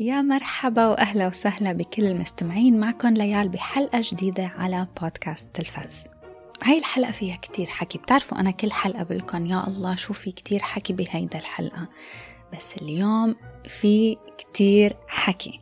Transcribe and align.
يا 0.00 0.22
مرحبا 0.22 0.86
وأهلا 0.86 1.26
وسهلا 1.26 1.72
بكل 1.72 2.04
المستمعين 2.04 2.80
معكم 2.80 3.08
ليال 3.08 3.48
بحلقة 3.48 4.00
جديدة 4.04 4.52
على 4.58 4.86
بودكاست 5.00 5.48
تلفاز. 5.54 6.04
هاي 6.62 6.78
الحلقة 6.78 7.10
فيها 7.10 7.36
كتير 7.36 7.66
حكي. 7.66 7.98
بتعرفوا 7.98 8.40
أنا 8.40 8.50
كل 8.50 8.72
حلقة 8.72 9.02
بقولكم 9.02 9.46
يا 9.46 9.66
الله 9.66 9.96
شو 9.96 10.12
في 10.12 10.32
كتير 10.32 10.62
حكي 10.62 10.92
بهيدا 10.92 11.38
الحلقة. 11.38 11.88
بس 12.56 12.76
اليوم 12.76 13.36
في 13.68 14.16
كتير 14.38 14.96
حكي. 15.08 15.60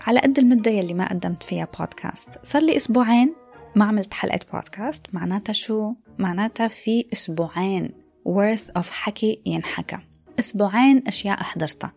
على 0.00 0.20
قد 0.20 0.38
المدة 0.38 0.70
يلي 0.70 0.94
ما 0.94 1.08
قدمت 1.08 1.42
فيها 1.42 1.68
بودكاست. 1.78 2.28
صار 2.42 2.62
لي 2.62 2.76
أسبوعين 2.76 3.34
ما 3.76 3.84
عملت 3.84 4.14
حلقة 4.14 4.40
بودكاست. 4.52 5.06
معناتها 5.12 5.52
شو؟ 5.52 5.94
معناتها 6.18 6.68
في 6.68 7.06
أسبوعين 7.12 7.90
worth 8.28 8.80
of 8.80 8.86
حكي 8.90 9.40
ينحكى. 9.46 9.98
أسبوعين 10.38 11.02
أشياء 11.06 11.42
حضرتها. 11.42 11.92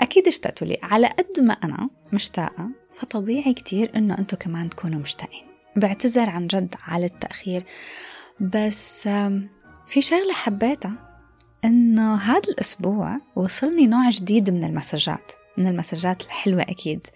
أكيد 0.00 0.26
اشتقتوا 0.26 0.66
لي. 0.66 0.78
على 0.82 1.06
قد 1.06 1.40
ما 1.40 1.52
أنا 1.52 1.90
مشتاقة 2.12 2.70
فطبيعي 2.92 3.54
كتير 3.54 3.96
إنه 3.96 4.18
أنتوا 4.18 4.38
كمان 4.38 4.70
تكونوا 4.70 5.00
مشتاقين. 5.00 5.46
بعتذر 5.76 6.30
عن 6.30 6.46
جد 6.46 6.74
على 6.82 7.06
التأخير 7.06 7.64
بس 8.40 9.02
في 9.86 10.00
شغلة 10.00 10.32
حبيتها 10.32 10.92
إنه 11.64 12.14
هذا 12.14 12.48
الأسبوع 12.48 13.20
وصلني 13.36 13.86
نوع 13.86 14.08
جديد 14.08 14.50
من 14.50 14.64
المسجات 14.64 15.32
من 15.56 15.66
المسجات 15.66 16.22
الحلوة 16.22 16.62
أكيد. 16.62 17.06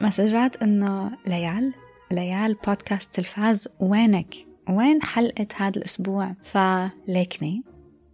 مسجات 0.00 0.62
إنه 0.62 1.18
ليال 1.26 1.74
ليال 2.10 2.54
بودكاست 2.54 3.14
تلفاز 3.14 3.68
وينك؟ 3.80 4.34
وين 4.68 5.02
حلقة 5.02 5.46
هذا 5.56 5.78
الأسبوع؟ 5.78 6.34
فليكني 6.44 7.62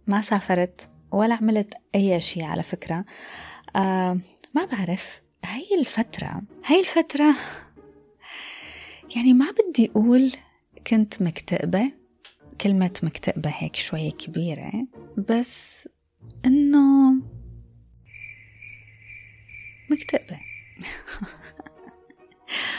ما 0.07 0.21
سافرت. 0.21 0.89
ولا 1.15 1.35
عملت 1.35 1.73
أي 1.95 2.21
شيء 2.21 2.43
على 2.43 2.63
فكرة. 2.63 3.05
آه 3.75 4.19
ما 4.55 4.65
بعرف. 4.65 5.21
هاي 5.45 5.67
الفترة 5.79 6.41
هاي 6.65 6.79
الفترة 6.79 7.35
يعني 9.15 9.33
ما 9.33 9.45
بدي 9.51 9.91
أقول 9.91 10.31
كنت 10.87 11.21
مكتئبة 11.21 11.91
كلمة 12.61 12.91
مكتئبة 13.03 13.49
هيك 13.49 13.75
شوية 13.75 14.11
كبيرة 14.11 14.71
بس 15.29 15.87
إنه 16.45 17.13
مكتئبة. 19.91 20.39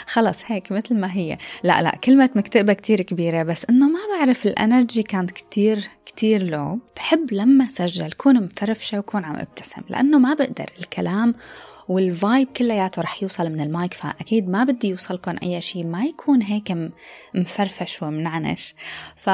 خلص 0.07 0.43
هيك 0.47 0.73
مثل 0.73 0.95
ما 0.95 1.13
هي. 1.13 1.39
لا 1.63 1.83
لا 1.83 1.91
كلمة 1.91 2.31
مكتئبة 2.35 2.73
كتير 2.73 3.03
كبيرة 3.03 3.43
بس 3.43 3.67
إنه 3.71 3.89
ما 3.89 3.99
بعرف 4.19 4.47
الأنرجي 4.47 5.03
كانت 5.03 5.31
كتير 5.31 5.89
كتير 6.07 6.43
لو 6.43 6.79
بحب 6.97 7.33
لما 7.33 7.69
سجل 7.69 8.13
كون 8.13 8.43
مفرفشة 8.43 8.99
وكون 8.99 9.25
عم 9.25 9.37
ابتسم 9.37 9.83
لأنه 9.89 10.19
ما 10.19 10.35
بقدر. 10.35 10.71
الكلام 10.79 11.35
والفايب 11.89 12.49
كلياته 12.49 13.03
رح 13.03 13.23
يوصل 13.23 13.49
من 13.49 13.61
المايك 13.61 13.95
فأكيد 13.95 14.49
ما 14.49 14.65
بدي 14.65 14.89
يوصلكم 14.89 15.37
أي 15.43 15.61
شيء 15.61 15.87
ما 15.87 16.05
يكون 16.05 16.43
هيك 16.43 16.79
مفرفش 17.35 18.03
ومنعنش. 18.03 18.75
ف 19.17 19.31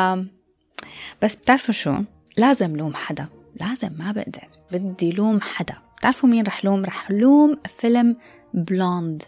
بس 1.22 1.36
بتعرفوا 1.36 1.74
شو؟ 1.74 1.94
لازم 2.36 2.76
لوم 2.76 2.94
حدا. 2.94 3.26
لازم 3.60 3.92
ما 3.98 4.12
بقدر. 4.12 4.48
بدي 4.72 5.12
لوم 5.12 5.40
حدا. 5.40 5.74
بتعرفوا 5.98 6.28
مين 6.28 6.46
رح 6.46 6.64
لوم؟ 6.64 6.84
رح 6.84 7.10
لوم 7.10 7.56
فيلم 7.78 8.16
Blonde. 8.54 9.22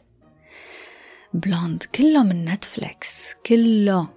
Blonde 1.34 1.82
كله 1.82 2.22
من 2.22 2.44
Netflix 2.44 3.34
كله. 3.46 4.08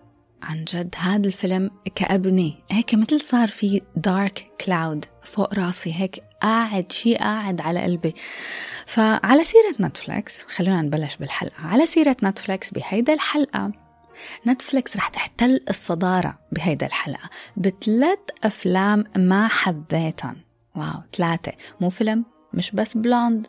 عن 0.44 0.66
جد 0.66 0.96
هذا 0.98 1.28
الفيلم 1.28 1.72
كأبني. 1.96 2.64
هيك 2.72 2.96
مثل 2.96 3.22
صار 3.22 3.48
في 3.48 3.82
dark 3.96 4.52
cloud 4.66 5.06
فوق 5.24 5.54
راسي 5.54 5.94
هيك 5.94 6.24
قاعد 6.42 6.92
شيء 6.92 7.18
قاعد 7.18 7.62
على 7.62 7.84
قلبي. 7.84 8.14
فعلى 8.86 9.44
سيرة 9.44 9.76
Netflix 9.88 10.44
خلونا 10.48 10.82
نبلش 10.82 11.16
بالحلقة. 11.16 11.68
على 11.68 11.86
سيرة 11.86 12.18
Netflix 12.24 12.72
بهيدا 12.72 13.14
الحلقة 13.14 13.72
Netflix 14.48 14.98
رح 14.98 15.10
تحتل 15.10 15.60
الصدارة 15.70 16.40
بهيدا 16.52 16.86
الحلقة. 16.86 17.30
بثلاث 17.58 18.20
أفلام 18.44 19.04
ما 19.16 19.48
حبيتهم. 19.48 20.36
wow 20.76 21.02
ثلاثة. 21.14 21.52
مو 21.82 21.90
فيلم 21.90 22.26
مش 22.54 22.72
بس 22.72 22.98
Blonde 22.98 23.48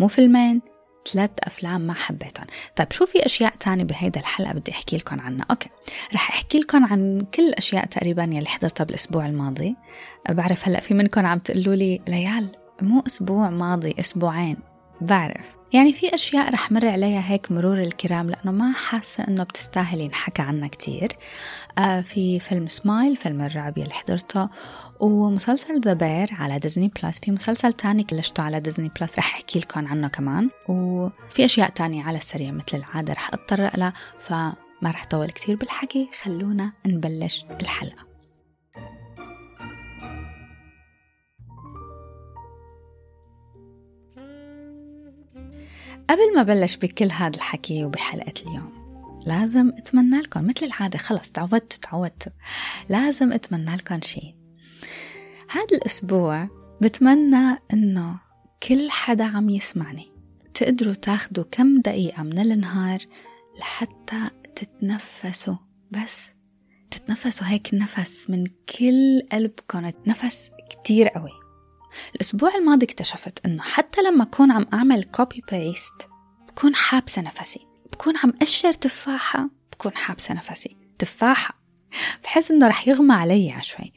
مو 0.00 0.08
فيلمين. 0.08 0.69
ثلاث 1.12 1.30
أفلام 1.40 1.80
ما 1.80 1.94
حبيتهم. 1.94 2.46
طيب 2.76 2.92
شو 2.92 3.06
في 3.06 3.26
أشياء 3.26 3.54
تانية 3.60 3.84
بهيدا 3.84 4.20
الحلقة 4.20 4.52
بدي 4.52 4.70
أحكي 4.72 4.96
لكم 4.96 5.20
عنها. 5.20 5.46
okay. 5.50 5.68
رح 6.14 6.30
أحكي 6.30 6.58
لكم 6.58 6.84
عن 6.84 7.26
كل 7.34 7.48
الأشياء 7.48 7.86
تقريبا 7.86 8.22
يلي 8.22 8.46
حضرتها 8.46 8.84
بالأسبوع 8.84 9.26
الماضي. 9.26 9.76
بعرف 10.28 10.68
هلأ 10.68 10.80
في 10.80 10.94
منكم 10.94 11.26
عم 11.26 11.38
تقولوا 11.38 11.74
لي 11.74 12.00
ليال 12.08 12.48
مو 12.82 13.02
أسبوع 13.06 13.50
ماضي 13.50 13.94
أسبوعين. 14.00 14.56
بعرف. 15.00 15.44
يعني 15.72 15.92
في 15.92 16.14
أشياء 16.14 16.52
رح 16.52 16.72
مر 16.72 16.88
عليها 16.88 17.30
هيك 17.30 17.52
مرور 17.52 17.82
الكرام 17.82 18.30
لأنه 18.30 18.52
ما 18.52 18.72
حاسة 18.72 19.24
إنه 19.28 19.44
بتستاهل 19.44 20.00
ينحكى 20.00 20.42
عنها 20.42 20.68
كتير. 20.68 21.12
آه 21.78 22.00
في 22.00 22.40
فيلم 22.40 22.68
سمايل 22.68 23.16
فيلم 23.16 23.40
الرعب 23.40 23.78
اللي 23.78 23.94
حضرته. 23.94 24.48
ومسلسل 25.00 25.80
The 25.80 25.92
Bear 25.92 26.28
على 26.32 26.58
Disney 26.58 26.90
Plus 27.02 27.18
في 27.18 27.30
مسلسل 27.30 27.72
تاني 27.72 28.04
كلشته 28.04 28.42
على 28.42 28.60
Disney 28.60 28.90
Plus 29.00 29.18
رح 29.18 29.34
أحكي 29.34 29.58
لكم 29.58 29.86
عنه 29.86 30.08
كمان. 30.08 30.50
وفي 30.68 31.44
أشياء 31.44 31.70
تانية 31.70 32.04
على 32.04 32.18
السريع 32.18 32.50
مثل 32.50 32.76
العادة 32.78 33.12
رح 33.12 33.34
أتطرق 33.34 33.76
لها 33.76 33.92
فما 34.18 34.54
رح 34.84 35.06
طول 35.06 35.30
كتير 35.30 35.56
بالحكي. 35.56 36.08
خلونا 36.22 36.72
نبلش 36.86 37.44
الحلقة. 37.60 38.10
قبل 46.10 46.34
ما 46.36 46.42
بلش 46.42 46.76
بكل 46.76 47.12
هذا 47.12 47.36
الحكي 47.36 47.84
وبحلقة 47.84 48.34
اليوم 48.46 48.80
لازم 49.26 49.68
أتمنى 49.68 50.20
لكم 50.20 50.46
مثل 50.46 50.66
العادة. 50.66 50.98
خلص 50.98 51.30
تعودتوا 51.30 51.78
تعودتوا. 51.82 52.32
لازم 52.88 53.32
أتمنى 53.32 53.76
لكم 53.76 54.00
شيء. 54.00 54.39
هذا 55.52 55.76
الأسبوع 55.76 56.48
بتمنى 56.80 57.58
إنه 57.72 58.20
كل 58.62 58.90
حدا 58.90 59.24
عم 59.24 59.50
يسمعني. 59.50 60.12
تقدروا 60.54 60.94
تاخدوا 60.94 61.44
كم 61.50 61.80
دقيقة 61.80 62.22
من 62.22 62.38
النهار 62.38 62.98
لحتى 63.58 64.30
تتنفسوا. 64.56 65.56
بس 65.90 66.22
تتنفسوا 66.90 67.46
هيك 67.46 67.68
نفس 67.72 68.30
من 68.30 68.46
كل 68.46 69.22
قلبكم 69.32 69.92
نفس 70.06 70.50
كتير 70.70 71.08
قوي. 71.08 71.32
الأسبوع 72.14 72.54
الماضي 72.54 72.86
اكتشفت 72.86 73.46
إنه 73.46 73.62
حتى 73.62 74.02
لما 74.02 74.22
أكون 74.22 74.50
عم 74.50 74.66
أعمل 74.72 75.04
copy 75.04 75.42
paste 75.52 76.08
بكون 76.48 76.74
حابسة 76.74 77.22
نفسي. 77.22 77.66
بكون 77.92 78.16
عم 78.16 78.32
أقشر 78.42 78.72
تفاحة 78.72 79.50
بكون 79.72 79.96
حابسة 79.96 80.34
نفسي. 80.34 80.76
تفاحة. 80.98 81.60
بحس 82.24 82.50
إنه 82.50 82.68
رح 82.68 82.88
يغمى 82.88 83.14
علي 83.14 83.56
شوي. 83.60 83.92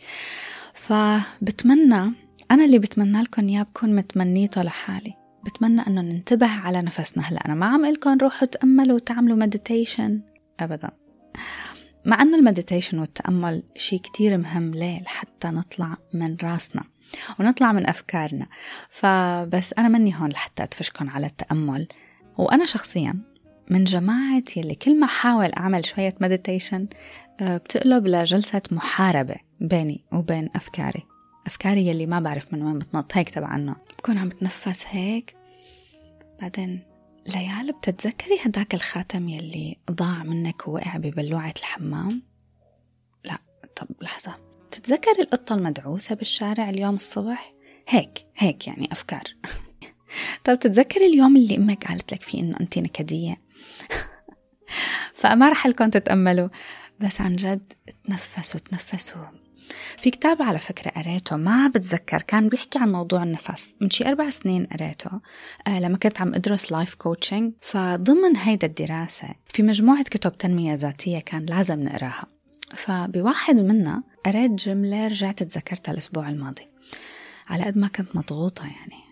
فبتمنى 0.84 2.14
أنا 2.52 2.66
اللي 2.66 2.80
بتمنى 2.80 3.22
لكم 3.22 3.48
إياه 3.48 3.64
بكون 3.64 3.96
متمنيته 3.96 4.62
لحالي. 4.62 5.14
بتمنى 5.46 5.82
أنه 5.88 6.02
ننتبه 6.02 6.48
على 6.48 6.82
نفسنا. 6.82 7.24
هلا 7.24 7.46
أنا 7.46 7.56
ما 7.56 7.66
عم 7.66 7.86
قلكم 7.86 8.18
روحوا 8.18 8.48
تأملوا 8.48 8.96
وتعملوا 8.96 9.38
meditation 9.38 10.22
أبدا. 10.60 10.90
مع 12.06 12.22
أنه 12.22 12.38
ال 12.38 12.43
meditation 12.43 13.00
والتأمل 13.00 13.64
شيء 13.76 14.00
كتير 14.00 14.38
مهم 14.38 14.72
ليه 14.72 15.02
لحتى 15.02 15.48
نطلع 15.48 15.98
من 16.14 16.38
راسنا 16.44 16.84
ونطلع 17.40 17.72
من 17.72 17.90
أفكارنا. 17.90 18.48
فبس 18.90 19.74
أنا 19.78 19.88
مني 19.88 20.16
هون 20.16 20.30
لحتى 20.30 20.64
أدفشكم 20.64 21.10
على 21.10 21.26
التأمل. 21.26 21.88
وأنا 22.38 22.66
شخصيا 22.66 23.20
من 23.70 23.84
جماعة 23.84 24.44
يلي 24.58 24.76
كل 24.76 25.00
ما 25.00 25.08
حاول 25.08 25.54
أعمل 25.54 25.86
شوية 25.86 26.16
مديتيشن 26.22 26.88
آه، 27.42 27.58
بتقلب 27.58 28.08
لجلسة 28.08 28.62
محاربة. 28.72 29.36
بيني 29.64 30.04
وبين 30.12 30.50
أفكاري. 30.56 31.04
أفكاري 31.48 31.88
يلي 31.88 32.06
ما 32.06 32.20
بعرف 32.20 32.54
من 32.54 32.64
وين 32.64 32.80
بتنط. 32.80 33.18
هيك 33.18 33.30
تبع 33.30 33.48
عنه 33.48 33.76
بكون 34.00 34.18
عم 34.18 34.30
بتنفس 34.30 34.86
هيك. 34.88 35.36
بعدين 36.42 36.82
ليال 37.28 37.72
بتتذكري 37.72 38.40
هداك 38.46 38.76
الخاتم 38.76 39.30
يلي 39.30 39.78
ضاع 39.92 40.24
منك 40.24 40.68
ووقع 40.68 40.98
ببلوعة 40.98 41.54
الحمام؟ 41.58 42.24
لا 43.24 43.38
طب 43.76 43.88
لحظة. 44.02 44.36
تتذكري 44.72 45.22
القطة 45.22 45.56
المدعوسة 45.56 46.16
بالشارع 46.16 46.70
اليوم 46.70 46.96
الصبح؟ 46.96 47.54
هيك 47.88 48.26
هيك 48.36 48.68
يعني 48.68 48.92
أفكار. 48.92 49.24
طب 50.46 50.60
تتذكري 50.60 51.06
اليوم 51.06 51.38
اللي 51.38 51.58
أمك 51.58 51.88
قالت 51.88 52.14
لك 52.14 52.22
فيه 52.22 52.40
إنه 52.40 52.60
أنت 52.62 52.78
نكدية؟ 52.78 53.42
فما 55.20 55.50
رح 55.50 55.68
قلكم 55.68 55.90
تتأملوا. 55.90 56.50
بس 57.00 57.22
عن 57.22 57.36
جد 57.36 57.74
تنفسوا 58.08 58.60
تنفسوا. 58.60 59.43
في 59.98 60.10
كتاب 60.10 60.42
على 60.42 60.60
فكرة 60.60 60.92
قريته 60.92 61.36
ما 61.38 61.68
بتذكر 61.68 62.22
كان 62.22 62.50
بيحكي 62.50 62.80
عن 62.80 62.92
موضوع 62.92 63.24
النفس. 63.24 63.76
من 63.82 63.90
شي 63.90 64.08
أربع 64.08 64.30
سنين 64.30 64.66
قريته 64.66 65.12
آه 65.68 65.80
لما 65.80 65.98
كنت 65.98 66.22
عم 66.22 66.34
أدرس 66.36 66.72
life 66.72 66.96
coaching 66.96 67.54
فضمن 67.62 68.38
هيدا 68.38 68.68
الدراسة 68.68 69.28
في 69.48 69.64
مجموعة 69.64 70.04
كتب 70.04 70.38
تنمية 70.38 70.74
ذاتية 70.74 71.20
كان 71.20 71.46
لازم 71.46 71.84
نقراها. 71.84 72.26
فبواحد 72.76 73.62
منها 73.62 74.04
قريت 74.26 74.52
جملة 74.52 75.08
رجعت 75.08 75.44
تذكرتها 75.44 75.92
الأسبوع 75.92 76.30
الماضي. 76.30 76.68
على 77.48 77.64
قد 77.64 77.78
ما 77.78 77.88
كنت 77.88 78.16
مضغوطة 78.16 78.64
يعني. 78.64 79.03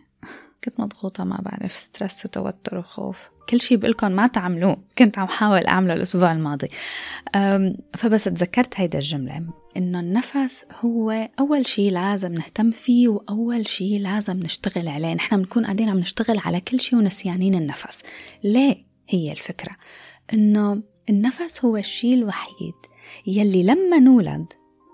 كنت 0.63 0.79
مضغوطة 0.79 1.23
ما 1.23 1.41
بعرف 1.41 1.75
ستريس 1.75 2.25
وتوتر 2.25 2.77
وخوف. 2.77 3.17
كل 3.49 3.61
شيء 3.61 3.77
بقولكم 3.77 4.11
ما 4.11 4.27
تعملوه. 4.27 4.77
كنت 4.97 5.17
عم 5.17 5.27
حاول 5.27 5.65
أعمله 5.65 5.93
الأسبوع 5.93 6.31
الماضي. 6.31 6.69
فبس 7.97 8.23
تذكرت 8.23 8.79
هيدا 8.79 8.97
الجملة 8.97 9.45
إنه 9.77 9.99
النفس 9.99 10.65
هو 10.85 11.29
أول 11.39 11.67
شيء 11.67 11.91
لازم 11.91 12.33
نهتم 12.33 12.71
فيه 12.71 13.07
وأول 13.07 13.67
شيء 13.67 13.99
لازم 13.99 14.37
نشتغل 14.37 14.87
عليه. 14.87 15.13
نحن 15.13 15.37
بنكون 15.37 15.63
قاعدين 15.63 15.89
عم 15.89 15.97
نشتغل 15.97 16.39
على 16.39 16.61
كل 16.61 16.79
شيء 16.79 16.99
ونسيانين 16.99 17.55
النفس. 17.55 18.03
ليه 18.43 18.85
هي 19.09 19.31
الفكرة؟ 19.31 19.75
إنه 20.33 20.83
النفس 21.09 21.65
هو 21.65 21.77
الشيء 21.77 22.13
الوحيد 22.13 22.73
يلي 23.27 23.63
لما 23.63 23.99
نولد 23.99 24.45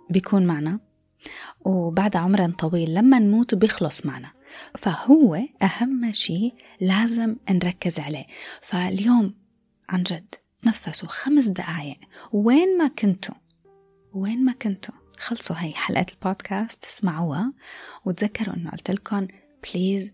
بيكون 0.09 0.45
معنا 0.45 0.79
وبعد 1.65 2.15
عمر 2.15 2.49
طويل 2.49 2.93
لما 2.93 3.19
نموت 3.19 3.55
بيخلص 3.55 4.05
معنا. 4.05 4.36
فهو 4.75 5.35
أهم 5.61 6.11
شيء 6.13 6.53
لازم 6.81 7.35
نركز 7.49 7.99
عليه. 7.99 8.25
فاليوم 8.61 9.35
عن 9.89 10.03
جد 10.03 10.35
تنفسوا 10.61 11.09
خمس 11.09 11.45
دقايق. 11.45 11.97
وين 12.33 12.77
ما 12.77 12.87
كنتوا 12.87 13.35
وين 14.13 14.45
ما 14.45 14.51
كنتوا 14.51 14.95
خلصوا 15.17 15.55
هاي 15.55 15.71
حلقة 15.73 16.05
البودكاست 16.13 16.83
تسمعوها 16.83 17.53
وتذكروا 18.05 18.55
إنه 18.55 18.71
قلت 18.71 18.91
لكم 18.91 19.27
بليز 19.63 20.11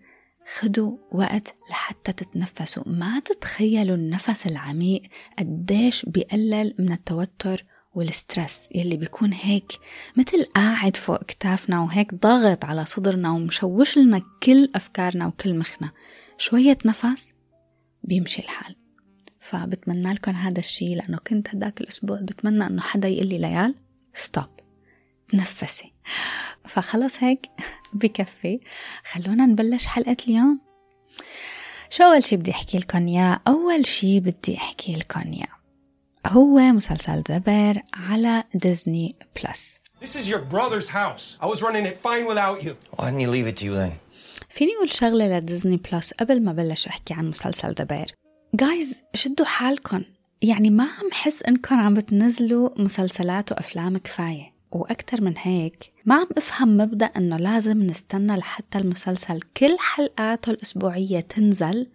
خدوا 0.59 0.97
وقت 1.11 1.55
لحتى 1.69 2.13
تتنفسوا. 2.13 2.83
ما 2.85 3.19
تتخيلوا 3.19 3.95
النفس 3.95 4.47
العميق 4.47 5.01
قديش 5.39 6.05
بيقلل 6.05 6.75
من 6.79 6.91
التوتر 6.91 7.65
وال 7.95 8.14
stress 8.14 8.69
يلي 8.75 8.97
بيكون 8.97 9.33
هيك 9.33 9.71
مثل 10.17 10.43
قاعد 10.43 10.95
فوق 10.95 11.23
كتافنا 11.23 11.79
وهيك 11.79 12.13
ضاغط 12.13 12.65
على 12.65 12.85
صدرنا 12.85 13.31
ومشوش 13.31 13.97
لنا 13.97 14.21
كل 14.43 14.69
أفكارنا 14.75 15.27
وكل 15.27 15.57
مخنا. 15.57 15.91
شوية 16.37 16.77
نفس 16.85 17.33
بيمشي 18.03 18.41
الحال. 18.41 18.75
فبتمنى 19.39 20.13
لكم 20.13 20.31
هذا 20.31 20.59
الشيء 20.59 20.95
لأنه 20.95 21.17
كنت 21.17 21.49
هداك 21.49 21.81
الأسبوع. 21.81 22.19
بتمنى 22.21 22.67
أنه 22.67 22.81
حدا 22.81 23.07
يقول 23.07 23.27
لي 23.27 23.37
ليال 23.37 23.75
stop 24.13 24.59
تنفسي. 25.29 25.93
فخلص 26.65 27.23
هيك 27.23 27.45
بكفي. 27.93 28.59
خلونا 29.11 29.45
نبلش 29.45 29.85
حلقة 29.85 30.17
اليوم. 30.27 30.59
شو 31.89 32.03
أول 32.03 32.25
شي 32.25 32.37
بدي 32.37 32.51
أحكي 32.51 32.77
لكم 32.77 33.07
إياه 33.07 33.39
أول 33.47 33.85
شي 33.85 34.19
بدي 34.19 34.57
أحكي 34.57 34.95
لكم 34.95 35.33
إياه 35.33 35.62
هو 36.27 36.59
مسلسل 36.59 37.23
The 37.29 37.37
Bear 37.37 37.83
على 37.93 38.43
Disney 38.55 39.15
Plus 39.35 39.79
This 40.03 40.15
is 40.15 40.27
your 40.27 40.43
brother's 40.55 40.89
house. 40.89 41.25
I 41.41 41.47
was 41.53 41.61
running 41.65 41.85
it 41.91 41.97
fine 42.07 42.25
without 42.31 42.57
you. 42.65 42.73
Why 42.97 43.05
didn't 43.09 43.21
you 43.21 43.29
leave 43.29 43.47
it 43.47 43.57
to 43.57 43.65
you 43.65 43.73
then? 43.75 43.91
فيني 44.49 44.71
أقول 44.75 44.91
شغلة 44.93 45.37
ل 45.37 45.43
Disney 45.43 45.77
Plus 45.77 46.13
قبل 46.13 46.43
ما 46.43 46.53
بلش 46.53 46.87
أحكي 46.87 47.13
عن 47.13 47.29
مسلسل 47.29 47.73
The 47.73 47.83
Bear 47.83 48.15
guys 48.53 49.01
شدوا 49.13 49.45
حالكم 49.45 50.03
يعني 50.41 50.69
ما 50.69 50.83
عم 50.83 51.11
حس 51.11 51.43
انكم 51.43 51.75
عم 51.79 51.93
بتنزلوا 51.93 52.69
مسلسلات 52.77 53.51
وأفلام 53.51 53.97
كفاية 53.97 54.53
وأكثر 54.71 55.21
من 55.21 55.33
هيك 55.37 55.91
ما 56.05 56.15
عم 56.15 56.27
أفهم 56.37 56.77
مبدأ 56.77 57.05
إنه 57.05 57.37
لازم 57.37 57.83
نستنى 57.83 58.35
لحتى 58.37 58.77
المسلسل 58.77 59.39
كل 59.57 59.77
حلقاته 59.79 60.49
الأسبوعية 60.49 61.19
تنزل 61.19 61.87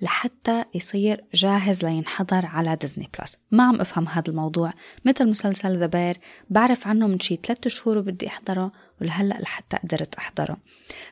لحتى 0.00 0.64
يصير 0.74 1.24
جاهز 1.34 1.84
لينحضر 1.84 2.46
على 2.46 2.76
Disney 2.76 3.10
Plus 3.18 3.36
ما 3.50 3.62
عم 3.62 3.80
أفهم 3.80 4.08
هذا 4.08 4.28
الموضوع. 4.28 4.72
مثل 5.04 5.28
مسلسل 5.28 5.78
The 5.78 5.86
Bear 5.86 6.18
بعرف 6.50 6.86
عنه 6.86 7.06
من 7.06 7.20
شي 7.20 7.36
ثلاثة 7.36 7.70
شهور 7.70 7.98
وبدي 7.98 8.26
أحضره 8.28 8.72
ولهلأ 9.00 9.34
لحتى 9.34 9.76
قدرت 9.76 10.14
أحضره. 10.14 10.56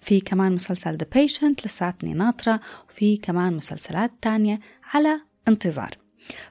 في 0.01 0.21
كمان 0.21 0.53
مسلسل 0.53 0.97
The 0.97 1.07
Patient 1.15 1.67
لساتني 1.67 2.15
ناطرة 2.15 2.61
وفي 2.89 3.17
كمان 3.17 3.57
مسلسلات 3.57 4.11
تانية 4.23 4.61
على 4.93 5.21
انتظار. 5.49 5.99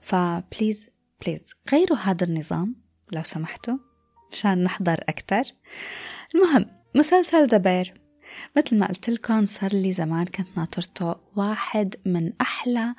ف 0.02 0.14
please 0.14 0.88
please 1.22 1.44
غيروا 1.72 1.98
هذا 1.98 2.24
النظام 2.26 2.76
لو 3.12 3.24
سمحتوا 3.24 3.78
مشان 4.32 4.64
نحضر 4.64 5.04
أكتر. 5.10 5.44
المهم 6.36 6.66
مسلسل 6.96 7.48
The 7.48 7.58
Bear 7.58 8.03
مثل 8.58 8.78
ما 8.78 8.88
قلت 8.88 9.10
لكم 9.10 9.46
صار 9.46 9.74
لي 9.74 9.94
زمان 9.94 10.26
كنت 10.26 10.48
ناطرته 10.58 11.16
واحد 11.36 11.96
من 12.06 12.32
أحلى 12.42 12.96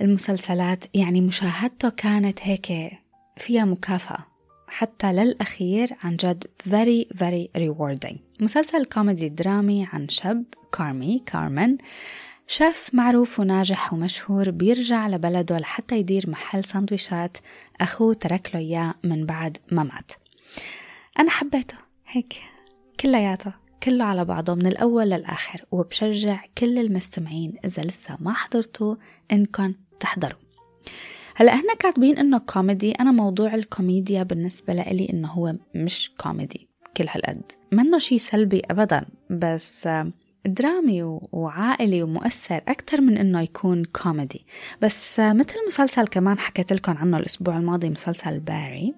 المسلسلات. 0.00 0.84
يعني 0.94 1.20
مشاهدته 1.20 1.88
كانت 1.88 2.38
هيك 2.42 2.92
فيها 3.36 3.64
مكافأة. 3.64 4.26
حتى 4.68 5.12
للأخير 5.12 5.96
عن 6.02 6.16
جد 6.16 6.44
very 6.68 7.16
very 7.18 7.60
rewarding. 7.62 8.16
مسلسل 8.40 8.84
كوميدي 8.84 9.28
درامي 9.28 9.88
عن 9.92 10.08
شاب 10.08 10.44
كارمي 10.72 11.22
كارمن. 11.26 11.76
شيف 12.46 12.90
معروف 12.94 13.40
وناجح 13.40 13.92
ومشهور 13.92 14.50
بيرجع 14.50 15.08
لبلده 15.08 15.58
لحتى 15.58 15.98
يدير 15.98 16.30
محل 16.30 16.64
سندويشات 16.64 17.36
أخوه 17.80 18.14
ترك 18.14 18.50
له 18.54 18.60
إياه 18.60 18.94
من 19.04 19.26
بعد 19.26 19.58
ما 19.70 19.82
مات. 19.82 20.12
أنا 21.18 21.30
حبيته. 21.30 21.76
هيك. 22.06 22.34
كلياته. 23.00 23.61
كله 23.82 24.04
على 24.04 24.24
بعضه 24.24 24.54
من 24.54 24.66
الأول 24.66 25.10
للآخر 25.10 25.64
وبشجع 25.70 26.44
كل 26.58 26.78
المستمعين 26.78 27.54
إذا 27.64 27.82
لسه 27.82 28.16
ما 28.20 28.32
حضرتوا 28.32 28.96
إنكم 29.32 29.74
تحضروا. 30.00 30.38
هلأ 31.36 31.54
هنا 31.54 31.74
كاتبين 31.78 32.18
إنه 32.18 32.38
كوميدي 32.38 32.92
أنا 32.92 33.12
موضوع 33.12 33.54
الكوميديا 33.54 34.22
بالنسبة 34.22 34.72
لإلي 34.74 35.10
إنه 35.12 35.28
هو 35.28 35.54
مش 35.74 36.12
كوميدي 36.20 36.68
كل 36.96 37.06
هالقد. 37.08 37.42
منه 37.72 37.98
شيء 37.98 38.18
سلبي 38.18 38.62
ابدا 38.70 39.04
بس 39.30 39.88
درامي 40.46 41.02
وعائلي 41.32 42.02
ومؤثر 42.02 42.60
أكثر 42.68 43.00
من 43.00 43.18
إنه 43.18 43.40
يكون 43.40 43.84
كوميدي. 43.84 44.46
بس 44.82 45.20
مثل 45.20 45.54
مسلسل 45.66 46.06
كمان 46.06 46.38
حكيت 46.38 46.72
لكم 46.72 46.96
عنه 46.96 47.18
الأسبوع 47.18 47.56
الماضي 47.56 47.90
مسلسل 47.90 48.40
Barry 48.40 48.94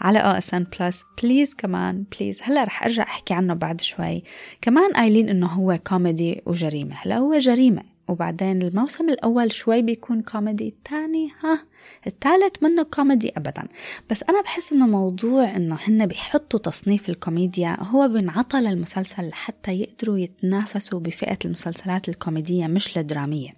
على 0.00 0.18
OSN 0.18 0.66
Plus 0.80 1.04
please 1.22 1.54
كمان 1.54 2.04
بليز 2.18 2.40
هلأ 2.42 2.64
رح 2.64 2.82
أرجع 2.82 3.02
أحكي 3.02 3.34
عنه 3.34 3.54
بعد 3.54 3.80
شوي. 3.80 4.22
كمان 4.62 4.92
قايلين 4.92 5.28
إنه 5.28 5.46
هو 5.46 5.78
كوميدي 5.86 6.42
وجريمة. 6.46 6.94
هلأ 6.94 7.16
هو 7.18 7.38
جريمة 7.38 7.82
وبعدين 8.08 8.62
الموسم 8.62 9.08
الأول 9.08 9.52
شوي 9.52 9.82
بيكون 9.82 10.22
كوميدي 10.22 10.68
الثاني 10.68 11.28
ها؟ 11.44 11.58
الثالث 12.06 12.62
منه 12.62 12.82
كوميدي 12.82 13.32
أبدا. 13.36 13.68
بس 14.10 14.22
أنا 14.22 14.42
بحس 14.42 14.72
إنه 14.72 14.86
موضوع 14.86 15.56
إنه 15.56 15.78
هن 15.88 16.06
بيحطوا 16.06 16.58
تصنيف 16.58 17.08
الكوميديا 17.08 17.76
هو 17.80 18.08
بنعطى 18.08 18.60
للمسلسل 18.60 19.28
لحتى 19.28 19.72
يقدروا 19.72 20.18
يتنافسوا 20.18 21.00
بفئة 21.00 21.38
المسلسلات 21.44 22.08
الكوميدية 22.08 22.66
مش 22.66 22.98
الدرامية. 22.98 23.50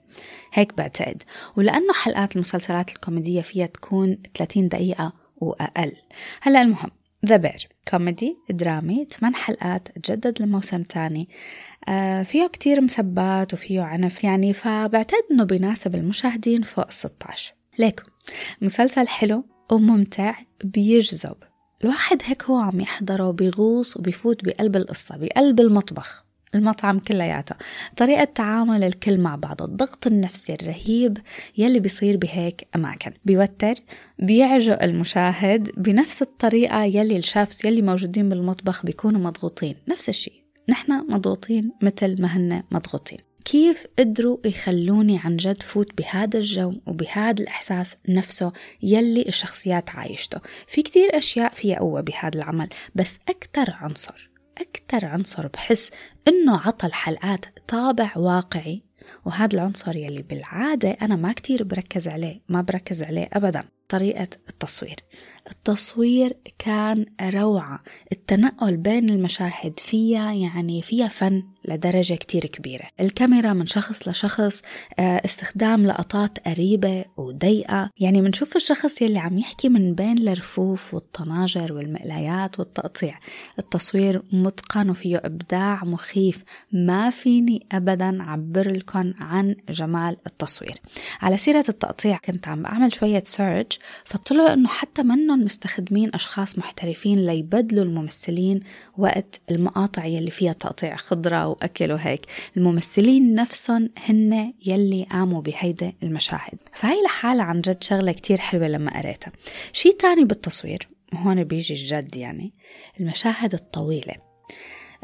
هيك 0.52 0.76
بعتقد. 0.76 1.22
ولأنه 1.56 1.92
حلقات 1.92 2.36
المسلسلات 2.36 2.90
الكوميدية 2.90 3.40
فيها 3.40 3.66
تكون 3.66 4.18
30 4.38 4.68
دقيقة 4.68 5.12
وأقل. 5.36 5.92
هلأ 6.42 6.62
المهم 6.62 6.90
The 7.26 7.36
Bear 7.36 7.68
كوميدي 7.88 8.36
درامي 8.50 9.06
8 9.10 9.36
حلقات 9.36 9.88
تجدد 9.88 10.42
لموسم 10.42 10.82
تاني 10.82 11.28
آه 11.88 12.22
فيه 12.22 12.46
كتير 12.46 12.80
مسبات 12.80 13.54
وفيه 13.54 13.80
عنف 13.80 14.24
يعني 14.24 14.52
فبعتقد 14.52 15.22
إنه 15.30 15.44
بيناسب 15.44 15.94
المشاهدين 15.94 16.62
فوق 16.62 16.90
16 16.90 17.54
ليكون. 17.78 18.02
مسلسل 18.60 19.08
حلو 19.08 19.44
وممتع 19.72 20.34
بيجذب. 20.64 21.36
الواحد 21.84 22.22
هيك 22.24 22.44
هو 22.44 22.56
عم 22.56 22.80
يحضره 22.80 23.30
بيغوص 23.30 23.96
وبيفوت 23.96 24.44
بقلب 24.44 24.76
القصة 24.76 25.16
بقلب 25.16 25.60
المطبخ 25.60 26.24
المطعم 26.54 26.98
كلياته. 26.98 27.54
طريقة 27.96 28.24
تعامل 28.24 28.84
الكل 28.84 29.20
مع 29.20 29.36
بعض 29.36 29.62
الضغط 29.62 30.06
النفسي 30.06 30.54
الرهيب 30.54 31.18
يلي 31.58 31.80
بيصير 31.80 32.16
بهيك 32.16 32.68
أماكن. 32.76 33.12
بيوتر 33.24 33.74
بيعجق 34.18 34.82
المشاهد 34.82 35.70
بنفس 35.76 36.22
الطريقة 36.22 36.84
يلي 36.84 37.16
الشافس 37.16 37.64
يلي 37.64 37.82
موجودين 37.82 38.28
بالمطبخ 38.28 38.86
بيكونوا 38.86 39.20
مضغوطين. 39.20 39.76
نفس 39.88 40.08
الشيء 40.08 40.42
نحن 40.68 40.92
مضغوطين 40.92 41.72
مثل 41.82 42.22
ما 42.22 42.28
هن 42.28 42.62
مضغوطين. 42.70 43.18
كيف 43.44 43.86
قدروا 43.98 44.38
يخلوني 44.44 45.18
عن 45.18 45.36
جد 45.36 45.62
فوت 45.62 45.98
بهذا 45.98 46.38
الجو 46.38 46.74
وبهذا 46.86 47.42
الإحساس 47.42 47.96
نفسه 48.08 48.52
يلي 48.82 49.28
الشخصيات 49.28 49.90
عايشته؟ 49.90 50.40
في 50.66 50.82
كتير 50.82 51.18
أشياء 51.18 51.52
فيها 51.52 51.78
قوة 51.78 52.00
بهذا 52.00 52.34
العمل 52.34 52.68
بس 52.94 53.18
أكتر 53.28 53.70
عنصر 53.70 54.30
أكتر 54.58 55.06
عنصر 55.06 55.46
بحس 55.46 55.90
إنه 56.28 56.60
عطى 56.60 56.86
الحلقات 56.86 57.46
طابع 57.68 58.12
واقعي 58.16 58.82
وهذا 59.24 59.54
العنصر 59.54 59.96
يلي 59.96 60.22
بالعادة 60.22 60.90
أنا 60.90 61.16
ما 61.16 61.32
كتير 61.32 61.64
بركز 61.64 62.08
عليه 62.08 62.40
ما 62.48 62.62
بركز 62.62 63.02
عليه 63.02 63.28
أبدا. 63.32 63.64
طريقة 63.88 64.28
التصوير. 64.48 64.96
التصوير 65.50 66.32
كان 66.58 67.06
روعة. 67.22 67.82
التنقل 68.12 68.76
بين 68.76 69.10
المشاهد 69.10 69.78
فيها 69.78 70.32
يعني 70.32 70.82
فيها 70.82 71.08
فن. 71.08 71.42
لدرجة 71.64 72.14
كتير 72.14 72.46
كبيرة. 72.46 72.88
الكاميرا 73.00 73.52
من 73.52 73.66
شخص 73.66 74.08
لشخص 74.08 74.62
آه، 74.98 75.22
استخدام 75.24 75.86
لقطات 75.86 76.38
قريبة 76.48 77.04
وضيقة. 77.16 77.90
يعني 78.00 78.20
منشوف 78.20 78.56
الشخص 78.56 79.02
يلي 79.02 79.18
عم 79.18 79.38
يحكي 79.38 79.68
من 79.68 79.94
بين 79.94 80.28
الرفوف 80.28 80.94
والطناجر 80.94 81.72
والمقلايات 81.72 82.58
والتقطيع. 82.58 83.18
التصوير 83.58 84.22
متقن 84.32 84.90
وفيه 84.90 85.22
إبداع 85.24 85.84
مخيف. 85.84 86.44
ما 86.72 87.10
فيني 87.10 87.66
أبدا 87.72 88.22
عبر 88.22 88.70
لكم 88.70 89.12
عن 89.20 89.56
جمال 89.68 90.16
التصوير. 90.26 90.74
على 91.20 91.36
سيرة 91.36 91.64
التقطيع 91.68 92.16
كنت 92.16 92.48
عم 92.48 92.62
بعمل 92.62 92.94
شوية 92.94 93.22
سيرش 93.26 93.78
فطلعوا 94.04 94.52
إنه 94.52 94.68
حتى 94.68 95.02
منهم 95.02 95.40
مستخدمين 95.40 96.10
أشخاص 96.14 96.58
محترفين 96.58 97.26
ليبدلوا 97.26 97.84
الممثلين 97.84 98.60
وقت 98.98 99.40
المقاطع 99.50 100.04
يلي 100.04 100.30
فيها 100.30 100.52
تقطيع 100.52 100.96
خضرة 100.96 101.48
واكل 101.52 101.92
وهيك 101.92 102.26
الممثلين 102.56 103.34
نفسهم 103.34 103.90
هن 104.08 104.54
يلي 104.66 105.06
قاموا 105.10 105.42
بهيدا 105.42 105.92
المشاهد. 106.02 106.58
فهي 106.72 107.02
لحالها 107.04 107.44
عن 107.44 107.60
جد 107.60 107.82
شغلة 107.82 108.12
كتير 108.12 108.40
حلوة 108.40 108.68
لما 108.68 108.98
قريتها. 108.98 109.32
شي 109.72 109.92
تاني 109.92 110.24
بالتصوير 110.24 110.88
وهون 111.12 111.44
بيجي 111.44 111.74
الجد 111.74 112.16
يعني 112.16 112.52
المشاهد 113.00 113.54
الطويلة. 113.54 114.14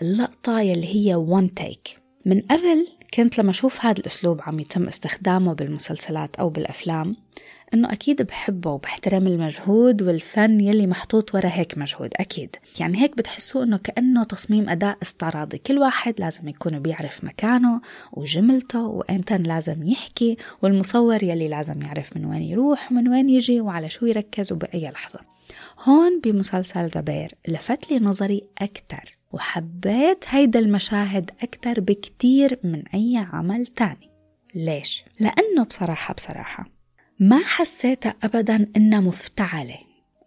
اللقطة 0.03 0.61
يلي 0.61 0.95
هي 0.95 1.15
وان 1.15 1.55
تيك 1.55 1.97
من 2.25 2.41
قبل 2.41 2.87
كنت 3.15 3.39
لما 3.39 3.51
أشوف 3.51 3.85
هذا 3.85 4.01
الأسلوب 4.01 4.41
عم 4.43 4.61
يتم 4.61 4.87
استخدامه 4.87 5.55
بالمسلسلات 5.55 6.37
أو 6.37 6.49
بالأفلام 6.49 7.17
إنه 7.75 7.93
أكيد 7.93 8.23
بحبه 8.23 8.71
وبحترم 8.71 9.27
المجهود 9.27 10.03
والفن 10.03 10.61
يلي 10.61 10.87
محطوط 10.87 11.35
ورا 11.35 11.49
هيك 11.49 11.79
مجهود 11.79 12.11
أكيد. 12.17 12.57
يعني 12.81 13.03
هيك 13.03 13.17
بتحسوا 13.17 13.63
إنه 13.63 13.77
كأنه 13.77 14.25
تصميم 14.25 14.69
أداء 14.69 14.99
استعراضي. 15.03 15.59
كل 15.59 15.79
واحد 15.79 16.15
لازم 16.19 16.49
يكون 16.49 16.79
بيعرف 16.79 17.25
مكانه 17.25 17.81
وجملته 18.13 18.87
وإمتى 18.87 19.37
لازم 19.37 19.83
يحكي 19.83 20.37
والمصور 20.63 21.23
يلي 21.23 21.49
لازم 21.49 21.83
يعرف 21.83 22.17
من 22.17 22.25
وين 22.25 22.43
يروح 22.43 22.93
ومن 22.93 23.09
وين 23.09 23.29
يجي 23.29 23.61
وعلى 23.61 23.91
شو 23.91 24.07
يركز 24.07 24.53
وبأي 24.53 24.91
لحظة. 24.91 25.21
هون 25.85 26.21
بمسلسل 26.21 26.89
The 26.89 27.01
Bear 27.01 27.35
لفت 27.49 27.91
لي 27.91 27.99
نظري 27.99 28.43
أكتر 28.59 29.19
وحبيت 29.33 30.25
هيدا 30.29 30.59
المشاهد 30.59 31.31
أكتر 31.43 31.81
بكتير 31.81 32.59
من 32.65 32.83
أي 32.95 33.27
عمل 33.33 33.67
تاني. 33.67 34.11
ليش؟ 34.55 35.05
لأنه 35.21 35.65
بصراحة 35.65 36.15
بصراحة 36.15 36.78
ما 37.21 37.39
حسيتها 37.39 38.15
أبدا 38.23 38.67
إنها 38.77 39.01
مفتعلة 39.01 39.79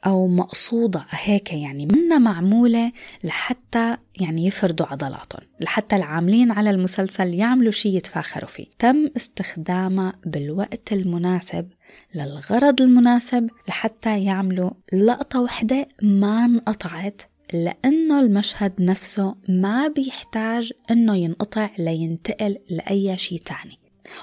أو 0.06 0.28
مقصودة 0.28 1.06
هيك 1.10 1.54
يعني؟ 1.54 1.86
منا 1.86 2.18
معمولة 2.18 2.92
لحتى 3.24 3.98
يعني 4.20 4.48
يفردوا 4.48 4.86
عضلاتهم 4.86 5.48
لحتى 5.60 5.96
العاملين 5.96 6.52
على 6.52 6.70
المسلسل 6.70 7.34
يعملوا 7.34 7.72
شيء 7.72 7.98
يتفاخروا 7.98 8.50
فيه. 8.50 8.66
تم 8.80 9.10
استخدامها 9.18 10.14
بالوقت 10.26 10.94
المناسب 10.94 11.68
للغرض 12.16 12.82
المناسب 12.82 13.50
لحتى 13.68 14.24
يعملوا 14.24 14.72
لقطة 14.94 15.42
وحدة 15.42 15.88
ما 16.02 16.46
انقطعت 16.46 17.22
لأنه 17.54 18.20
المشهد 18.20 18.74
نفسه 18.80 19.36
ما 19.50 19.88
بيحتاج 19.88 20.72
أنه 20.92 21.16
ينقطع 21.16 21.70
لينتقل 21.78 22.58
لأي 22.70 23.18
شيء 23.18 23.38
تاني. 23.38 23.81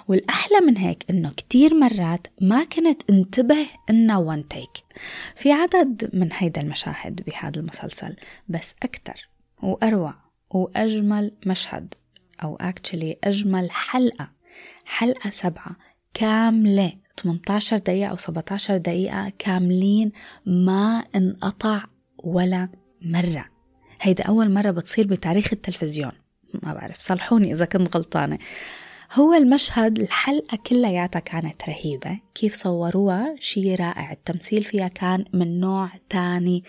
والأحلى 0.08 0.60
من 0.60 0.76
هيك 0.76 1.04
إنه 1.10 1.30
كتير 1.30 1.74
مرات 1.74 2.26
ما 2.40 2.64
كنت 2.64 3.02
انتبه 3.10 3.66
إنه 3.90 4.18
وان 4.18 4.48
تيك 4.48 4.70
في 5.36 5.52
عدد 5.52 6.10
من 6.12 6.28
هيدا 6.32 6.60
المشاهد 6.60 7.22
بهذا 7.26 7.60
المسلسل 7.60 8.16
بس 8.48 8.74
أكتر 8.82 9.28
وأروع 9.62 10.14
وأجمل 10.50 11.32
مشهد 11.46 11.94
أو 12.42 12.58
actually 12.58 13.16
أجمل 13.24 13.70
حلقة. 13.70 14.30
حلقة 14.84 15.30
سبعة 15.30 15.76
كاملة 16.14 16.92
18 17.22 17.76
دقيقة 17.76 18.10
أو 18.10 18.16
17 18.16 18.76
دقيقة 18.76 19.32
كاملين 19.38 20.12
ما 20.46 21.04
انقطع 21.16 21.84
ولا 22.18 22.68
مرة. 23.02 23.44
هيدا 24.00 24.24
أول 24.24 24.50
مرة 24.50 24.70
بتصير 24.70 25.06
بتاريخ 25.06 25.52
التلفزيون. 25.52 26.12
ما 26.62 26.74
بعرف 26.74 27.00
صلحوني 27.00 27.52
إذا 27.52 27.64
كنت 27.64 27.96
غلطانة. 27.96 28.38
هو 29.12 29.34
المشهد 29.34 29.98
الحلقة 29.98 30.56
كلياتها 30.66 31.20
كانت 31.20 31.62
رهيبة. 31.68 32.18
كيف 32.34 32.54
صوروها؟ 32.54 33.34
شي 33.38 33.74
رائع. 33.74 34.12
التمثيل 34.12 34.64
فيها 34.64 34.88
كان 34.88 35.24
من 35.32 35.60
نوع 35.60 35.90
تاني. 36.08 36.64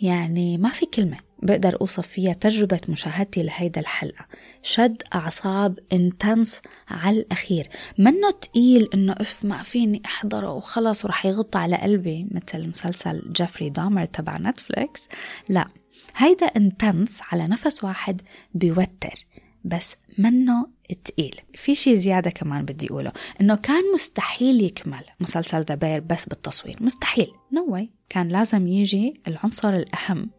يعني 0.00 0.58
ما 0.58 0.68
في 0.68 0.86
كلمة 0.86 1.16
بقدر 1.42 1.80
أوصف 1.80 2.06
فيها 2.06 2.32
تجربة 2.32 2.80
مشاهدتي 2.88 3.42
لهيدا 3.42 3.80
الحلقة. 3.80 4.26
شد 4.62 5.02
أعصاب 5.14 5.78
intense 5.92 6.60
على 6.88 7.20
الأخير. 7.20 7.68
منه 7.98 8.30
تقيل 8.30 8.88
إنه 8.94 9.12
إف 9.12 9.44
ما 9.44 9.62
فيني 9.62 10.02
أحضره 10.06 10.52
وخلص 10.52 11.04
ورح 11.04 11.26
يغط 11.26 11.56
على 11.56 11.76
قلبي. 11.76 12.26
مثل 12.30 12.68
مسلسل 12.68 13.32
جيفري 13.32 13.70
دامر 13.70 14.04
تبع 14.04 14.38
Netflix 14.38 15.08
لا 15.48 15.68
هيدا 16.16 16.46
intense 16.46 17.20
على 17.32 17.48
نفس 17.48 17.84
واحد 17.84 18.22
بيوتر. 18.54 19.26
بس 19.64 19.96
منه 20.18 20.79
تقيل. 20.94 21.40
في 21.54 21.74
شيء 21.74 21.94
زيادة 21.94 22.30
كمان 22.30 22.64
بدي 22.64 22.86
أقوله 22.86 23.12
إنه 23.40 23.54
كان 23.54 23.92
مستحيل 23.94 24.62
يكمل 24.62 25.04
مسلسل 25.20 25.62
The 25.62 25.78
Bear 25.78 26.00
بس 26.00 26.24
بالتصوير. 26.24 26.76
مستحيل. 26.80 27.32
no 27.52 27.78
no 27.78 27.86
كان 28.08 28.28
لازم 28.28 28.66
يجي 28.66 29.20
العنصر 29.28 29.68
الأهم 29.68 30.30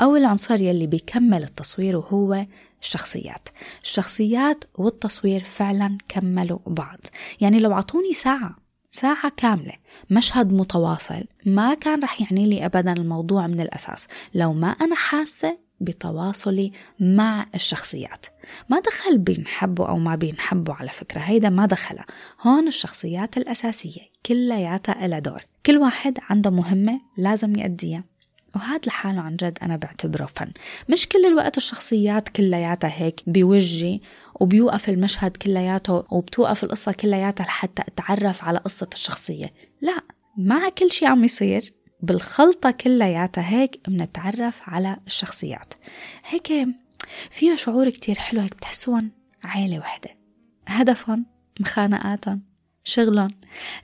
أو 0.00 0.16
العنصر 0.16 0.60
يلي 0.60 0.86
بيكمل 0.86 1.42
التصوير 1.42 1.96
وهو 1.96 2.46
الشخصيات. 2.82 3.48
الشخصيات 3.82 4.64
والتصوير 4.78 5.44
فعلا 5.44 5.98
كملوا 6.08 6.58
بعض. 6.66 6.98
يعني 7.40 7.58
لو 7.58 7.72
عطوني 7.72 8.12
ساعة 8.12 8.56
ساعة 8.90 9.32
كاملة 9.36 9.72
مشهد 10.10 10.52
متواصل 10.52 11.24
ما 11.46 11.74
كان 11.74 12.02
رح 12.02 12.20
يعني 12.20 12.46
لي 12.46 12.66
أبدا 12.66 12.92
الموضوع 12.92 13.46
من 13.46 13.60
الأساس. 13.60 14.08
لو 14.34 14.52
ما 14.52 14.68
أنا 14.68 14.94
حاسة 14.94 15.63
بتواصلي 15.80 16.72
مع 17.00 17.46
الشخصيات. 17.54 18.26
ما 18.68 18.80
دخل 18.80 19.18
بينحبوا 19.18 19.86
أو 19.86 19.98
ما 19.98 20.14
بينحبوا 20.14 20.74
على 20.74 20.88
فكرة 20.88 21.20
هيدا 21.20 21.48
ما 21.48 21.66
دخلها 21.66 22.06
هون 22.42 22.68
الشخصيات 22.68 23.36
الأساسية 23.36 24.00
كلياتها 24.26 25.06
إلها 25.06 25.18
دور. 25.18 25.44
كل 25.66 25.78
واحد 25.78 26.18
عنده 26.30 26.50
مهمة 26.50 27.00
لازم 27.16 27.56
يأديها. 27.56 28.04
وهذا 28.56 28.80
لحاله 28.86 29.20
عن 29.20 29.36
جد 29.36 29.58
أنا 29.62 29.76
بعتبره 29.76 30.26
فن. 30.26 30.52
مش 30.88 31.08
كل 31.08 31.26
الوقت 31.26 31.56
الشخصيات 31.56 32.28
كلياتها 32.28 32.92
هيك 32.94 33.20
بوجهي 33.26 34.00
وبيوقف 34.40 34.88
المشهد 34.88 35.36
كلياته 35.36 36.04
وبتوقف 36.10 36.64
القصة 36.64 36.92
كلياتها 36.92 37.44
لحتى 37.44 37.82
أتعرف 37.82 38.44
على 38.44 38.58
قصة 38.58 38.88
الشخصية. 38.92 39.52
لا 39.80 40.00
مع 40.38 40.68
كل 40.68 40.92
شيء 40.92 41.08
عم 41.08 41.24
يصير. 41.24 41.72
بالخلطة 42.00 42.70
كلياتها 42.70 43.48
هيك 43.48 43.80
بنتعرف 43.88 44.60
على 44.64 44.96
الشخصيات. 45.06 45.74
هيك 46.28 46.68
فيها 47.30 47.56
شعور 47.56 47.90
كتير 47.90 48.18
حلو 48.18 48.40
هيك 48.40 48.54
بتحسون 48.56 49.10
عيلة 49.44 49.78
وحدة. 49.78 50.10
هدفهم 50.68 51.26
مخانقاتهم 51.60 52.42
شغلهم. 52.84 53.30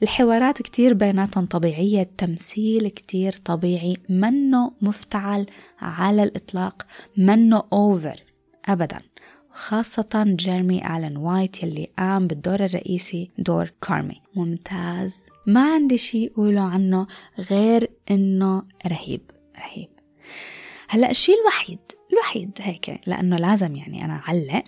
الحوارات 0.02 0.62
كتير 0.62 0.94
بيناتهم 0.94 1.46
طبيعية 1.46 2.02
التمثيل 2.02 2.88
كتير 2.88 3.32
طبيعي 3.32 3.96
منه 4.08 4.72
مفتعل 4.82 5.46
على 5.80 6.22
الإطلاق 6.22 6.86
منه 7.16 7.62
أوفر 7.72 8.16
أبدا. 8.64 8.98
خاصة 9.50 10.24
جيرمي 10.26 10.96
آلان 10.96 11.16
وايت 11.16 11.62
يلي 11.62 11.88
قام 11.98 12.26
بالدور 12.26 12.64
الرئيسي 12.64 13.30
دور 13.38 13.72
كارمي. 13.82 14.22
ممتاز. 14.36 15.24
ما 15.46 15.72
عندي 15.72 15.98
شيء 15.98 16.32
أقوله 16.32 16.60
عنه 16.60 17.06
غير 17.38 17.90
إنه 18.10 18.62
رهيب 18.86 19.30
رهيب. 19.58 19.88
هلأ 20.88 21.10
الشيء 21.10 21.40
الوحيد 21.40 21.78
الوحيد 22.12 22.58
هيك 22.60 23.00
لأنه 23.06 23.36
لازم 23.36 23.76
يعني 23.76 24.04
أنا 24.04 24.14
أعلق. 24.14 24.64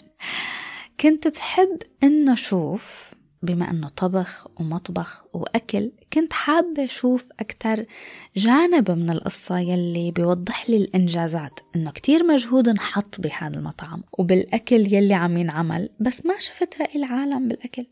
كنت 1.01 1.29
بحب 1.29 1.79
إنه 2.03 2.33
أشوف 2.33 3.13
بما 3.43 3.71
أنه 3.71 3.89
طبخ 3.89 4.47
ومطبخ 4.61 5.25
وأكل 5.33 5.93
كنت 6.13 6.33
حابة 6.33 6.85
أشوف 6.85 7.29
أكتر 7.41 7.87
جانب 8.37 8.91
من 8.91 9.11
القصة 9.11 9.59
يلي 9.59 10.11
بيوضح 10.11 10.71
لي 10.71 10.77
الإنجازات. 10.77 11.61
إنه 11.77 11.91
كتير 11.91 12.25
مجهود 12.25 12.69
انحط 12.69 13.21
بهذا 13.21 13.57
المطعم 13.57 14.03
وبالأكل 14.13 14.95
يلي 14.95 15.15
عم 15.15 15.37
ينعمل 15.37 15.89
بس 16.01 16.27
ما 16.27 16.39
شفت 16.39 16.81
رأي 16.81 16.97
العالم 16.97 17.49
بالأكل. 17.49 17.87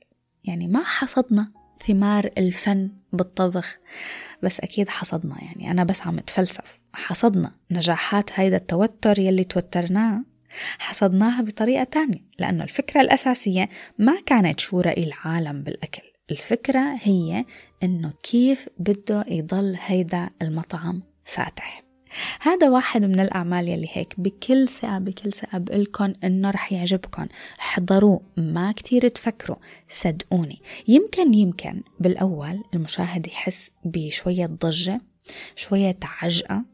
يعني 0.44 0.68
ما 0.68 0.84
حصدنا. 0.84 1.59
ثمار 1.86 2.30
الفن 2.38 2.90
بالطبخ. 3.12 3.78
بس 4.42 4.60
أكيد 4.60 4.88
حصدنا 4.88 5.36
يعني. 5.44 5.70
أنا 5.70 5.84
بس 5.84 6.00
عم 6.02 6.18
أتفلسف. 6.18 6.80
حصدنا 6.92 7.52
نجاحات 7.70 8.30
هيدا 8.34 8.56
التوتر 8.56 9.18
يلي 9.18 9.44
توترناه. 9.44 10.24
حصدناها 10.78 11.42
بطريقة 11.42 11.84
تانية. 11.84 12.20
لأنه 12.38 12.64
الفكرة 12.64 13.00
الأساسية 13.00 13.68
ما 13.98 14.20
كانت 14.26 14.60
شو 14.60 14.80
رأي 14.80 15.04
العالم 15.04 15.62
بالأكل. 15.62 16.02
الفكرة 16.30 16.96
هي 17.02 17.44
إنه 17.82 18.12
كيف 18.22 18.68
بده 18.78 19.24
يضل 19.28 19.76
هيدا 19.80 20.30
المطعم 20.42 21.00
فاتح. 21.24 21.89
هذا 22.40 22.70
واحد 22.70 23.04
من 23.04 23.20
الأعمال 23.20 23.68
يلي 23.68 23.88
هيك 23.92 24.14
بكل 24.18 24.68
ثقة 24.68 24.98
بكل 24.98 25.32
ثقة 25.32 25.58
بقلكن 25.58 26.14
إنه 26.24 26.50
رح 26.50 26.72
يعجبكن. 26.72 27.28
حضروه 27.58 28.20
ما 28.36 28.72
كتير 28.72 29.08
تفكروا 29.08 29.56
صدقوني. 29.88 30.62
يمكن 30.88 31.34
يمكن 31.34 31.82
بالأول 32.00 32.64
المشاهد 32.74 33.26
يحس 33.26 33.70
بشوية 33.84 34.46
ضجة 34.46 35.00
شوية 35.56 35.98
عجقة 36.02 36.64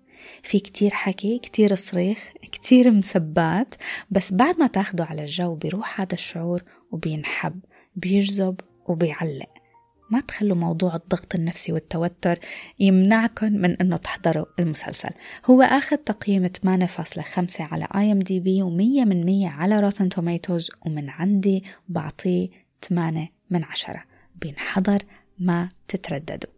في 0.43 0.61
كتير 0.61 0.91
حكي 0.91 1.39
كتير 1.39 1.75
صريخ 1.75 2.33
كتير 2.53 2.91
مسبات. 2.91 3.75
بس 4.11 4.33
بعد 4.33 4.59
ما 4.59 4.67
تاخدوا 4.67 5.05
على 5.07 5.23
الجو 5.23 5.55
بيروح 5.55 6.01
هذا 6.01 6.15
الشعور 6.15 6.63
وبينحب 6.91 7.61
بيجذب 7.97 8.61
وبيعلق. 8.87 9.66
ما 10.11 10.21
تخلوا 10.21 10.57
موضوع 10.57 10.97
الضغط 10.97 11.35
النفسي 11.35 11.73
والتوتر 11.73 12.39
يمنعكم 12.81 13.53
من 13.53 13.77
إنه 13.77 13.97
تحضروا 13.97 14.47
المسلسل. 14.59 15.11
هو 15.45 15.63
آخذ 15.63 15.97
تقييم 15.97 16.47
8.5 16.47 17.61
على 17.61 17.89
IMDb 17.97 18.63
و100 18.63 19.07
من 19.07 19.27
100 19.27 19.49
على 19.49 19.81
Rotten 19.81 20.09
Tomatoes 20.09 20.71
ومن 20.87 21.11
عندي 21.11 21.65
بعطيه 21.89 22.49
8 22.89 23.29
من 23.51 23.65
10 23.65 24.05
بينحضر 24.41 25.03
ما 25.39 25.69
تترددوا. 25.89 26.51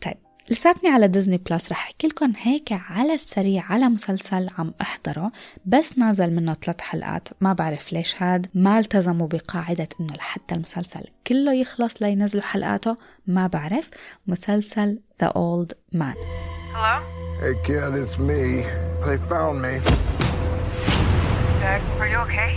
طيب 0.00 0.16
لساتني 0.50 0.90
على 0.90 1.08
ديزني 1.08 1.36
بلس 1.36 1.72
رح 1.72 1.86
أحكي 1.86 2.06
لكم 2.06 2.32
هيك 2.42 2.68
على 2.72 3.14
السريع 3.14 3.64
على 3.64 3.88
مسلسل 3.88 4.48
عم 4.58 4.74
أحضره 4.80 5.32
بس 5.66 5.98
نازل 5.98 6.30
منه 6.30 6.54
ثلاث 6.54 6.80
حلقات 6.80 7.28
ما 7.40 7.52
بعرف 7.52 7.92
ليش 7.92 8.22
هاد 8.22 8.46
ما 8.54 8.78
التزموا 8.78 9.26
بقاعدة 9.26 9.88
إنه 10.00 10.14
لحتى 10.14 10.54
المسلسل 10.54 11.04
كله 11.26 11.54
يخلص 11.54 12.02
لينزلوا 12.02 12.42
حلقاته 12.42 12.96
ما 13.26 13.46
بعرف 13.46 13.90
مسلسل 14.26 15.00
The 15.22 15.28
Old 15.28 15.72
Man 15.94 16.16
Hello? 16.74 16.96
Hey 17.42 17.54
kid, 17.66 17.94
it's 18.02 18.18
me. 18.28 18.42
They 19.06 19.18
found 19.30 19.56
me. 19.66 19.74
Doug, 21.62 21.82
are 22.00 22.08
you 22.12 22.20
okay? 22.26 22.50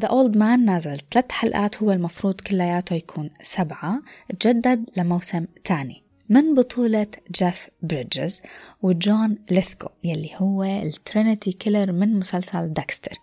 The 0.00 0.08
Old 0.08 0.36
Man 0.36 0.64
نازل 0.64 1.00
ثلاث 1.12 1.32
حلقات 1.32 1.82
هو 1.82 1.92
المفروض 1.92 2.40
كلياته 2.40 2.94
يكون 2.94 3.30
سبعة 3.42 4.02
تجدد 4.40 4.84
لموسم 4.96 5.46
تاني 5.64 6.03
من 6.28 6.54
بطولة 6.54 7.06
جيف 7.30 7.68
بريدجز 7.82 8.42
وجون 8.82 9.38
ليثكو 9.50 9.88
يلي 10.04 10.30
هو 10.36 10.62
ال 10.64 10.75
Trinity 10.75 11.52
Killer 11.52 11.92
من 11.92 12.18
مسلسل 12.18 12.72
Dexter. 12.72 13.18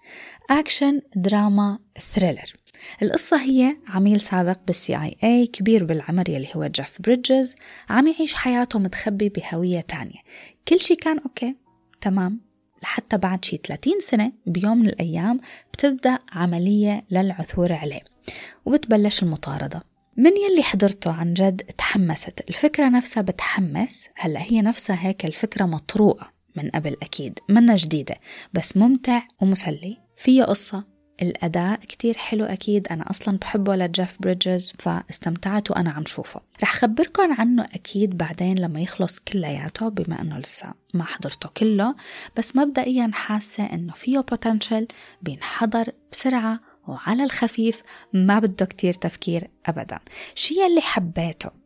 action 0.50 1.02
دراما 1.16 1.80
thriller. 2.14 2.56
القصة 3.02 3.42
هي 3.42 3.78
عميل 3.88 4.22
سابق 4.22 4.58
بال 4.68 4.96
CIA 4.96 5.48
كبير 5.48 5.84
بالعمر 5.84 6.30
يلي 6.30 6.50
هو 6.56 6.68
جيف 6.68 7.02
بريدجز 7.02 7.56
عم 7.90 8.08
يعيش 8.08 8.34
حياته 8.34 8.80
متخبي 8.80 9.30
بهوية 9.30 9.82
تانية. 9.82 10.20
كل 10.68 10.80
شي 10.80 10.96
كان 10.96 11.20
okay 11.20 11.56
تمام؟ 12.02 12.42
لحتى 12.84 13.18
بعد 13.18 13.46
شي 13.46 13.58
30 13.58 14.00
سنة 14.00 14.32
بيوم 14.46 14.78
من 14.78 14.88
الأيام 14.88 15.40
بتبدأ 15.74 16.20
عملية 16.32 17.04
للعثور 17.12 17.74
عليه 17.74 18.02
وبتبلش 18.66 19.24
المطاردة. 19.24 19.91
من 20.18 20.32
يلي 20.38 20.64
حضرته 20.64 21.12
عن 21.12 21.34
جد 21.34 21.62
تحمست؟ 21.62 22.44
الفكرة 22.50 22.90
نفسها 22.90 23.22
بتحمس. 23.22 24.10
هلأ 24.16 24.42
هي 24.42 24.62
نفسها 24.62 25.08
هيك 25.08 25.26
الفكرة 25.26 25.66
مطروقة 25.66 26.32
من 26.56 26.70
قبل 26.70 26.98
أكيد 27.02 27.40
منا 27.50 27.76
جديدة 27.76 28.16
بس 28.54 28.78
ممتع 28.78 29.22
ومسلي. 29.42 29.98
فيه 30.18 30.44
قصة. 30.44 30.84
الأداء 31.22 31.80
كتير 31.80 32.18
حلو 32.18 32.46
أكيد. 32.46 32.88
أنا 32.88 33.10
أصلا 33.10 33.38
بحبه 33.38 33.76
لجيف 33.76 34.18
بريدجز 34.20 34.74
فاستمتعت 34.80 35.72
وأنا 35.72 35.92
عم 35.92 36.06
شوفه. 36.06 36.42
رح 36.64 36.74
خبركن 36.74 37.32
عنه 37.32 37.64
أكيد 37.64 38.18
بعدين 38.18 38.60
لما 38.60 38.82
يخلص 38.82 39.20
كلياته 39.20 39.90
بما 39.90 40.22
أنه 40.22 40.38
لسه 40.38 40.74
ما 40.94 41.04
حضرته 41.04 41.50
كله. 41.58 41.96
بس 42.38 42.56
مبدئيا 42.56 43.12
حاسة 43.14 43.64
أنه 43.64 43.94
فيه 43.94 44.20
potential 44.20 44.88
بينحضر 45.22 45.92
بسرعة. 46.12 46.71
وعلى 46.88 47.24
الخفيف 47.24 47.84
ما 48.14 48.40
بده 48.40 48.66
كتير 48.66 48.94
تفكير 48.94 49.50
أبدا. 49.66 50.00
شي 50.36 50.66
اللي 50.66 50.82
حبيته 50.82 51.62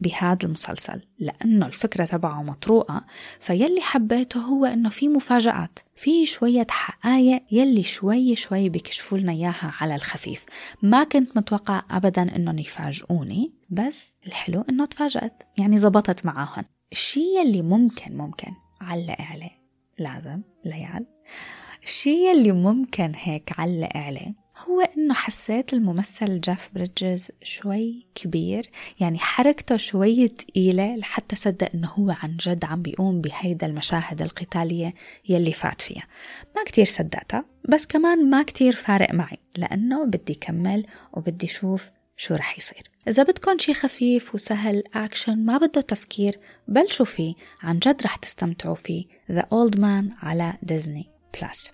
بهذا 0.00 0.38
المسلسل 0.44 1.00
لأنه 1.18 1.66
الفكرة 1.66 2.04
تبعه 2.04 2.42
مطروقة 2.42 3.04
فيلي 3.40 3.80
حبيته 3.80 4.40
هو 4.40 4.64
أنه 4.64 4.88
في 4.88 5.08
مفاجآت 5.08 5.78
في 5.96 6.26
شوية 6.26 6.66
حقايق 6.70 7.42
يلي 7.50 7.82
شوي 7.82 8.36
شوي 8.36 8.68
بيكشفوا 8.68 9.18
لنا 9.18 9.32
إياها 9.32 9.72
على 9.80 9.94
الخفيف. 9.94 10.44
ما 10.82 11.04
كنت 11.04 11.36
متوقع 11.36 11.82
أبدا 11.90 12.36
أنهم 12.36 12.58
يفاجئوني 12.58 13.52
بس 13.70 14.14
الحلو 14.26 14.64
أنه 14.70 14.86
تفاجأت 14.86 15.42
يعني 15.58 15.78
زبطت 15.78 16.26
معاهم 16.26 16.64
الشي 16.92 17.20
يلي 17.40 17.62
ممكن 17.62 18.16
ممكن 18.16 18.52
علق 18.80 19.20
عليه 19.20 19.64
لازم 19.98 20.42
ليال. 20.64 21.06
الشي 21.82 22.26
يلي 22.26 22.52
ممكن 22.52 23.12
هيك 23.16 23.52
علق 23.58 23.96
عليه 23.96 24.43
هو 24.58 24.80
إنه 24.80 25.14
حسيت 25.14 25.72
الممثل 25.72 26.40
جاف 26.40 26.70
بريدجز 26.74 27.28
شوي 27.42 28.06
كبير 28.14 28.70
يعني 29.00 29.18
حركته 29.18 29.76
شوي 29.76 30.28
تقيلة 30.28 30.96
لحتى 30.96 31.36
صدق 31.36 31.70
إنه 31.74 31.88
هو 31.88 32.10
عن 32.22 32.36
جد 32.36 32.64
عم 32.64 32.82
بيقوم 32.82 33.20
بهيدا 33.20 33.66
المشاهد 33.66 34.22
القتالية 34.22 34.94
يلي 35.28 35.52
فات 35.52 35.82
فيها. 35.82 36.06
ما 36.56 36.64
كتير 36.64 36.84
صدقتها 36.84 37.44
بس 37.68 37.86
كمان 37.86 38.30
ما 38.30 38.42
كتير 38.42 38.72
فارق 38.72 39.14
معي 39.14 39.38
لأنه 39.56 40.04
بدي 40.04 40.34
كمل 40.34 40.86
وبدي 41.12 41.46
شوف 41.46 41.90
شو 42.16 42.34
رح 42.34 42.58
يصير. 42.58 42.90
إذا 43.08 43.22
بدكم 43.22 43.58
شي 43.58 43.74
خفيف 43.74 44.34
وسهل 44.34 44.82
أكشن 44.94 45.44
ما 45.44 45.58
بده 45.58 45.80
تفكير 45.80 46.38
بلشوا 46.68 47.06
فيه. 47.06 47.34
عن 47.62 47.78
جد 47.78 48.02
رح 48.02 48.16
تستمتعوا 48.16 48.74
فيه. 48.74 49.04
The 49.32 49.42
Old 49.42 49.76
Man 49.76 50.24
على 50.24 50.54
Disney 50.62 51.10
Plus 51.40 51.72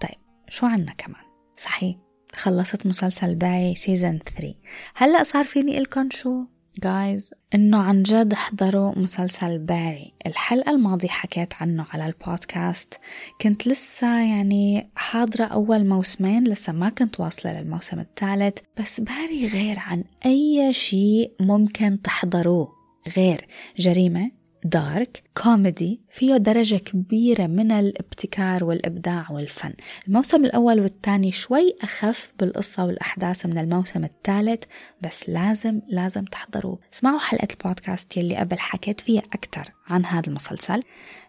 طيب 0.00 0.18
شو 0.48 0.66
عنا 0.66 0.92
كمان؟ 0.92 1.22
صحيح. 1.56 2.05
خلصت 2.36 2.86
مسلسل 2.86 3.34
Barry 3.34 3.74
season 3.74 4.18
3 4.18 4.54
هلأ 4.94 5.22
صار 5.22 5.44
فيني 5.44 5.80
قلكم 5.80 6.08
شو؟ 6.10 6.44
جايز 6.82 7.34
إنه 7.54 7.78
عن 7.78 8.02
جد 8.02 8.32
احضروا 8.32 8.98
مسلسل 8.98 9.58
Barry 9.58 10.12
الحلقة 10.26 10.70
الماضية 10.70 11.08
حكيت 11.08 11.54
عنه 11.60 11.86
على 11.92 12.06
البودكاست. 12.06 13.00
كنت 13.40 13.66
لسه 13.66 14.20
يعني 14.20 14.90
حاضرة 14.96 15.44
أول 15.44 15.86
موسمين 15.86 16.44
لسه 16.44 16.72
ما 16.72 16.88
كنت 16.88 17.20
واصلة 17.20 17.60
للموسم 17.60 18.00
الثالث. 18.00 18.58
بس 18.80 19.00
Barry 19.00 19.46
غير 19.46 19.78
عن 19.78 20.04
أي 20.26 20.72
شيء 20.72 21.32
ممكن 21.40 22.02
تحضروه. 22.02 22.76
غير 23.16 23.46
جريمة 23.78 24.30
دارك 24.66 25.22
كوميدي 25.42 26.00
فيه 26.10 26.36
درجة 26.36 26.76
كبيرة 26.76 27.46
من 27.46 27.72
الابتكار 27.72 28.64
والإبداع 28.64 29.26
والفن. 29.30 29.72
الموسم 30.08 30.44
الأول 30.44 30.80
والثاني 30.80 31.32
شوي 31.32 31.76
أخف 31.82 32.32
بالقصة 32.38 32.84
والأحداث 32.84 33.46
من 33.46 33.58
الموسم 33.58 34.04
الثالث 34.04 34.62
بس 35.02 35.28
لازم 35.28 35.80
لازم 35.88 36.24
تحضروا 36.24 36.76
اسمعوا 36.94 37.18
حلقة 37.18 37.48
البودكاست 37.50 38.16
يلي 38.16 38.36
قبل 38.36 38.58
حكيت 38.58 39.00
فيها 39.00 39.22
أكتر 39.32 39.72
عن 39.86 40.04
هذا 40.04 40.28
المسلسل. 40.28 40.82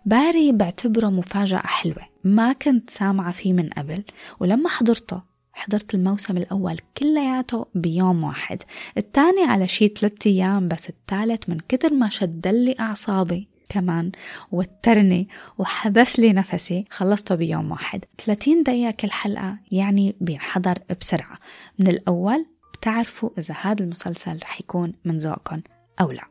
باري 0.05 0.51
بعتبره 0.51 1.07
مفاجأة 1.07 1.67
حلوة 1.67 2.03
ما 2.23 2.53
كنت 2.53 2.89
سامعة 2.89 3.31
فيه 3.31 3.53
من 3.53 3.69
قبل 3.69 4.03
ولما 4.39 4.69
حضرته 4.69 5.26
حضرت 5.57 5.93
الموسم 5.93 6.37
الأول 6.37 6.77
كلياته 6.97 7.65
بيوم 7.75 8.23
واحد. 8.23 8.63
الثاني 8.97 9.43
على 9.43 9.67
شي 9.67 9.87
ثلاثة 9.87 10.29
أيام 10.29 10.67
بس 10.67 10.89
الثالث 10.89 11.49
من 11.49 11.59
كتر 11.59 11.93
ما 11.93 12.09
شدلي 12.09 12.75
أعصابي 12.79 13.47
كمان. 13.69 14.11
وترني 14.51 15.27
وحبس 15.57 16.19
لي 16.19 16.33
نفسي 16.33 16.85
خلصته 16.89 17.35
بيوم 17.35 17.71
واحد. 17.71 18.05
30 18.25 18.63
دقيقة 18.63 18.91
كل 18.91 19.11
حلقة 19.11 19.57
يعني 19.71 20.15
بينحضر 20.21 20.79
بسرعة. 21.01 21.39
من 21.79 21.87
الأول 21.87 22.45
بتعرفوا 22.73 23.29
إذا 23.37 23.55
هذا 23.61 23.83
المسلسل 23.83 24.39
رح 24.43 24.59
يكون 24.59 24.93
من 25.05 25.17
ذوقكم 25.17 25.61
أو 26.01 26.11
لا. 26.11 26.23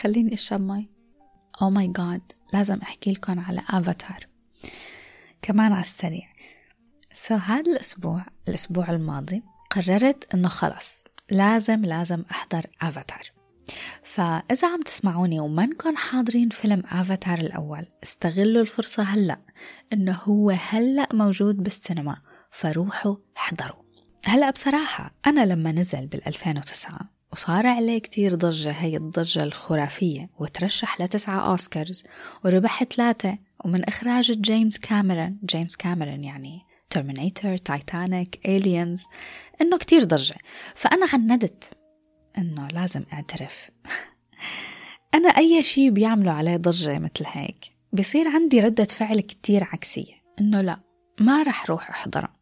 خليني 0.00 0.34
أشرب 0.34 0.60
مي. 0.60 0.88
oh 1.62 1.70
my 1.70 1.86
God 1.86 2.22
لازم 2.52 2.78
أحكي 2.82 3.12
لكم 3.12 3.40
على 3.40 3.62
أفاتار 3.70 4.26
كمان 5.42 5.72
على 5.72 5.82
السريع. 5.82 6.28
so 7.18 7.38
so, 7.38 7.40
هذا 7.40 7.72
الأسبوع 7.72 8.24
الأسبوع 8.48 8.90
الماضي 8.90 9.42
قررت 9.70 10.34
إنه 10.34 10.48
خلص 10.48 11.04
لازم 11.30 11.84
لازم 11.84 12.24
أحضر 12.30 12.66
أفاتار. 12.82 13.32
فإذا 14.02 14.68
عم 14.72 14.82
تسمعوني 14.82 15.40
ومنكن 15.40 15.96
حاضرين 15.96 16.48
فيلم 16.48 16.82
أفاتار 16.86 17.38
الأول 17.38 17.86
استغلوا 18.02 18.62
الفرصة 18.62 19.02
هلأ 19.02 19.38
إنه 19.92 20.12
هو 20.12 20.50
هلأ 20.50 21.08
موجود 21.12 21.62
بالسينما 21.62 22.16
فروحوا 22.50 23.16
احضروا. 23.36 23.82
هلأ 24.24 24.50
بصراحة 24.50 25.14
أنا 25.26 25.46
لما 25.46 25.72
نزل 25.72 26.06
بال 26.06 26.26
2009 26.26 26.98
وصار 27.32 27.66
عليه 27.66 27.98
كتير 27.98 28.34
ضجة 28.34 28.70
هي 28.70 28.96
الضجة 28.96 29.42
الخرافية 29.42 30.30
وترشح 30.38 31.00
لتسعة 31.00 31.50
أوسكارز 31.50 32.04
وربح 32.44 32.84
ثلاثة 32.84 33.38
ومن 33.64 33.84
إخراج 33.84 34.32
جيمس 34.32 34.78
كاميرون 34.78 35.38
جيمس 35.44 35.76
كاميرون 35.76 36.24
يعني 36.24 36.66
Terminator 36.90 37.56
Titanic 37.56 38.40
Aliens 38.46 39.04
إنه 39.60 39.78
كتير 39.78 40.04
ضجة. 40.04 40.36
فأنا 40.74 41.06
عندت 41.12 41.72
إنه 42.38 42.68
لازم 42.68 43.04
أعترف. 43.12 43.70
أنا 45.14 45.28
أي 45.28 45.62
شي 45.62 45.90
بيعملوا 45.90 46.32
عليه 46.32 46.56
ضجة 46.56 46.98
مثل 46.98 47.24
هيك 47.26 47.72
بصير 47.92 48.28
عندي 48.28 48.60
ردة 48.60 48.84
فعل 48.84 49.20
كتير 49.20 49.64
عكسية. 49.64 50.14
إنه 50.40 50.60
لا 50.60 50.80
ما 51.20 51.42
رح 51.42 51.70
روح 51.70 51.90
أحضرها 51.90 52.36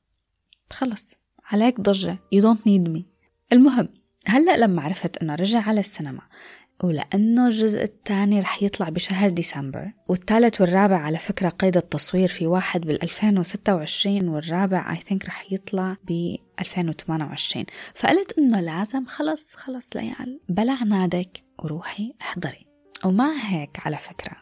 خلص 0.70 1.04
عليك 1.44 1.80
ضجة. 1.80 2.18
You 2.34 2.40
don't 2.40 2.60
need 2.68 2.88
me. 2.96 3.02
المهم 3.52 3.88
هلأ 4.26 4.56
لما 4.56 4.82
عرفت 4.82 5.16
إنه 5.16 5.34
رجع 5.34 5.60
على 5.60 5.80
السينما 5.80 6.22
ولأنه 6.82 7.46
الجزء 7.46 7.84
الثاني 7.84 8.40
رح 8.40 8.62
يطلع 8.62 8.88
بشهر 8.88 9.30
ديسمبر 9.30 9.92
والثالث 10.08 10.60
والرابع 10.60 10.96
على 10.96 11.18
فكرة 11.18 11.48
قيد 11.48 11.76
التصوير 11.76 12.28
في 12.28 12.46
واحد 12.46 12.80
بال 12.80 13.02
2026 13.02 14.28
والرابع 14.28 14.92
اي 14.92 15.00
ثينك 15.08 15.26
رح 15.26 15.52
يطلع 15.52 15.96
ب 16.08 16.36
2028 16.60 17.64
فقلت 17.94 18.38
إنه 18.38 18.60
لازم 18.60 19.06
خلص 19.06 19.54
خلص 19.54 19.96
ليال 19.96 20.40
بلع 20.48 20.82
نادك 20.82 21.44
وروحي 21.58 22.14
احضري. 22.20 22.66
ومع 23.04 23.32
هيك 23.42 23.86
على 23.86 23.96
فكرة 23.96 24.36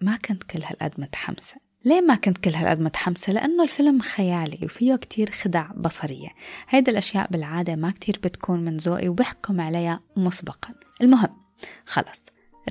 ما 0.00 0.16
كنت 0.16 0.42
كل 0.42 0.62
هالقد 0.62 0.92
متحمسة. 0.98 1.56
ليه 1.84 2.00
ما 2.00 2.14
كنت 2.14 2.38
كل 2.38 2.54
هالقد 2.54 2.80
متحمسة؟ 2.80 3.32
لأنه 3.32 3.62
الفيلم 3.62 4.00
خيالي 4.00 4.58
وفيه 4.62 4.96
كتير 4.96 5.30
خدع 5.30 5.66
بصرية. 5.76 6.28
هيدا 6.68 6.92
الأشياء 6.92 7.30
بالعادة 7.30 7.76
ما 7.76 7.90
كتير 7.90 8.20
بتكون 8.24 8.60
من 8.60 8.76
ذوقي 8.76 9.08
وبحكم 9.08 9.60
عليها 9.60 10.00
مسبقا. 10.16 10.74
المهم 11.00 11.45
خلص 11.86 12.22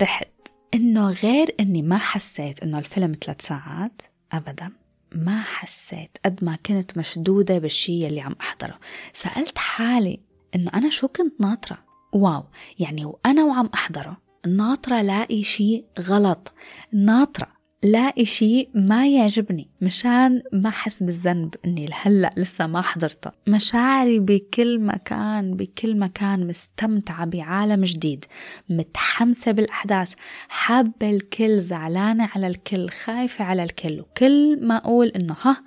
رحت. 0.02 0.28
إنه 0.74 1.12
غير 1.12 1.56
إني 1.60 1.82
ما 1.82 1.98
حسيت 1.98 2.64
إنه 2.64 2.80
الفيلم 2.80 3.16
ثلاث 3.26 3.42
ساعات 3.42 4.02
أبدا 4.32 4.72
ما 5.12 5.42
حسيت 5.42 6.18
قد 6.26 6.44
ما 6.44 6.56
كنت 6.66 6.98
مشدودة 6.98 7.58
بالشي 7.58 8.08
اللي 8.08 8.22
عم 8.22 8.36
أحضره. 8.42 8.80
سألت 9.14 9.58
حالي 9.58 10.20
إنه 10.56 10.72
أنا 10.74 10.90
شو 10.90 11.08
كنت 11.08 11.42
ناطرة؟ 11.42 11.78
واو 12.14 12.44
يعني 12.80 13.06
وأنا 13.06 13.44
وعم 13.44 13.70
أحضره 13.74 14.18
ناطرة 14.48 15.02
لاقي 15.02 15.44
شي 15.44 15.86
غلط. 16.00 16.54
ناطرة. 16.92 17.55
لاقي 17.86 18.26
شيء 18.26 18.70
ما 18.74 19.08
يعجبني. 19.08 19.68
مشان 19.82 20.42
ما 20.54 20.70
أحس 20.70 21.04
بالذنب 21.04 21.56
إني 21.66 21.86
لهلأ 21.86 22.30
لسه 22.38 22.68
ما 22.68 22.82
حضرته. 22.82 23.32
مشاعري 23.48 24.20
بكل 24.20 24.80
مكان 24.80 25.56
بكل 25.56 25.98
مكان 25.98 26.48
مستمتعة 26.48 27.26
بعالم 27.26 27.84
جديد. 27.84 28.26
متحمسة 28.70 29.52
بالأحداث. 29.52 30.14
حابة 30.50 31.10
الكل 31.10 31.60
زعلانة 31.60 32.30
على 32.36 32.48
الكل 32.48 32.90
خايفة 32.90 33.46
على 33.46 33.64
الكل. 33.64 34.00
وكل 34.00 34.68
ما 34.68 34.78
أقول 34.78 35.08
إنه 35.08 35.36
ها 35.42 35.64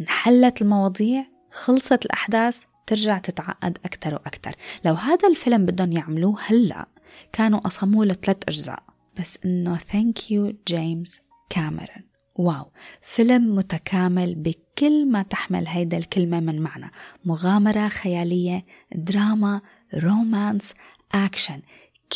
انحلت 0.00 0.62
المواضيع 0.62 1.26
خلصت 1.50 2.04
الأحداث 2.06 2.60
ترجع 2.86 3.18
تتعقد 3.18 3.78
أكتر 3.84 4.14
وأكتر. 4.14 4.52
لو 4.84 4.94
هذا 4.94 5.28
الفيلم 5.28 5.66
بدهم 5.66 5.92
يعملوه 5.92 6.38
هلأ 6.46 6.86
كانوا 7.32 7.58
قسموه 7.58 8.04
لثلاث 8.06 8.36
أجزاء. 8.48 8.82
بس 9.20 9.38
إنه 9.44 9.76
thank 9.76 10.30
you 10.30 10.52
جيمس 10.68 11.24
كاميرون 11.54 12.04
wow. 12.36 12.72
فيلم 13.02 13.54
متكامل 13.54 14.34
بكل 14.34 15.06
ما 15.06 15.22
تحمل 15.22 15.68
هيدا 15.68 15.96
الكلمة 15.96 16.40
من 16.40 16.60
معنى. 16.60 16.90
مغامرة 17.24 17.88
خيالية 17.88 18.64
دراما 18.94 19.60
رومانس 19.94 20.74
أكشن. 21.14 21.62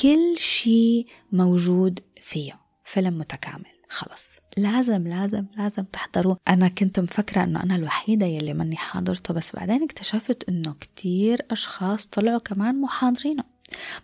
كل 0.03 0.39
شيء 0.39 1.07
موجود 1.33 2.01
فيه. 2.21 2.53
فيلم 2.85 3.19
متكامل. 3.19 3.79
خلص. 3.89 4.25
لازم 4.57 5.09
لازم 5.09 5.47
لازم 5.57 5.85
تحضروه 5.85 6.37
أنا 6.49 6.69
كنت 6.69 7.01
مفكرة 7.01 7.45
أنه 7.45 7.63
أنا 7.63 7.77
الوحيدة 7.77 8.27
يلي 8.27 8.55
مني 8.55 8.77
حاضرته 8.77 9.35
بس 9.35 9.57
بعدين 9.57 9.83
اكتشفت 9.83 10.49
أنه 10.49 10.75
كتير 10.81 11.47
أشخاص 11.51 12.07
طلعوا 12.07 12.39
كمان 12.39 12.81
محاضرينه. 12.81 13.45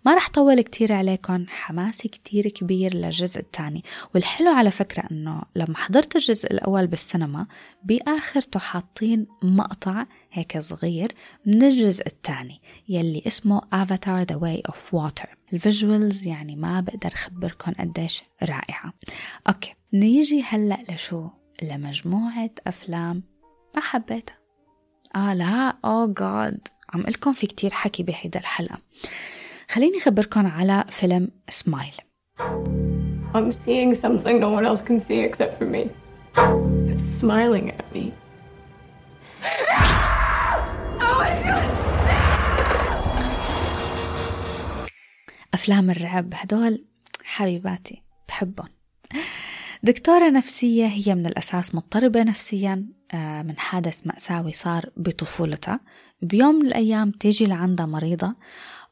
ما 0.04 0.14
رح 0.14 0.30
طول 0.30 0.60
كتير 0.60 0.92
عليكم 0.92 1.46
حماسي 1.48 2.08
كتير 2.08 2.48
كبير 2.48 2.94
للجزء 2.94 3.40
الثاني 3.40 3.84
والحلو 4.14 4.50
على 4.50 4.70
فكرة 4.70 5.04
أنه 5.10 5.42
لما 5.56 5.76
حضرت 5.76 6.16
الجزء 6.16 6.50
الأول 6.52 6.86
بالسينما 6.86 7.46
بآخرته 7.84 8.60
حاطين 8.60 9.26
مقطع 9.42 10.06
هيك 10.32 10.58
صغير 10.58 11.14
من 11.46 11.62
الجزء 11.62 12.06
الثاني 12.06 12.60
يلي 12.88 13.22
اسمه 13.26 13.60
Avatar 13.60 14.26
The 14.32 14.36
Way 14.36 14.72
of 14.72 15.00
Water. 15.00 15.28
ال 15.52 15.61
visuals 15.61 16.26
يعني 16.26 16.56
ما 16.56 16.80
بقدر 16.80 17.12
أخبركم 17.12 17.72
قديش 17.72 18.22
رائعة. 18.42 18.92
okay 19.48 19.74
نيجي 19.92 20.42
هلأ 20.42 20.78
لشو؟ 20.88 21.28
لمجموعة 21.62 22.50
أفلام 22.66 23.22
ما 23.76 23.82
حبيتها. 23.82 24.38
آه 25.16 25.34
لا 25.34 25.76
oh 25.84 26.06
God 26.06 26.68
عم 26.94 27.00
قلكم 27.00 27.32
في 27.32 27.46
كتير 27.46 27.70
حكي 27.70 28.02
بهيدا 28.02 28.40
الحلقة. 28.40 28.78
خليني 29.70 29.98
أخبركم 29.98 30.46
على 30.46 30.84
فيلم 30.88 31.28
سمايل 31.48 31.94
I'm 33.34 33.50
seeing 33.50 33.94
something 33.94 34.38
no 34.38 34.50
one 34.50 34.64
else 34.64 34.80
can 34.80 35.00
see 35.00 35.20
except 35.28 35.58
for 35.58 35.66
me. 35.66 35.90
It's 36.92 37.06
smiling 37.20 37.66
at 37.70 37.86
me. 37.94 38.12
أفلام 45.54 45.90
الرعب 45.90 46.34
هدول 46.34 46.84
حبيباتي 47.24 48.02
بحبهم 48.28 48.68
دكتورة 49.82 50.30
نفسية 50.30 50.86
هي 50.86 51.14
من 51.14 51.26
الأساس 51.26 51.74
مضطربة 51.74 52.22
نفسيا 52.22 52.86
آه، 53.14 53.42
من 53.42 53.58
حادث 53.58 54.06
مأساوي 54.06 54.52
صار 54.52 54.90
بطفولتها 54.96 55.80
بيوم 56.22 56.54
من 56.54 56.66
الأيام 56.66 57.10
تيجي 57.10 57.46
لعندها 57.46 57.86
مريضة 57.86 58.34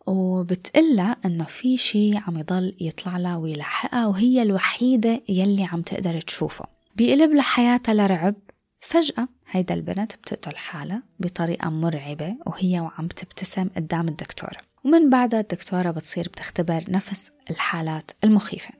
وبتقلها 0.06 1.16
إنه 1.24 1.44
في 1.44 1.76
شي 1.76 2.16
عم 2.16 2.38
يضل 2.38 2.76
يطلع 2.80 3.18
لها 3.18 3.36
ويلحقها 3.36 4.06
وهي 4.06 4.42
الوحيدة 4.42 5.22
يلي 5.28 5.64
عم 5.64 5.82
تقدر 5.82 6.20
تشوفه. 6.20 6.64
بيقلب 6.96 7.32
لحياتها 7.32 7.94
لرعب. 7.94 8.34
فجأة 8.80 9.28
هيدا 9.50 9.74
البنت 9.74 10.12
بتقتل 10.16 10.56
حالها 10.56 11.02
بطريقة 11.18 11.70
مرعبة 11.70 12.36
وهي 12.46 12.80
وعم 12.80 13.08
تبتسم 13.08 13.68
قدام 13.76 14.08
الدكتورة. 14.08 14.56
ومن 14.84 15.10
بعدها 15.10 15.40
الدكتورة 15.40 15.90
بتصير 15.90 16.28
بتختبر 16.28 16.84
نفس 16.88 17.30
الحالات 17.50 18.10
المخيفة. 18.24 18.70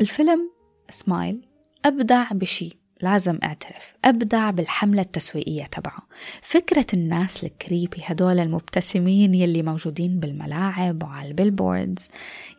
الفيلم 0.00 0.50
سمايل 0.88 1.48
أبدع 1.84 2.32
بشي. 2.32 2.83
لازم 3.00 3.38
اعترف. 3.44 3.94
أبدع 4.04 4.50
بالحملة 4.50 5.02
التسويقية 5.02 5.64
تبعه. 5.64 6.02
فكرة 6.42 6.86
الناس 6.94 7.44
الكريبي 7.44 8.02
هدول 8.04 8.38
المبتسمين 8.38 9.34
يلي 9.34 9.62
موجودين 9.62 10.20
بالملاعب 10.20 11.02
وعلى 11.02 11.28
البيلبوردز 11.28 12.08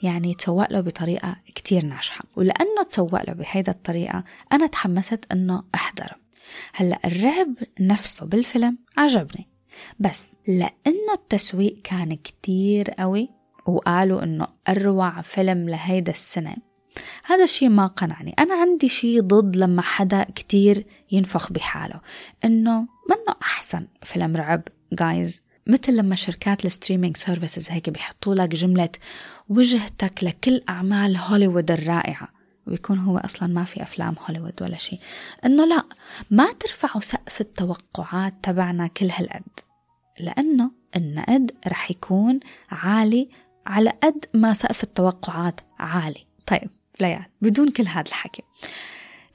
يعني 0.04 0.34
تسوق 0.34 0.71
له 0.71 0.82
بطريقة 0.82 1.36
كتير 1.56 1.86
ناجحة. 1.86 2.24
ولأنه 2.36 2.84
تسوق 2.89 3.24
له 3.28 3.34
بهيدا 3.34 3.71
الطريقة 3.71 4.24
أنا 4.54 4.67
تحمست 4.67 5.26
أنه 5.32 5.63
أحضره 5.76 6.15
هلأ 6.74 7.00
الرعب 7.06 7.54
نفسه 7.80 8.26
بالفيلم 8.26 8.78
عجبني. 8.98 9.48
بس 10.00 10.24
لأنه 10.48 11.13
التسويق 11.13 11.82
كان 11.84 12.13
كتير 12.13 12.91
قوي 12.91 13.30
وقالوا 13.67 14.24
أنه 14.24 14.48
أروع 14.69 15.21
فيلم 15.21 15.69
لهيدا 15.69 16.12
السنة 16.12 16.56
هذا 17.26 17.44
الشيء 17.44 17.70
ما 17.70 17.88
قنعني. 17.88 18.36
أنا 18.40 18.56
عندي 18.56 18.90
شيء 18.90 19.22
ضد 19.22 19.56
لما 19.56 19.82
حدا 19.82 20.24
كتير 20.24 20.86
ينفخ 21.12 21.52
بحاله 21.52 22.02
إنه 22.46 22.80
منه 22.82 23.36
أحسن 23.42 23.88
فيلم 24.04 24.36
رعب؟ 24.36 24.62
جايز 24.94 25.42
مثل 25.68 25.96
لما 25.96 26.16
شركات 26.16 26.66
ال 26.65 26.71
streaming 26.71 27.18
services 27.18 27.70
هيك 27.70 27.90
بيحطوا 27.90 28.36
لك 28.36 28.50
جملة 28.50 28.90
وجهتك 29.50 30.24
لكل 30.24 30.62
أعمال 30.70 31.18
هوليوود 31.18 31.72
الرائعة. 31.72 32.30
ويكون 32.68 33.00
هو 33.00 33.18
أصلا 33.18 33.54
ما 33.54 33.64
في 33.64 33.84
أفلام 33.84 34.16
هوليوود 34.28 34.62
ولا 34.62 34.78
شيء. 34.78 35.00
إنه 35.46 35.66
لا 35.66 35.84
ما 36.32 36.52
ترفعوا 36.52 37.02
سقف 37.02 37.42
التوقعات 37.42 38.34
تبعنا 38.44 38.88
كل 38.88 39.10
هالقد 39.12 39.60
لأنه 40.20 40.72
النقد 40.96 41.52
رح 41.68 41.92
يكون 41.92 42.40
عالي 42.70 43.30
على 43.66 43.90
قد 44.04 44.26
ما 44.34 44.54
سقف 44.54 44.84
التوقعات 44.84 45.62
عالي. 45.80 46.26
طيب. 46.48 46.70
ليال 47.02 47.26
بدون 47.42 47.70
كل 47.70 47.88
هذا 47.88 48.08
الحكي. 48.08 48.44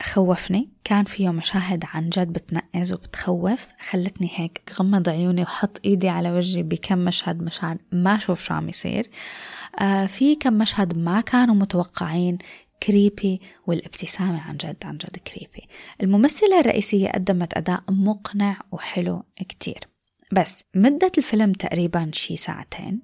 خوفني. 0.03 0.69
كان 0.85 1.05
فيه 1.05 1.29
مشاهد 1.31 1.85
عن 1.95 2.09
جد 2.09 2.33
بتنقز 2.33 2.93
وبتخوف. 2.93 3.67
خلتني 3.81 4.31
هيك 4.35 4.73
غمض 4.79 5.09
عيوني 5.09 5.43
وحط 5.43 5.81
إيدي 5.85 6.09
على 6.09 6.33
وجهي 6.33 6.63
بكم 6.63 6.99
مشهد 6.99 7.43
مشان 7.43 7.79
ما 7.93 8.17
أشوف 8.17 8.45
شو 8.45 8.55
عم 8.55 8.69
يصير. 8.69 9.11
آه 9.81 10.07
في 10.07 10.35
كم 10.35 10.53
مشهد 10.53 10.99
ما 10.99 11.21
كانوا 11.21 11.55
متوقعين. 11.55 12.39
كريبي 12.83 13.41
والابتسامة 13.67 14.41
عن 14.41 14.57
جد 14.57 14.77
عن 14.85 14.99
جد 14.99 15.17
كريبي 15.17 15.69
الممثلة 16.03 16.61
الرئيسية 16.61 17.09
قدمت 17.09 17.57
أداء 17.57 17.83
مقنع 17.89 18.61
وحلو 18.73 19.23
كتير. 19.37 19.79
بس 20.33 20.65
مدة 20.75 21.13
الفيلم 21.19 21.53
تقريبا 21.53 22.11
شي 22.15 22.37
ساعتين. 22.37 23.01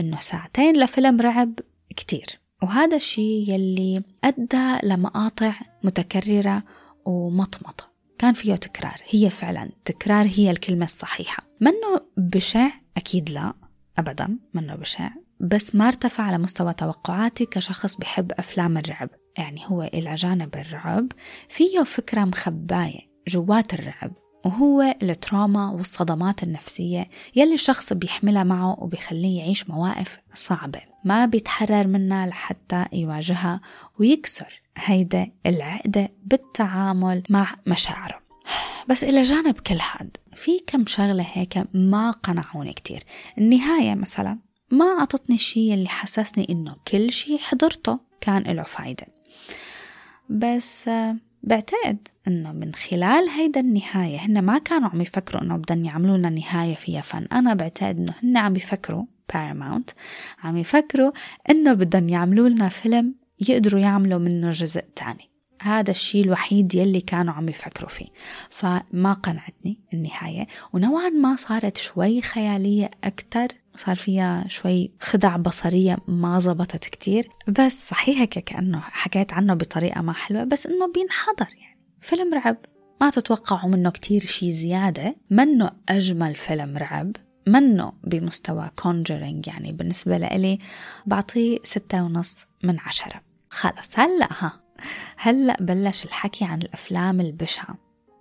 إنه 0.00 0.20
ساعتين 0.20 0.76
لفيلم 0.76 1.20
رعب 1.20 1.60
كتير. 1.96 2.43
وهذا 2.64 2.96
الشيء 2.96 3.50
يلي 3.50 4.02
أدى 4.24 4.86
لمقاطع 4.86 5.54
متكررة 5.82 6.62
ومطمطة. 7.04 7.90
كان 8.18 8.32
فيه 8.32 8.54
تكرار. 8.54 8.96
هي 9.08 9.30
فعلا 9.30 9.70
تكرار 9.84 10.26
هي 10.26 10.50
الكلمة 10.50 10.84
الصحيحة. 10.84 11.42
منه 11.60 12.00
بشع؟ 12.16 12.70
أكيد 12.96 13.30
لا. 13.30 13.52
أبدا 13.98 14.38
منه 14.54 14.74
بشع. 14.74 15.10
بس 15.40 15.74
ما 15.74 15.88
ارتفع 15.88 16.24
على 16.24 16.38
مستوى 16.38 16.74
توقعاتي 16.74 17.46
كشخص 17.46 17.96
بحب 17.96 18.32
أفلام 18.32 18.78
الرعب. 18.78 19.10
يعني 19.38 19.60
هو 19.66 19.82
إلى 19.82 20.14
جانب 20.14 20.56
الرعب. 20.56 21.12
فيه 21.48 21.82
فكرة 21.82 22.24
مخباية 22.24 23.00
جوات 23.28 23.74
الرعب. 23.74 24.12
وهو 24.44 24.96
التراما 25.02 25.70
والصدمات 25.70 26.42
النفسية 26.42 27.08
يلي 27.36 27.54
الشخص 27.54 27.92
بيحملها 27.92 28.44
معه 28.44 28.76
وبيخليه 28.80 29.38
يعيش 29.38 29.70
مواقف 29.70 30.18
صعبة. 30.34 30.80
ما 31.04 31.26
بيتحرر 31.26 31.86
منها 31.86 32.26
لحتى 32.26 32.84
يواجهها 32.92 33.60
ويكسر 33.98 34.62
هيدا 34.76 35.30
العقدة 35.46 36.10
بالتعامل 36.24 37.22
مع 37.30 37.56
مشاعره. 37.66 38.20
بس 38.88 39.04
إلى 39.04 39.22
جانب 39.22 39.54
كل 39.54 39.78
هاد 39.92 40.16
في 40.34 40.50
كم 40.66 40.86
شغلة 40.86 41.26
هيك 41.32 41.64
ما 41.74 42.10
قنعوني 42.10 42.72
كتير. 42.72 43.02
النهاية 43.38 43.94
مثلا 43.94 44.38
ما 44.70 44.84
عطتني 44.84 45.36
الشي 45.36 45.74
اللي 45.74 45.88
حسسني 45.88 46.46
إنه 46.50 46.76
كل 46.88 47.12
شي 47.12 47.38
حضرته 47.38 47.98
كان 48.20 48.42
له 48.42 48.62
فايدة. 48.62 49.06
بس 50.28 50.90
بعتقد 51.44 52.08
إنه 52.28 52.52
من 52.52 52.74
خلال 52.74 53.28
هيدا 53.28 53.60
النهاية 53.60 54.18
هن 54.18 54.42
ما 54.42 54.58
كانوا 54.58 54.88
عم 54.88 55.00
يفكروا 55.00 55.42
إنه 55.42 55.56
بدهم 55.56 55.84
يعملوا 55.84 56.16
لنا 56.16 56.30
نهاية 56.30 56.74
فيها 56.74 57.00
فن. 57.00 57.26
أنا 57.32 57.54
بعتقد 57.54 57.98
إنه 57.98 58.14
هن 58.22 58.36
عم 58.36 58.56
يفكروا 58.56 59.04
باراماونت 59.34 59.90
عم 60.42 60.56
يفكروا 60.56 61.12
إنه 61.50 61.72
بدهم 61.72 62.08
يعملوا 62.08 62.48
لنا 62.48 62.68
فيلم 62.68 63.14
يقدروا 63.48 63.80
يعملوا 63.80 64.18
منه 64.18 64.50
جزء 64.50 64.84
تاني. 64.96 65.33
هذا 65.64 65.90
الشيء 65.90 66.24
الوحيد 66.24 66.74
يلي 66.74 67.00
كانوا 67.00 67.34
عم 67.34 67.48
يفكروا 67.48 67.88
فيه. 67.88 68.06
فما 68.50 69.12
قنعتني 69.12 69.78
النهاية. 69.94 70.46
ونوعا 70.72 71.08
ما 71.08 71.36
صارت 71.36 71.76
شوي 71.76 72.22
خيالية 72.22 72.90
أكتر. 73.04 73.48
صار 73.76 73.96
فيها 73.96 74.44
شوي 74.48 74.90
خدع 75.00 75.36
بصرية 75.36 75.96
ما 76.08 76.38
زبطت 76.38 76.84
كتير. 76.84 77.28
بس 77.48 77.88
صحيح 77.88 78.18
هيك 78.18 78.38
كأنه 78.38 78.80
حكيت 78.80 79.32
عنه 79.32 79.54
بطريقة 79.54 80.00
ما 80.00 80.12
حلوة. 80.12 80.44
بس 80.44 80.66
إنه 80.66 80.92
بينحضر 80.92 81.48
يعني. 81.60 81.78
فيلم 82.00 82.34
رعب. 82.34 82.56
ما 83.00 83.10
تتوقعوا 83.10 83.70
منه 83.70 83.90
كتير 83.90 84.20
شي 84.26 84.52
زيادة. 84.52 85.16
منه 85.30 85.70
أجمل 85.88 86.34
فيلم 86.34 86.76
رعب. 86.76 87.16
منه 87.46 87.92
بمستوى 88.04 88.70
كونجرينج 88.76 89.46
يعني 89.46 89.72
بالنسبة 89.72 90.18
لإلي 90.18 90.58
بعطيه 91.06 91.58
ستة 91.62 92.04
ونص 92.04 92.38
من 92.62 92.80
عشرة. 92.80 93.20
خلص. 93.50 93.98
هلأ 93.98 94.28
ها. 94.30 94.63
هلأ 95.16 95.56
بلش 95.60 96.04
الحكي 96.04 96.44
عن 96.44 96.62
الأفلام 96.62 97.20
البشعة؟ 97.20 97.76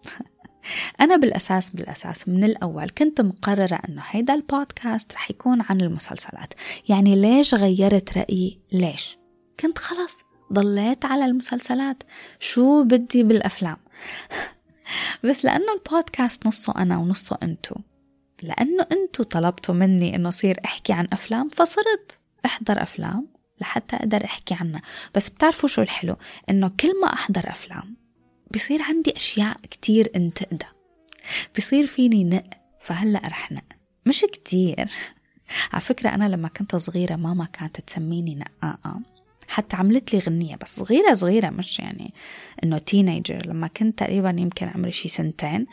أنا 1.02 1.16
بالأساس 1.16 1.70
بالأساس 1.70 2.28
من 2.28 2.44
الأول 2.44 2.90
كنت 2.90 3.22
مقررة 3.22 3.80
أنه 3.90 4.02
هيدا 4.06 4.34
البودكاست 4.34 5.14
رح 5.14 5.32
يكون 5.32 5.62
عن 5.70 5.82
المسلسلات. 5.82 6.54
يعني 6.90 7.16
ليش 7.16 7.56
غيرت 7.56 8.18
رأيي؟ 8.18 8.60
ليش؟ 8.72 9.18
كنت 9.60 9.78
خلص 9.78 10.18
ضليت 10.54 11.06
على 11.06 11.26
المسلسلات. 11.26 12.04
شو 12.40 12.84
بدي 12.84 13.24
بالأفلام؟ 13.24 13.78
بس 15.24 15.46
لأنه 15.46 15.74
البودكاست 15.74 16.48
نصه 16.48 16.74
أنا 16.78 16.98
ونصه 16.98 17.38
أنتو. 17.44 17.76
لأنه 18.42 18.88
أنتو 18.92 19.24
طلبتوا 19.24 19.76
مني 19.76 20.16
أنه 20.16 20.30
صير 20.30 20.60
أحكي 20.66 20.94
عن 20.94 21.08
أفلام 21.14 21.50
فصرت 21.50 22.20
أحضر 22.46 22.82
أفلام. 22.82 23.33
لحتى 23.62 23.96
أقدر 23.96 24.26
أحكي 24.26 24.54
عنها. 24.54 24.82
بس 25.16 25.30
بتعرفوا 25.30 25.70
شو 25.70 25.82
الحلو؟ 25.82 26.16
إنه 26.50 26.72
كل 26.80 27.02
ما 27.02 27.14
أحضر 27.14 27.50
أفلام 27.50 27.96
بصير 28.54 28.82
عندي 28.82 29.16
أشياء 29.16 29.58
كتير 29.72 30.12
انتقدها 30.16 30.74
بصير 31.58 31.88
فيني 31.88 32.24
نق 32.24 32.44
فهلأ 32.82 33.22
رح 33.26 33.52
نق. 33.52 33.64
مش 34.06 34.22
كتير. 34.22 34.92
على 35.74 35.82
فكرة 35.82 36.10
أنا 36.10 36.30
لما 36.30 36.48
كنت 36.48 36.76
صغيرة 36.76 37.16
ماما 37.16 37.46
كانت 37.46 37.80
تسميني 37.80 38.36
نقاقة. 38.36 39.00
حتى 39.48 39.76
عملت 39.76 40.14
لي 40.14 40.20
غنية 40.20 40.56
بس 40.56 40.76
صغيرة 40.80 41.14
صغيرة 41.14 41.50
مش 41.50 41.80
يعني 41.80 42.14
إنه 42.64 42.78
teenager 42.78 43.46
لما 43.46 43.68
كنت 43.68 44.00
تقريبا 44.00 44.36
يمكن 44.40 44.68
عمري 44.68 44.92
شي 44.92 45.08
سنتين 45.08 45.68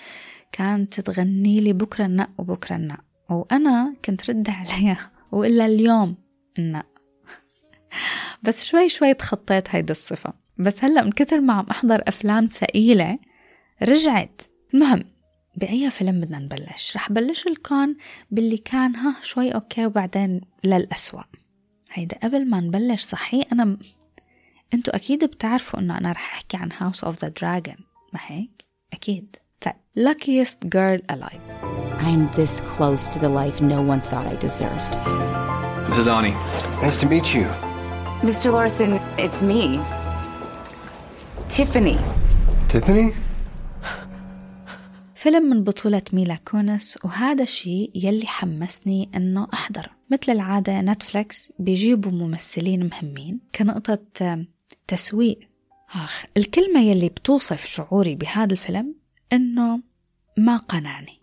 كانت 0.52 1.00
تغني 1.00 1.60
لي 1.60 1.72
بكرة 1.72 2.06
النق 2.06 2.30
وبكرة 2.38 2.76
النق. 2.76 3.00
وأنا 3.30 3.94
كنت 4.04 4.30
رد 4.30 4.50
عليها. 4.50 5.10
وإلا 5.32 5.66
اليوم 5.66 6.16
النق. 6.58 6.89
بس 8.42 8.64
شوي 8.64 8.88
شوي 8.88 9.14
تخطيت 9.14 9.68
هيدي 9.70 9.92
الصفة 9.92 10.33
بس 10.59 10.85
هلأ 10.85 11.03
من 11.03 11.12
كثر 11.12 11.40
ما 11.40 11.53
عم 11.53 11.66
أحضر 11.70 12.03
أفلام 12.09 12.46
ثقيلة 12.46 13.18
رجعت 13.83 14.42
المهم 14.74 15.05
بأي 15.57 15.90
فيلم 15.90 16.20
بدنا 16.20 16.38
نبلش 16.38 16.96
رح 16.96 17.12
بلش 17.12 17.46
لكم 17.46 17.94
باللي 18.31 18.57
كان 18.57 18.96
ها 18.96 19.16
شوي 19.22 19.55
okay 19.54 19.86
وبعدين 19.87 20.40
للأسوأ 20.64 21.22
هيدا 21.92 22.18
قبل 22.22 22.48
ما 22.48 22.61
نبلش 22.61 23.03
صحيح 23.03 23.46
أنا 23.53 23.64
م... 23.64 23.79
أنتوا 24.74 24.96
أكيد 24.96 25.24
بتعرفوا 25.24 25.81
إنه 25.81 25.98
أنا 25.98 26.12
رح 26.12 26.35
أحكي 26.35 26.57
عن 26.57 26.72
House 26.72 27.00
of 27.09 27.14
the 27.24 27.29
Dragon 27.29 27.81
ما 28.12 28.20
هيك؟ 28.26 28.64
أكيد 28.92 29.37
طيب 29.61 29.74
Luckiest 29.98 30.68
Girl 30.68 31.14
Alive 31.14 31.70
I'm 32.00 32.31
this 32.37 32.61
close 32.61 33.09
to 33.14 33.18
the 33.18 33.29
life 33.29 33.61
no 33.61 33.83
one 33.83 34.00
thought 34.00 34.26
I 34.26 34.37
deserved. 34.37 34.92
This 35.88 35.98
is 35.98 36.09
Ani. 36.09 36.35
Nice 36.83 36.96
to 36.96 37.07
meet 37.07 37.35
you. 37.35 37.69
Mr. 38.22 38.52
Larson, 38.52 39.00
it's 39.18 39.40
me. 39.42 39.80
Tiffany. 41.48 41.96
Tiffany? 42.68 43.14
فيلم 45.14 45.50
من 45.50 45.64
بطولة 45.64 46.02
ميلا 46.12 46.35
كونس 46.35 46.98
وهذا 47.04 47.42
الشيء 47.42 47.90
يلي 47.94 48.26
حمسني 48.26 49.11
إنه 49.14 49.48
احضره 49.54 49.90
مثل 50.11 50.33
العادة 50.33 50.80
Netflix 50.80 51.52
بيجيبوا 51.59 52.12
ممثلين 52.12 52.88
مهمين 52.88 53.40
كنقطة 53.54 53.98
تسويق 54.88 55.38
آخ 55.94 56.24
الكلمة 56.37 56.80
يلي 56.80 57.09
بتوصف 57.09 57.64
شعوري 57.64 58.14
بهذا 58.14 58.52
الفيلم 58.52 58.94
إنه 59.33 59.80
ما 60.37 60.56
قنعني 60.56 61.19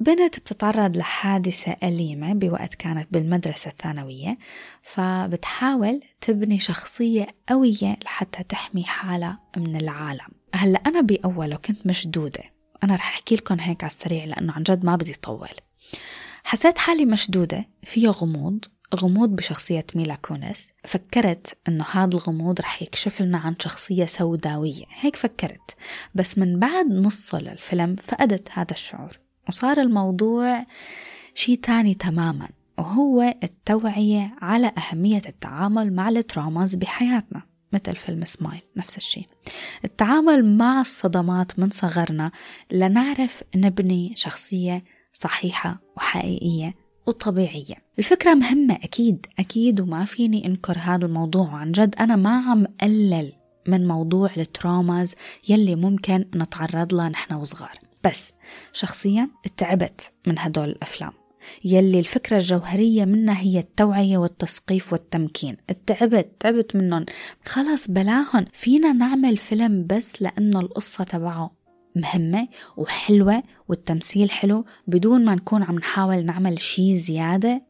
بنت 0.00 0.38
بتتعرض 0.38 0.96
لحادثة 0.96 1.76
أليمة 1.82 2.32
بوقت 2.32 2.74
كانت 2.74 3.08
بالمدرسة 3.12 3.70
الثانوية 3.70 4.38
فبتحاول 4.82 6.00
تبني 6.20 6.58
شخصية 6.58 7.26
قوية 7.48 7.96
لحتى 8.04 8.42
تحمي 8.42 8.84
حالها 8.84 9.40
من 9.56 9.76
العالم. 9.76 10.28
هلأ 10.54 10.78
أنا 10.86 11.00
بأوله 11.00 11.56
كنت 11.56 11.86
مشدودة. 11.86 12.44
أنا 12.84 12.94
رح 12.94 13.08
أحكي 13.08 13.34
لكم 13.34 13.60
هيك 13.60 13.84
على 13.84 13.90
السريع 13.90 14.24
لأنه 14.24 14.52
عن 14.52 14.62
جد 14.62 14.84
ما 14.84 14.96
بدي 14.96 15.14
طول. 15.14 15.48
حسيت 16.44 16.78
حالي 16.78 17.04
مشدودة 17.04 17.68
فيها 17.82 18.10
غموض 18.10 18.64
غموض 18.94 19.28
بشخصية 19.28 19.86
ميلا 19.94 20.14
كونس. 20.14 20.72
فكرت 20.84 21.58
إنه 21.68 21.84
هذا 21.92 22.14
الغموض 22.14 22.60
رح 22.60 22.82
يكشف 22.82 23.22
لنا 23.22 23.38
عن 23.38 23.54
شخصية 23.60 24.06
سوداوية. 24.06 24.84
هيك 25.00 25.16
فكرت. 25.16 25.76
بس 26.14 26.38
من 26.38 26.58
بعد 26.58 26.86
نصه 26.86 27.38
للفيلم 27.38 27.96
فقدت 27.96 28.48
هذا 28.52 28.72
الشعور. 28.72 29.27
وصار 29.48 29.80
الموضوع 29.80 30.66
شيء 31.34 31.56
تاني 31.56 31.94
تماما 31.94 32.48
وهو 32.78 33.34
التوعية 33.42 34.34
على 34.42 34.72
أهمية 34.78 35.22
التعامل 35.28 35.92
مع 35.92 36.08
ال 36.08 36.16
traumas 36.16 36.74
بحياتنا 36.74 37.42
مثل 37.72 37.96
فيلم 37.96 38.24
سمايل 38.24 38.62
نفس 38.76 38.96
الشيء 38.96 39.26
التعامل 39.84 40.56
مع 40.56 40.80
الصدمات 40.80 41.58
من 41.58 41.70
صغرنا 41.70 42.30
لنعرف 42.72 43.42
نبني 43.56 44.12
شخصية 44.16 44.84
صحيحة 45.12 45.80
وحقيقية 45.96 46.74
وطبيعية. 47.06 47.74
الفكرة 47.98 48.34
مهمة 48.34 48.74
أكيد 48.74 49.26
أكيد 49.38 49.80
وما 49.80 50.04
فيني 50.04 50.46
أنكر 50.46 50.78
هذا 50.78 51.06
الموضوع. 51.06 51.50
عن 51.50 51.72
جد 51.72 51.94
أنا 52.00 52.16
ما 52.16 52.50
عم 52.50 52.66
قلل 52.80 53.32
من 53.68 53.88
موضوع 53.88 54.30
التراماز 54.36 55.14
يلي 55.48 55.74
ممكن 55.74 56.24
نتعرض 56.34 56.94
لها 56.94 57.08
نحن 57.08 57.34
وصغار. 57.34 57.87
بس 58.04 58.24
شخصيا 58.72 59.30
تعبت 59.56 60.12
من 60.26 60.38
هدول 60.38 60.68
الأفلام. 60.68 61.12
يلي 61.64 61.98
الفكرة 61.98 62.36
الجوهرية 62.36 63.04
منها 63.04 63.40
هي 63.40 63.58
التوعية 63.58 64.18
والتثقيف 64.18 64.92
والتمكين. 64.92 65.56
تعبت 65.86 66.28
تعبت 66.40 66.76
منهم. 66.76 67.06
خلص 67.44 67.90
بلاهن 67.90 68.46
فينا 68.52 68.92
نعمل 68.92 69.36
فيلم 69.36 69.86
بس 69.86 70.22
لأنه 70.22 70.60
القصة 70.60 71.04
تبعه 71.04 71.58
مهمة 71.96 72.48
وحلوة 72.76 73.42
والتمثيل 73.68 74.30
حلو 74.30 74.64
بدون 74.86 75.24
ما 75.24 75.34
نكون 75.34 75.62
عم 75.62 75.74
نحاول 75.74 76.24
نعمل 76.24 76.60
شي 76.60 76.96
زيادة. 76.96 77.62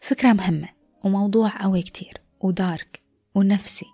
فكرة 0.00 0.32
مهمة 0.32 0.68
وموضوع 1.04 1.62
قوي 1.62 1.82
كتير 1.82 2.14
ودارك 2.40 3.00
ونفسي. 3.34 3.86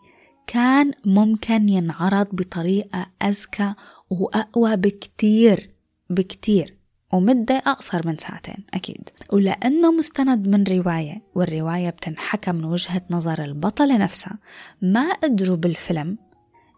كان 0.47 0.93
ممكن 1.05 1.69
ينعرض 1.69 2.27
بطريقة 2.33 3.07
أذكى 3.23 3.75
وأقوى 4.11 4.77
بكتير. 4.77 5.76
بكتير 6.11 6.77
ومدة 7.13 7.55
أقصر 7.55 8.07
من 8.07 8.17
ساعتين 8.19 8.67
أكيد. 8.75 9.11
ولأنه 9.33 9.93
مستند 9.93 10.49
من 10.49 10.65
رواية 10.65 11.23
والرواية 11.35 11.91
بتنحكى 11.91 12.53
من 12.53 12.65
وجهة 12.65 13.03
نظر 13.11 13.45
البطلة 13.45 13.97
نفسها 13.97 14.39
ما 14.83 15.13
قدروا 15.13 15.57
بالفيلم 15.57 16.19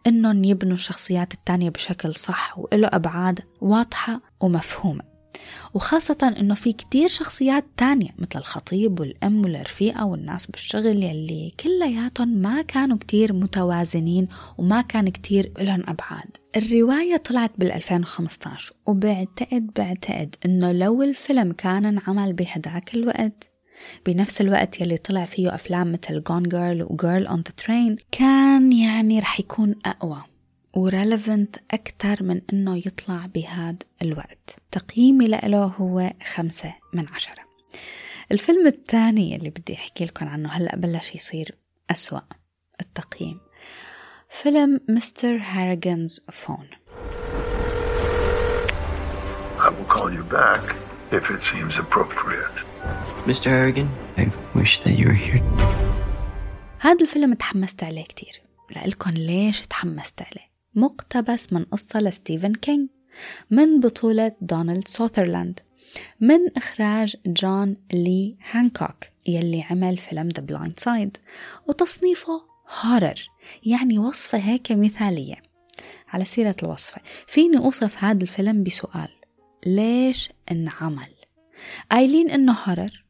إنهم 0.06 0.44
يبنوا 0.44 0.74
الشخصيات 0.74 1.34
التانية 1.34 1.70
بشكل 1.70 2.14
صح 2.14 2.58
وإله 2.58 2.88
أبعاد 2.92 3.40
واضحة 3.60 4.20
ومفهومة. 4.40 5.17
وخاصة 5.74 6.34
إنه 6.40 6.54
في 6.54 6.72
كتير 6.72 7.08
شخصيات 7.08 7.64
تانية 7.76 8.10
مثل 8.18 8.38
الخطيب 8.38 9.00
والأم 9.00 9.44
والرفيقة 9.44 10.06
والناس 10.06 10.46
بالشغل 10.46 11.02
يلي 11.02 11.52
كلياتهم 11.60 12.28
ما 12.28 12.62
كانوا 12.62 12.98
كتير 12.98 13.32
متوازنين 13.32 14.28
وما 14.58 14.80
كان 14.80 15.08
كتير 15.08 15.52
لهم 15.58 15.82
أبعاد. 15.88 16.36
الرواية 16.56 17.16
طلعت 17.16 17.50
بال 17.58 17.72
2015 17.72 18.72
وبعتقد 18.86 19.70
بعتقد 19.76 20.34
إنه 20.44 20.72
لو 20.72 21.02
الفيلم 21.02 21.52
كان 21.52 21.84
انعمل 21.84 22.32
بهداك 22.32 22.94
الوقت 22.94 23.50
بنفس 24.06 24.40
الوقت 24.40 24.80
يلي 24.80 24.96
طلع 24.96 25.24
فيه 25.24 25.54
أفلام 25.54 25.92
مثل 25.92 26.22
Gone 26.28 26.48
Girl 26.48 26.90
و 26.90 26.96
Girl 26.96 27.28
on 27.28 27.38
the 27.38 27.64
Train 27.64 28.04
كان 28.12 28.72
يعني 28.72 29.18
رح 29.18 29.40
يكون 29.40 29.74
أقوى. 29.86 30.22
و 30.78 30.87
relevant 30.87 31.56
أكثر 31.70 32.22
من 32.22 32.40
إنه 32.52 32.76
يطلع 32.76 33.26
بهذا 33.26 33.78
الوقت 34.02 34.56
تقييمي 34.70 35.26
له 35.28 35.64
هو 35.64 36.12
خمسة 36.34 36.74
من 36.92 37.08
عشرة 37.08 37.42
الفيلم 38.32 38.66
الثاني 38.66 39.36
اللي 39.36 39.50
بدي 39.50 39.74
أحكي 39.74 40.04
لكم 40.04 40.28
عنه 40.28 40.48
هلأ 40.48 40.76
بلش 40.76 41.14
يصير 41.14 41.54
أسوأ 41.90 42.20
التقييم 42.80 43.40
فيلم 44.30 44.80
Mr. 44.88 45.38
Harrigan's 45.42 46.20
Phone 46.32 46.68
I 49.58 49.70
will 49.70 49.96
call 49.96 50.10
you 50.12 50.24
back 50.40 50.64
if 51.12 51.24
it 51.34 51.42
seems 51.42 51.78
appropriate. 51.78 52.56
Mr. 53.26 53.46
Harrigan, 53.50 53.88
I 54.16 54.24
wish 54.54 54.80
that 54.80 54.94
you 54.98 55.06
were 55.06 55.20
here. 55.26 55.42
هذا 56.78 57.02
الفيلم 57.02 57.34
تحمست 57.34 57.84
عليه 57.84 58.04
كتير 58.04 58.42
لقلكن 58.70 59.10
ليش 59.10 59.60
تحمست 59.60 60.22
عليه 60.22 60.47
مقتبس 60.74 61.52
من 61.52 61.64
قصة 61.64 62.00
لستيفن 62.00 62.52
كينج 62.52 62.88
من 63.50 63.80
بطولة 63.80 64.32
دونالد 64.40 64.88
سوثرلاند 64.88 65.60
من 66.20 66.38
إخراج 66.56 67.16
جون 67.26 67.76
لي 67.92 68.36
هانكوك 68.50 69.04
يلي 69.26 69.62
عمل 69.62 69.98
فيلم 69.98 70.28
The 70.28 70.42
Blind 70.42 70.80
Side 70.80 71.16
وتصنيفه 71.66 72.42
horror 72.84 73.30
يعني 73.66 73.98
وصفة 73.98 74.38
هيك 74.38 74.72
مثالية. 74.72 75.42
على 76.08 76.24
سيرة 76.24 76.56
الوصفة 76.62 77.00
فيني 77.26 77.58
أوصف 77.58 78.04
هذا 78.04 78.22
الفيلم 78.22 78.62
بسؤال 78.62 79.08
ليش 79.66 80.30
انعمل؟ 80.50 81.14
قايلين 81.90 82.30
إنه 82.30 82.52
horror 82.52 83.04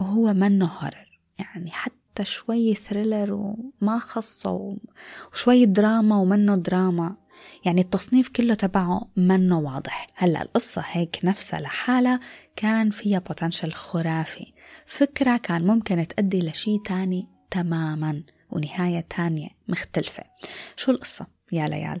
وهو 0.00 0.32
منه 0.32 0.66
horror 0.66 1.20
يعني 1.38 1.70
حتى 1.70 2.01
شوي 2.20 2.74
thriller 2.74 3.32
وما 3.32 3.98
خصه 3.98 4.76
وشوي 5.32 5.66
دراما 5.66 6.16
ومنه 6.16 6.56
دراما. 6.56 7.16
يعني 7.64 7.80
التصنيف 7.80 8.28
كله 8.28 8.54
تبعه 8.54 9.08
منه 9.16 9.58
واضح. 9.58 10.06
هلا 10.14 10.42
القصة 10.42 10.82
هيك 10.86 11.20
نفسها 11.24 11.60
لحالها 11.60 12.20
كان 12.56 12.90
فيها 12.90 13.18
potential 13.18 13.72
خرافي. 13.72 14.52
فكرة 14.86 15.36
كان 15.36 15.66
ممكن 15.66 16.06
تأدي 16.06 16.40
لشي 16.40 16.78
تاني 16.78 17.28
تماما 17.50 18.22
ونهاية 18.50 19.00
تانية 19.00 19.48
مختلفة. 19.68 20.22
شو 20.76 20.92
القصة؟ 20.92 21.26
يا 21.52 21.68
ليال. 21.68 22.00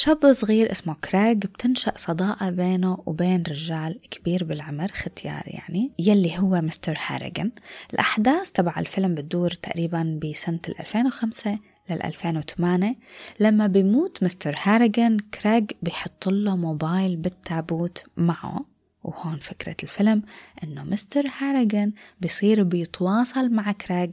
شاب 0.00 0.32
صغير 0.32 0.72
اسمه 0.72 0.94
Craig 0.94 1.34
بتنشأ 1.34 1.92
صداقة 1.96 2.50
بينه 2.50 3.02
وبين 3.06 3.42
رجال 3.48 4.00
كبير 4.10 4.44
بالعمر 4.44 4.88
ختيار 4.88 5.42
يعني 5.46 5.92
يلي 5.98 6.38
هو 6.38 6.60
Mr. 6.60 6.98
Harrigan 7.06 7.50
الأحداث 7.94 8.50
تبع 8.50 8.74
الفيلم 8.78 9.14
بتدور 9.14 9.50
تقريبا 9.50 10.20
بسنة 10.22 10.60
2005 10.80 11.58
لل 11.90 12.02
2008 12.02 12.96
لما 13.40 13.66
بيموت 13.66 14.22
Mr. 14.22 14.56
Harrigan 14.62 15.18
Craig 15.18 15.62
بيحط 15.82 16.28
له 16.28 16.56
موبايل 16.56 17.16
بالتابوت 17.16 18.04
معه. 18.16 18.64
وهون 19.04 19.38
فكرة 19.38 19.76
الفيلم 19.82 20.22
إنه 20.64 20.84
Mr. 20.84 21.24
Harrigan 21.38 21.92
بصير 22.20 22.62
بيتواصل 22.62 23.50
مع 23.50 23.72
Craig 23.72 24.08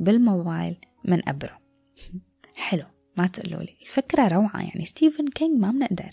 بالموبايل 0.00 0.76
من 1.04 1.20
قبره 1.20 1.58
حلو. 2.54 2.97
ما 3.18 3.26
تقولوا 3.26 3.62
لي 3.62 3.76
الفكرة 3.82 4.28
روعة 4.28 4.60
يعني 4.60 4.84
ستيفن 4.84 5.28
كينج 5.28 5.60
ما 5.60 5.70
بنقدر 5.70 6.10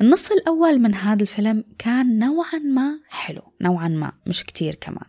النص 0.00 0.30
الأول 0.30 0.78
من 0.78 0.94
هذا 0.94 1.22
الفيلم 1.22 1.64
كان 1.78 2.18
نوعا 2.18 2.58
ما 2.58 3.00
حلو 3.08 3.42
نوعا 3.60 3.88
ما 3.88 4.12
مش 4.26 4.44
كتير 4.44 4.74
كمان. 4.74 5.06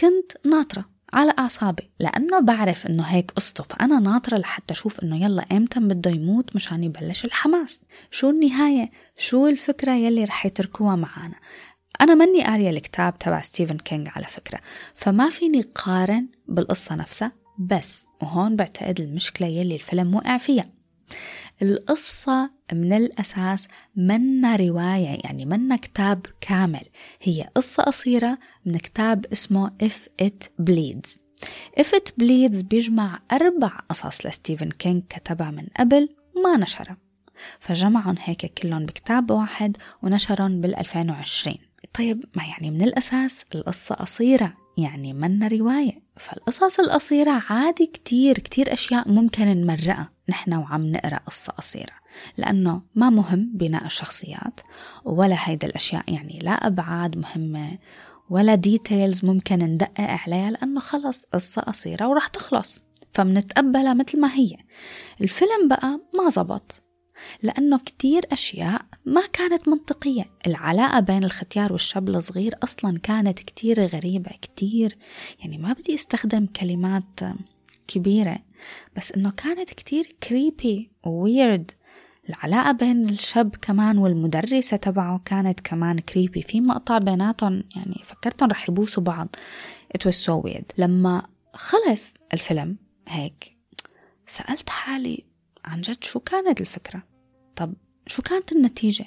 كنت 0.00 0.46
ناطرة 0.46 0.84
على 1.12 1.34
أعصابي 1.38 1.90
لأنه 2.00 2.40
بعرف 2.40 2.86
إنه 2.86 3.02
هيك 3.02 3.30
قصته 3.30 3.64
فأنا 3.64 3.98
ناطرة 3.98 4.36
لحتى 4.38 4.74
أشوف 4.74 5.00
إنه 5.00 5.24
يلا 5.24 5.46
إمتى 5.52 5.80
بده 5.80 6.10
يموت 6.10 6.56
مشان 6.56 6.84
يبلش 6.84 7.24
الحماس. 7.24 7.80
شو 8.10 8.30
النهاية؟ 8.30 8.90
شو 9.16 9.46
الفكرة 9.46 9.92
يلي 9.92 10.24
رح 10.24 10.46
يتركوها 10.46 10.96
معانا؟ 10.96 11.36
أنا 12.00 12.14
مني 12.14 12.44
قارية 12.44 12.70
الكتاب 12.70 13.18
تبع 13.18 13.40
ستيفن 13.40 13.76
كينج 13.76 14.08
على 14.16 14.24
فكرة. 14.24 14.60
فما 14.94 15.28
فيني 15.28 15.60
قارن 15.62 16.28
بالقصة 16.48 16.94
نفسها 16.94 17.32
بس 17.58 18.03
وهون 18.22 18.56
بعتقد 18.56 19.00
المشكلة 19.00 19.46
يلي 19.46 19.74
الفيلم 19.74 20.14
وقع 20.14 20.38
فيها. 20.38 20.64
القصة 21.62 22.50
من 22.72 22.92
الأساس 22.92 23.68
منا 23.96 24.56
رواية 24.56 25.18
يعني 25.24 25.46
منا 25.46 25.76
كتاب 25.76 26.26
كامل. 26.40 26.84
هي 27.22 27.48
قصة 27.54 27.82
قصيرة 27.82 28.38
من 28.64 28.78
كتاب 28.78 29.26
اسمه 29.26 29.70
If 29.82 30.24
It 30.24 30.64
Bleeds. 30.70 31.18
If 31.80 31.86
It 31.86 32.10
Bleeds 32.22 32.62
بيجمع 32.62 33.20
أربع 33.32 33.68
قصص 33.88 34.26
لستيفن 34.26 34.70
كينج 34.70 35.02
كتبها 35.08 35.50
من 35.50 35.66
قبل 35.78 36.08
وما 36.36 36.56
نشرها. 36.56 36.96
فجمعهم 37.60 38.14
هيك 38.18 38.46
كلهم 38.46 38.86
بكتاب 38.86 39.30
واحد 39.30 39.76
ونشرهم 40.02 40.60
بال 40.60 40.76
2020 40.76 41.56
طيب 41.94 42.24
ما 42.36 42.44
يعني 42.44 42.70
من 42.70 42.82
الأساس 42.82 43.44
القصة 43.54 43.94
قصيرة؟ 43.94 44.63
يعني 44.76 45.12
منا 45.12 45.48
رواية. 45.48 46.02
فالقصص 46.16 46.80
القصيرة 46.80 47.42
عادي 47.50 47.86
كتير 47.86 48.38
كتير 48.38 48.72
أشياء 48.72 49.08
ممكن 49.08 49.44
نمرقها. 49.44 50.10
نحن 50.28 50.54
وعم 50.54 50.86
نقرأ 50.86 51.16
قصة 51.16 51.52
قصيرة. 51.52 51.92
لأنه 52.36 52.82
ما 52.94 53.10
مهم 53.10 53.50
بناء 53.54 53.86
الشخصيات 53.86 54.60
ولا 55.04 55.36
هيدا 55.38 55.66
الأشياء 55.66 56.04
يعني 56.08 56.38
لا 56.42 56.52
أبعاد 56.52 57.16
مهمة 57.16 57.78
ولا 58.30 58.54
ديتيلز 58.54 59.24
ممكن 59.24 59.58
ندقق 59.58 60.00
عليها 60.00 60.50
لأنه 60.50 60.80
خلص 60.80 61.24
قصة 61.32 61.62
قصيرة 61.62 62.08
ورح 62.08 62.26
تخلص. 62.26 62.80
فمنتقبلها 63.12 63.94
مثل 63.94 64.20
ما 64.20 64.34
هي. 64.34 64.56
الفيلم 65.20 65.68
بقى 65.68 66.00
ما 66.14 66.28
زبط. 66.28 66.83
لأنه 67.42 67.78
كتير 67.78 68.22
أشياء 68.32 68.82
ما 69.04 69.22
كانت 69.32 69.68
منطقية. 69.68 70.30
العلاقة 70.46 71.00
بين 71.00 71.24
الختيار 71.24 71.72
والشاب 71.72 72.08
الصغير 72.08 72.54
أصلا 72.62 72.98
كانت 72.98 73.38
كتير 73.38 73.86
غريبة 73.86 74.30
كتير. 74.42 74.96
يعني 75.40 75.58
ما 75.58 75.72
بدي 75.72 75.94
أستخدم 75.94 76.46
كلمات 76.46 77.20
كبيرة 77.88 78.38
بس 78.96 79.12
إنه 79.12 79.30
كانت 79.30 79.70
كتير 79.70 80.16
creepy 80.22 80.90
و 81.06 81.17
weird 81.17 81.70
العلاقة 82.28 82.72
بين 82.72 83.08
الشاب 83.08 83.56
كمان 83.56 83.98
والمدرسة 83.98 84.76
تبعه 84.76 85.20
كانت 85.24 85.60
كمان 85.60 85.98
creepy 85.98 86.42
في 86.42 86.60
مقطع 86.60 86.98
بيناتهم 86.98 87.64
يعني 87.76 88.00
فكرتهم 88.04 88.50
رح 88.50 88.68
يبوسوا 88.68 89.02
بعض. 89.02 89.36
It 89.98 90.00
was 90.00 90.14
so 90.14 90.50
weird. 90.50 90.64
لما 90.78 91.26
خلص 91.54 92.14
الفيلم 92.32 92.76
هيك 93.08 93.56
سألت 94.26 94.70
حالي 94.70 95.24
عن 95.64 95.80
جد 95.80 96.04
شو 96.04 96.20
كانت 96.20 96.60
الفكرة؟ 96.60 97.02
طب 97.56 97.74
شو 98.06 98.22
كانت 98.22 98.52
النتيجة؟ 98.52 99.04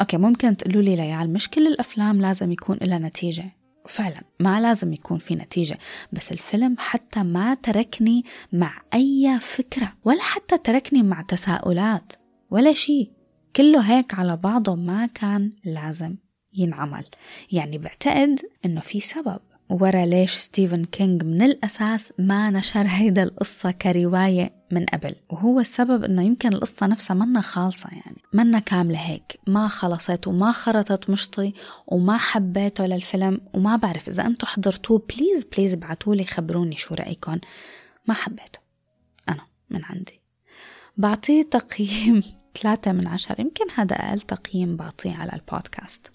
okay 0.00 0.16
ممكن 0.16 0.56
تقولوا 0.56 0.82
لي 0.82 0.96
ليال 0.96 1.32
مش 1.32 1.48
كل 1.48 1.66
الأفلام 1.66 2.20
لازم 2.20 2.52
يكون 2.52 2.78
لها 2.82 2.98
نتيجة. 2.98 3.52
فعلا 3.88 4.22
ما 4.40 4.60
لازم 4.60 4.92
يكون 4.92 5.18
في 5.18 5.34
نتيجة 5.34 5.78
بس 6.12 6.32
الفيلم 6.32 6.76
حتى 6.78 7.22
ما 7.22 7.54
تركني 7.54 8.24
مع 8.52 8.82
أي 8.94 9.38
فكرة 9.40 9.92
ولا 10.04 10.22
حتى 10.22 10.58
تركني 10.58 11.02
مع 11.02 11.22
تساؤلات 11.22 12.12
ولا 12.50 12.72
شيء 12.72 13.10
كله 13.56 13.80
هيك 13.80 14.14
على 14.14 14.36
بعضه 14.36 14.74
ما 14.74 15.06
كان 15.06 15.52
لازم 15.64 16.16
ينعمل. 16.54 17.04
يعني 17.52 17.78
بعتقد 17.78 18.40
إنه 18.64 18.80
في 18.80 19.00
سبب. 19.00 19.40
ورا 19.72 20.06
ليش 20.06 20.32
ستيفن 20.32 20.84
كينج 20.84 21.24
من 21.24 21.42
الأساس 21.42 22.12
ما 22.18 22.50
نشر 22.50 22.86
هيدا 22.86 23.22
القصة 23.22 23.70
كرواية 23.70 24.54
من 24.70 24.84
قبل. 24.84 25.14
وهو 25.30 25.60
السبب 25.60 26.04
إنه 26.04 26.22
يمكن 26.22 26.52
القصة 26.52 26.86
نفسها 26.86 27.14
منا 27.14 27.40
خالصة 27.40 27.88
يعني. 27.90 28.22
منا 28.32 28.58
كاملة 28.58 28.98
هيك. 28.98 29.40
ما 29.46 29.68
خلصت 29.68 30.26
وما 30.26 30.52
خرطت 30.52 31.10
مشطي 31.10 31.52
وما 31.86 32.16
حبيته 32.16 32.86
للفيلم 32.86 33.40
وما 33.54 33.76
بعرف 33.76 34.08
إذا 34.08 34.26
أنتم 34.26 34.46
حضرتوه 34.46 35.06
please 35.08 35.44
please 35.44 35.72
ابعتولي 35.72 36.24
خبروني 36.24 36.76
شو 36.76 36.94
رأيكم 36.94 37.38
ما 38.06 38.14
حبيته. 38.14 38.58
أنا 39.28 39.46
من 39.70 39.84
عندي. 39.84 40.20
بعطيه 40.96 41.42
تقييم 41.42 42.22
ثلاثة 42.62 42.92
من 42.92 43.06
عشرة. 43.06 43.40
يمكن 43.40 43.64
هذا 43.74 43.96
أقل 43.96 44.20
تقييم 44.20 44.76
بعطيه 44.76 45.14
على 45.14 45.32
البودكاست. 45.32 46.10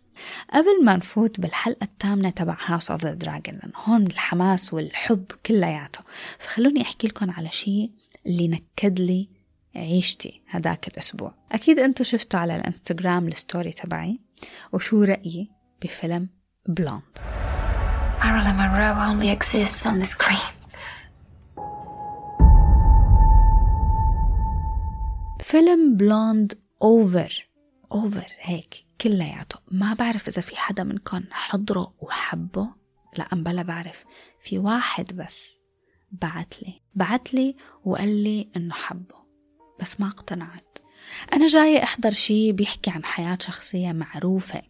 قبل 0.54 0.84
ما 0.84 0.96
نفوت 0.96 1.40
بالحلقة 1.40 1.84
الثامنة 1.84 2.30
تبع 2.30 2.58
House 2.66 2.92
of 2.92 3.04
the 3.04 3.14
Dragon 3.14 3.56
لأن 3.56 3.72
هون 3.76 4.08
الحماس 4.08 4.74
والحب 4.74 5.26
كلياته. 5.46 6.00
فخلوني 6.40 6.82
أحكي 6.82 7.08
لكم 7.08 7.32
على 7.32 7.50
شيء 7.52 7.92
اللي 8.26 8.48
نكد 8.48 9.00
لي 9.00 9.30
عيشتي 9.76 10.42
هداك 10.50 10.88
الأسبوع. 10.88 11.34
أكيد 11.52 11.80
أنتوا 11.80 12.06
شفتوا 12.06 12.40
على 12.40 12.56
ال 12.56 12.63
Instagram 12.63 13.28
ال 13.28 13.35
story 13.35 13.72
تبعي 13.72 14.20
وشو 14.74 15.04
رأيي 15.04 15.52
بفيلم 15.82 16.30
Blonde 16.68 17.02
Marilyn 18.22 18.58
Monroe 18.58 18.96
only 19.10 19.30
exists 19.30 19.86
on 19.86 20.00
the 20.00 20.06
screen. 20.06 20.54
فيلم 25.42 25.98
Blonde 25.98 26.54
over 26.82 27.47
over 27.92 28.32
هيك 28.40 28.86
كلياته. 29.02 29.60
ما 29.72 29.94
بعرف 29.94 30.28
إذا 30.28 30.42
في 30.42 30.58
حدا 30.58 30.84
منكم 30.84 31.24
حضره 31.32 31.94
وحبه. 32.00 32.70
لا 33.18 33.28
بلا 33.32 33.62
بعرف. 33.62 34.06
في 34.42 34.60
واحد 34.60 35.06
بس 35.16 35.62
بعت 36.12 36.62
لي. 36.62 36.82
بعت 36.96 37.34
لي 37.34 37.56
وقال 37.86 38.24
لي 38.24 38.50
إنه 38.56 38.74
حبه 38.74 39.16
بس 39.82 40.00
ما 40.00 40.08
اقتنعت. 40.08 40.78
أنا 41.34 41.48
جاية 41.48 41.84
أحضر 41.84 42.12
شي 42.12 42.52
بيحكي 42.52 42.92
عن 42.92 43.04
حياة 43.04 43.38
شخصية 43.42 43.92
معروفة 43.92 44.62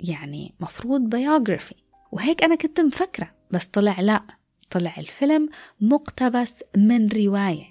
يعني 0.00 0.54
مفروض 0.60 1.00
biography 1.00 1.74
وهيك 2.12 2.44
أنا 2.44 2.54
كنت 2.54 2.80
مفكرة 2.80 3.34
بس 3.50 3.66
طلع 3.66 4.00
لا. 4.00 4.22
طلع 4.70 4.94
الفيلم 4.98 5.48
مقتبس 5.80 6.64
من 6.76 7.08
رواية. 7.08 7.66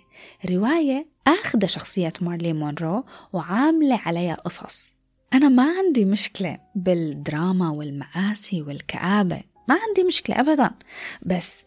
رواية 0.49 1.07
أخذ 1.27 1.65
شخصية 1.65 2.13
مارلين 2.21 2.53
مونرو 2.53 3.05
وعاملة 3.33 3.99
عليها 4.05 4.35
قصص. 4.35 4.94
أنا 5.35 5.49
ما 5.49 5.77
عندي 5.77 6.05
مشكلة 6.05 6.59
بالدراما 6.75 7.69
والمآسي 7.69 8.61
والكآبة. 8.61 9.43
ما 9.69 9.75
عندي 9.87 10.03
مشكلة 10.03 10.39
أبدا. 10.39 10.71
بس 11.25 11.57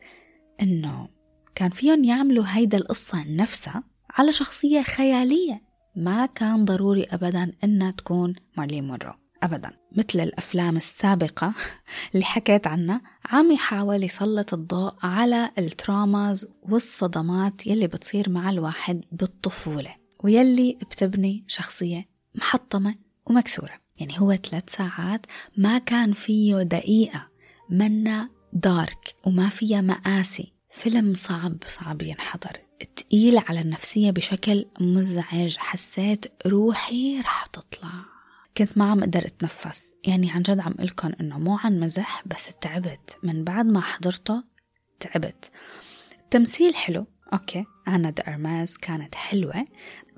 إنه 0.62 1.08
كان 1.54 1.70
فيهم 1.70 2.04
يعملوا 2.04 2.44
هيدا 2.46 2.78
القصة 2.78 3.24
نفسها 3.28 3.82
على 4.10 4.32
شخصية 4.32 4.82
خيالية. 4.82 5.62
ما 5.96 6.26
كان 6.26 6.64
ضروري 6.64 7.04
أبدا 7.04 7.52
إنها 7.64 7.90
تكون 7.90 8.34
مارلين 8.56 8.80
مونرو. 8.80 9.12
أبدا. 9.42 9.70
مثل 9.92 10.20
الأفلام 10.20 10.76
السابقة 10.76 11.54
اللي 12.14 12.24
حكيت 12.24 12.66
عنها 12.66 13.02
عم 13.24 13.52
يحاول 13.52 14.04
يسلط 14.04 14.54
الضوء 14.54 14.94
على 15.02 15.50
ال 15.58 15.69
traumas 15.69 16.46
والصدمات 16.62 17.66
يلي 17.66 17.86
بتصير 17.86 18.30
مع 18.30 18.50
الواحد 18.50 19.04
بالطفولة 19.12 19.94
ويلي 20.24 20.78
بتبني 20.80 21.44
شخصية 21.48 22.08
محطمة 22.34 23.07
ومكسورة. 23.30 23.80
يعني 23.96 24.20
هو 24.20 24.36
ثلاث 24.36 24.76
ساعات 24.76 25.26
ما 25.56 25.78
كان 25.78 26.12
فيه 26.12 26.62
دقيقة 26.62 27.28
منا 27.70 28.30
dark 28.52 29.14
وما 29.26 29.48
فيها 29.48 29.80
مآسي. 29.80 30.52
فيلم 30.70 31.14
صعب 31.14 31.56
صعب 31.66 32.02
ينحضر. 32.02 32.60
تقيل 32.96 33.38
على 33.38 33.60
النفسية 33.60 34.10
بشكل 34.10 34.66
مزعج. 34.80 35.56
حسيت 35.56 36.26
روحي 36.46 37.20
رح 37.20 37.46
تطلع. 37.46 37.90
كنت 38.56 38.78
ما 38.78 38.90
عم 38.90 39.02
أقدر 39.02 39.26
أتنفس. 39.26 39.94
يعني 40.04 40.30
عن 40.30 40.42
جد 40.42 40.58
عم 40.58 40.74
قلكم 40.78 41.12
إنه 41.20 41.38
مو 41.38 41.58
عن 41.58 41.80
مزح 41.80 42.22
بس 42.26 42.50
تعبت. 42.60 43.16
من 43.22 43.44
بعد 43.44 43.66
ما 43.66 43.80
حضرته 43.80 44.42
تعبت. 45.00 45.50
التمثيل 46.20 46.74
حلو. 46.74 47.06
okay 47.32 47.64
آنا 47.88 48.14
دي 48.28 48.44
أرماس 48.44 48.76
كانت 48.76 49.14
حلوة 49.14 49.66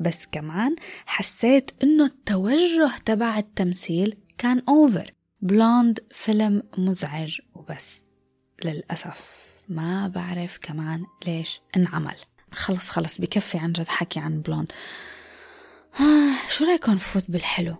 بس 0.00 0.26
كمان 0.26 0.76
حسيت 1.06 1.70
إنه 1.82 2.04
التوجه 2.04 2.90
تبع 3.04 3.38
التمثيل 3.38 4.16
كان 4.38 4.62
over 4.68 5.12
Blonde 5.42 5.98
فيلم 6.10 6.62
مزعج 6.78 7.40
وبس. 7.54 8.02
للأسف 8.64 9.46
ما 9.68 10.08
بعرف 10.08 10.58
كمان 10.62 11.04
ليش 11.26 11.60
انعمل. 11.76 12.16
خلص 12.52 12.90
خلص 12.90 13.20
بكفي 13.20 13.58
عن 13.58 13.72
جد 13.72 13.88
حكي 13.88 14.20
عن 14.20 14.40
Blonde 14.40 14.72
شو 16.48 16.64
رايكم 16.64 16.92
نفوت 16.92 17.24
بالحلو؟ 17.28 17.76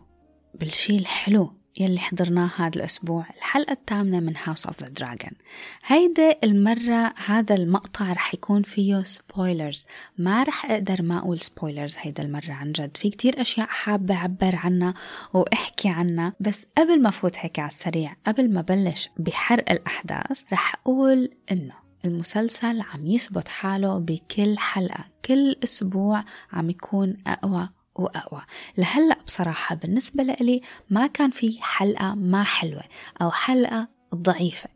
بالشي 0.55 0.99
الحلو. 0.99 1.60
يلي 1.81 1.99
حضرناه 1.99 2.51
هذا 2.57 2.77
الأسبوع 2.77 3.25
الحلقة 3.37 3.73
الثامنة 3.73 4.21
من 4.21 4.35
House 4.45 4.67
of 4.67 4.81
the 4.81 4.89
Dragon 4.89 5.31
هيدا 5.87 6.39
المرة 6.45 7.15
هذا 7.27 7.55
المقطع 7.55 8.13
رح 8.13 8.35
يكون 8.35 8.63
فيه 8.63 9.03
spoilers 9.03 9.87
ما 10.19 10.43
رح 10.43 10.71
أقدر 10.71 11.03
ما 11.03 11.19
أقول 11.19 11.41
spoilers 11.41 11.95
هيدا 11.99 12.23
المرة 12.23 12.53
عن 12.53 12.73
جد. 12.73 12.97
في 12.97 13.11
كتير 13.11 13.41
أشياء 13.41 13.67
حابة 13.67 14.15
أعبر 14.15 14.57
عنها 14.57 14.95
وأحكي 15.33 15.89
عنها. 15.89 16.33
بس 16.41 16.67
قبل 16.79 17.03
ما 17.03 17.11
فوت 17.11 17.37
هيك 17.39 17.59
على 17.59 17.69
السريع 17.69 18.17
قبل 18.27 18.53
ما 18.53 18.61
بلش 18.61 19.09
بحرق 19.17 19.71
الأحداث 19.71 20.43
رح 20.53 20.75
أقول 20.75 21.31
إنه 21.53 21.75
المسلسل 22.05 22.81
عم 22.81 23.07
يثبت 23.07 23.49
حاله 23.49 23.99
بكل 23.99 24.59
حلقة. 24.59 25.05
كل 25.25 25.57
أسبوع 25.65 26.25
عم 26.53 26.71
يكون 26.71 27.17
أقوى 27.27 27.69
وأقوى. 28.01 28.43
لهلأ 28.79 29.17
بصراحة 29.27 29.75
بالنسبة 29.75 30.23
لي 30.23 30.61
ما 30.91 31.07
كان 31.07 31.31
في 31.31 31.59
حلقة 31.63 32.15
ما 32.15 32.43
حلوة 32.43 32.83
أو 33.23 33.31
حلقة 33.31 33.89
ضعيفة. 34.15 34.69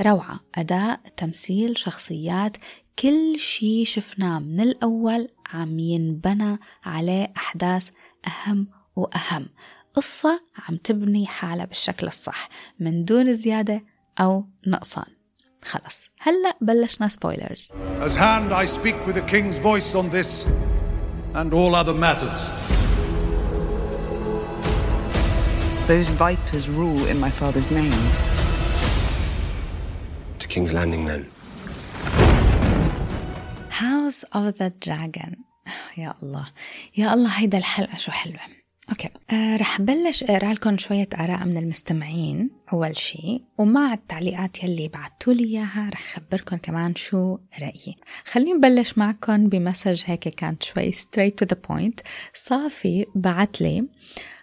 روعة. 0.00 0.40
أداء 0.54 1.00
تمثيل 1.16 1.78
شخصيات 1.78 2.56
كل 2.98 3.38
شي 3.38 3.84
شفناه 3.84 4.38
من 4.38 4.60
الأول 4.60 5.28
عم 5.52 5.78
ينبنى 5.78 6.58
عليه 6.84 7.32
أحداث 7.36 7.90
أهم 8.26 8.68
وأهم. 8.96 9.48
قصة 9.94 10.40
عم 10.68 10.76
تبني 10.76 11.26
حالها 11.26 11.64
بالشكل 11.64 12.06
الصح 12.06 12.48
من 12.80 13.04
دون 13.04 13.32
زيادة 13.32 13.84
أو 14.20 14.48
نقصان. 14.66 15.14
خلص. 15.64 16.08
هلأ 16.20 16.56
بلشنا 16.60 17.08
سبويلرز 17.08 17.68
As 18.00 18.14
hand 18.16 18.52
I 18.52 18.66
speak 18.66 19.06
with 19.06 19.14
the 19.14 19.22
king's 19.22 19.58
voice 19.58 19.94
on 19.94 20.10
this. 20.10 20.48
and 21.33 21.53
all 21.53 21.75
other 21.75 21.93
matters. 21.93 22.45
Those 25.87 26.09
vipers 26.09 26.69
rule 26.69 27.05
in 27.07 27.19
my 27.19 27.29
father's 27.29 27.71
name. 27.71 27.93
To 30.39 30.47
King's 30.47 30.73
Landing 30.73 31.05
then. 31.05 31.29
House 33.69 34.23
of 34.31 34.57
the 34.57 34.69
Dragon 34.69 35.45
يا 35.97 36.15
الله 36.23 36.47
يا 36.97 37.13
الله 37.13 37.29
هيدا 37.29 37.57
الحلقة 37.57 37.97
شو 37.97 38.11
حلوة 38.11 38.39
أوكي. 38.90 39.08
آه 39.30 39.56
رح 39.56 39.80
بلش 39.80 40.24
أقرأ 40.24 40.52
لكم 40.52 40.78
شوية 40.78 41.08
آراء 41.14 41.44
من 41.44 41.56
المستمعين 41.56 42.50
أول 42.72 42.96
شي 42.96 43.44
ومع 43.58 43.92
التعليقات 43.92 44.64
يلي 44.64 44.88
بعتوا 44.88 45.32
لي 45.32 45.44
إياها 45.44 45.90
رح 45.92 46.16
خبركم 46.16 46.56
كمان 46.56 46.94
شو 46.94 47.38
رأيي. 47.60 47.96
خليني 48.24 48.52
نبلش 48.52 48.98
معكم 48.98 49.48
ب 49.48 49.55
message 49.55 50.02
هيك 50.06 50.28
كانت 50.28 50.62
شوي 50.62 50.92
straight 50.92 51.32
to 51.44 51.48
the 51.48 51.56
point. 51.70 52.02
صافي 52.34 53.06
بعت 53.14 53.60
لي 53.60 53.88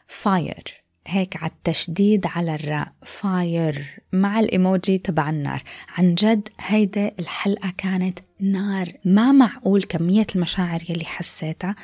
fire 0.07 0.81
هيك 1.07 1.43
على 1.43 1.51
التشديد 1.51 2.25
على 2.25 2.55
الراء. 2.55 2.93
fire 3.05 3.99
مع 4.13 4.39
الإيموجي 4.39 4.97
تبع 4.97 5.29
النار. 5.29 5.63
عن 5.97 6.15
جد 6.15 6.49
هيدا 6.59 7.11
الحلقة 7.19 7.73
كانت 7.77 8.19
نار. 8.39 8.93
ما 9.05 9.31
معقول 9.31 9.83
كمية 9.83 10.27
المشاعر 10.35 10.79
يلي 10.89 11.05
حسيتها. 11.05 11.75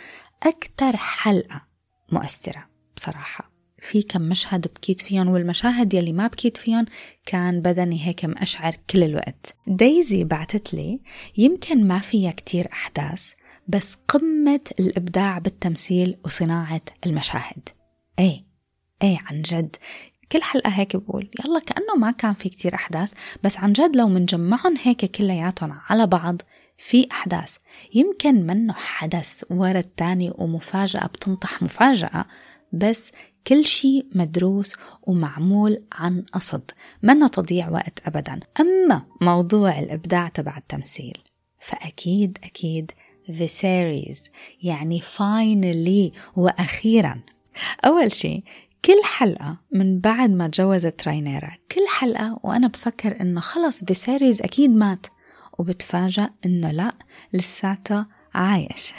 أكتر 0.44 0.98
حلقة. 0.98 1.67
مؤثرة 2.12 2.68
بصراحة. 2.96 3.52
في 3.80 4.02
كم 4.02 4.22
مشهد 4.22 4.68
بكيت 4.68 5.02
فيهم 5.02 5.28
والمشاهد 5.28 5.94
يلي 5.94 6.14
ما 6.14 6.28
بكيت 6.28 6.58
فيهم 6.58 6.86
كان 7.26 7.62
بدني 7.62 8.08
هيك 8.08 8.26
مأشعر 8.26 8.76
كل 8.90 9.04
الوقت. 9.04 9.56
دايزي 9.68 10.24
بعتت 10.24 10.74
لي 10.74 11.00
يمكن 11.38 11.88
ما 11.88 12.00
فيها 12.00 12.32
كتير 12.32 12.68
أحداث 12.74 13.32
بس 13.68 13.98
قمة 14.08 14.62
الإبداع 14.80 15.38
بالتمثيل 15.38 16.18
وصناعة 16.26 16.82
المشاهد. 17.06 17.70
أي 18.20 18.46
أي 19.04 19.18
عن 19.26 19.42
جد. 19.42 19.76
كل 20.32 20.42
حلقة 20.42 20.70
هيك 20.70 20.96
بقول 20.96 21.30
يلا 21.46 21.60
كأنه 21.60 21.96
ما 21.96 22.12
كان 22.12 22.34
في 22.34 22.50
كتير 22.50 22.76
أحداث 22.76 23.14
بس 23.44 23.58
عن 23.58 23.74
جد 23.74 23.96
لو 23.96 24.10
منجمعهم 24.10 24.76
هيك 24.82 25.06
كلياتهم 25.06 25.80
على 25.90 26.08
بعض 26.08 26.42
في 26.78 27.08
أحداث. 27.12 27.56
يمكن 27.94 28.48
منه 28.48 28.74
حدث 28.74 29.44
ورا 29.50 29.80
التاني 29.80 30.32
ومفاجأة 30.36 31.08
بتنطح 31.08 31.62
مفاجأة 31.62 32.26
بس 32.74 33.12
كل 33.48 33.66
شيء 33.66 34.06
مدروس 34.16 34.74
ومعمول 35.02 35.84
عن 35.92 36.22
قصد. 36.34 36.72
منه 37.04 37.28
تضييع 37.28 37.70
وقت 37.70 38.00
أبدا. 38.06 38.40
أما 38.60 39.06
موضوع 39.22 39.80
الإبداع 39.80 40.28
تبع 40.28 40.58
التمثيل 40.58 41.18
فأكيد 41.60 42.38
أكيد 42.44 42.92
فيسيريز 43.34 44.30
يعني 44.64 45.02
finally 45.02 46.12
وأخيرا. 46.36 47.22
أول 47.86 48.14
شيء 48.14 48.44
كل 48.86 49.04
حلقة 49.04 49.58
من 49.72 50.00
بعد 50.00 50.30
ما 50.30 50.48
تجوزت 50.48 51.08
راينيرا 51.08 51.52
كل 51.72 51.88
حلقة 51.88 52.40
وأنا 52.44 52.68
بفكر 52.68 53.22
إنه 53.22 53.42
خلص 53.42 53.84
فيسيريز 53.84 54.42
أكيد 54.42 54.72
مات. 54.72 55.06
وبتفاجأ 55.58 56.30
إنه 56.46 56.72
لا 56.72 56.94
لساته 57.34 58.06
عايش. 58.34 58.94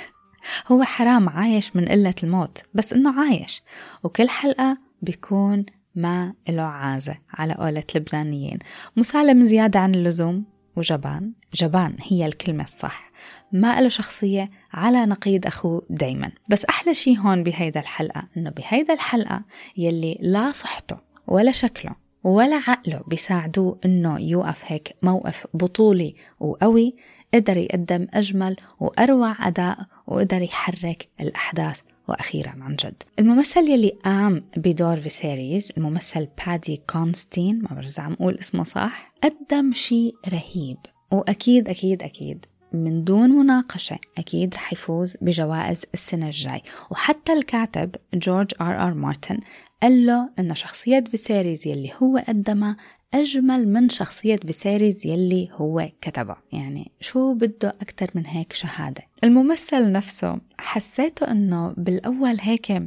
هو 0.66 0.82
حرام 0.82 1.28
عايش 1.28 1.76
من 1.76 1.88
قلة 1.88 2.14
الموت 2.22 2.62
بس 2.74 2.92
إنه 2.92 3.20
عايش. 3.20 3.62
وكل 4.02 4.28
حلقة 4.28 4.78
بيكون 5.02 5.66
ما 5.94 6.34
له 6.48 6.62
عازة 6.62 7.18
على 7.34 7.54
قولة 7.54 7.84
اللبنانيين 7.94 8.59
مسالم 8.96 9.42
زيادة 9.42 9.80
عن 9.80 9.94
اللزوم 9.94 10.44
وجبان. 10.76 11.32
جبان 11.54 11.96
هي 12.00 12.26
الكلمة 12.26 12.64
الصح. 12.64 13.11
ما 13.52 13.80
له 13.80 13.88
شخصية 13.88 14.50
على 14.72 15.06
نقيض 15.06 15.46
أخوه 15.46 15.86
دايما. 15.90 16.32
بس 16.48 16.64
أحلى 16.64 16.94
شي 16.94 17.18
هون 17.18 17.42
بهيدا 17.42 17.80
الحلقة 17.80 18.28
إنه 18.36 18.50
بهيدا 18.50 18.94
الحلقة 18.94 19.42
يلي 19.76 20.18
لا 20.20 20.52
صحته 20.52 20.98
ولا 21.26 21.52
شكله 21.52 22.07
ولا 22.25 22.57
عقله 22.57 23.03
بيساعدوه 23.07 23.79
إنه 23.85 24.21
يوقف 24.21 24.62
هيك 24.66 24.97
موقف 25.03 25.47
بطولي 25.55 26.14
وقوي 26.41 26.95
قدر 27.35 27.57
يقدم 27.57 28.07
أجمل 28.14 28.57
وأروع 28.81 29.49
أداء 29.49 29.79
وقدر 30.07 30.43
يحرك 30.43 31.09
الأحداث 31.21 31.81
وأخيرا 32.09 32.55
عن 32.61 32.77
جد. 32.77 33.03
الممثل 33.19 33.71
يلي 33.71 33.99
قام 34.05 34.45
بدور 34.57 34.97
فيسيريز 34.97 35.73
الممثل 35.77 36.29
بادي 36.47 36.83
كونستين 36.91 37.62
ما 37.62 37.69
بعرف 37.71 38.01
عم 38.01 38.12
أقول 38.12 38.35
اسمه 38.35 38.64
صح 38.64 39.12
قدم 39.25 39.73
شيء 39.73 40.14
رهيب. 40.29 40.77
وأكيد 41.12 41.69
أكيد 41.69 42.03
أكيد 42.03 42.47
من 42.73 43.05
دون 43.05 43.31
مناقشة 43.31 43.99
أكيد 44.19 44.55
رح 44.55 44.73
يفوز 44.73 45.16
بجوائز 45.21 45.85
السنة 45.95 46.27
الجاي. 46.27 46.62
وحتى 46.91 47.33
الكاتب 47.33 47.95
جورج 48.14 48.51
آر 48.61 48.87
آر 48.87 48.95
مارتن 48.95 49.41
قال 49.83 50.07
له 50.07 50.31
إنه 50.39 50.55
شخصية 50.55 51.01
فيسيريز 51.01 51.66
يلي 51.66 51.93
هو 52.03 52.24
قدمها 52.29 52.76
أجمل 53.14 53.68
من 53.68 53.89
شخصية 53.89 54.37
فيسيريز 54.37 55.07
يلي 55.07 55.49
هو 55.53 55.89
كتبها. 56.01 56.43
يعني 56.53 56.91
شو 57.01 57.35
بده 57.35 57.68
أكتر 57.81 58.11
من 58.14 58.26
هيك 58.26 58.53
شهادة؟ 58.53 59.03
الممثل 59.24 59.93
نفسه 59.93 60.41
حسيته 60.59 61.31
إنه 61.31 61.74
بالأول 61.76 62.37
هيك 62.41 62.83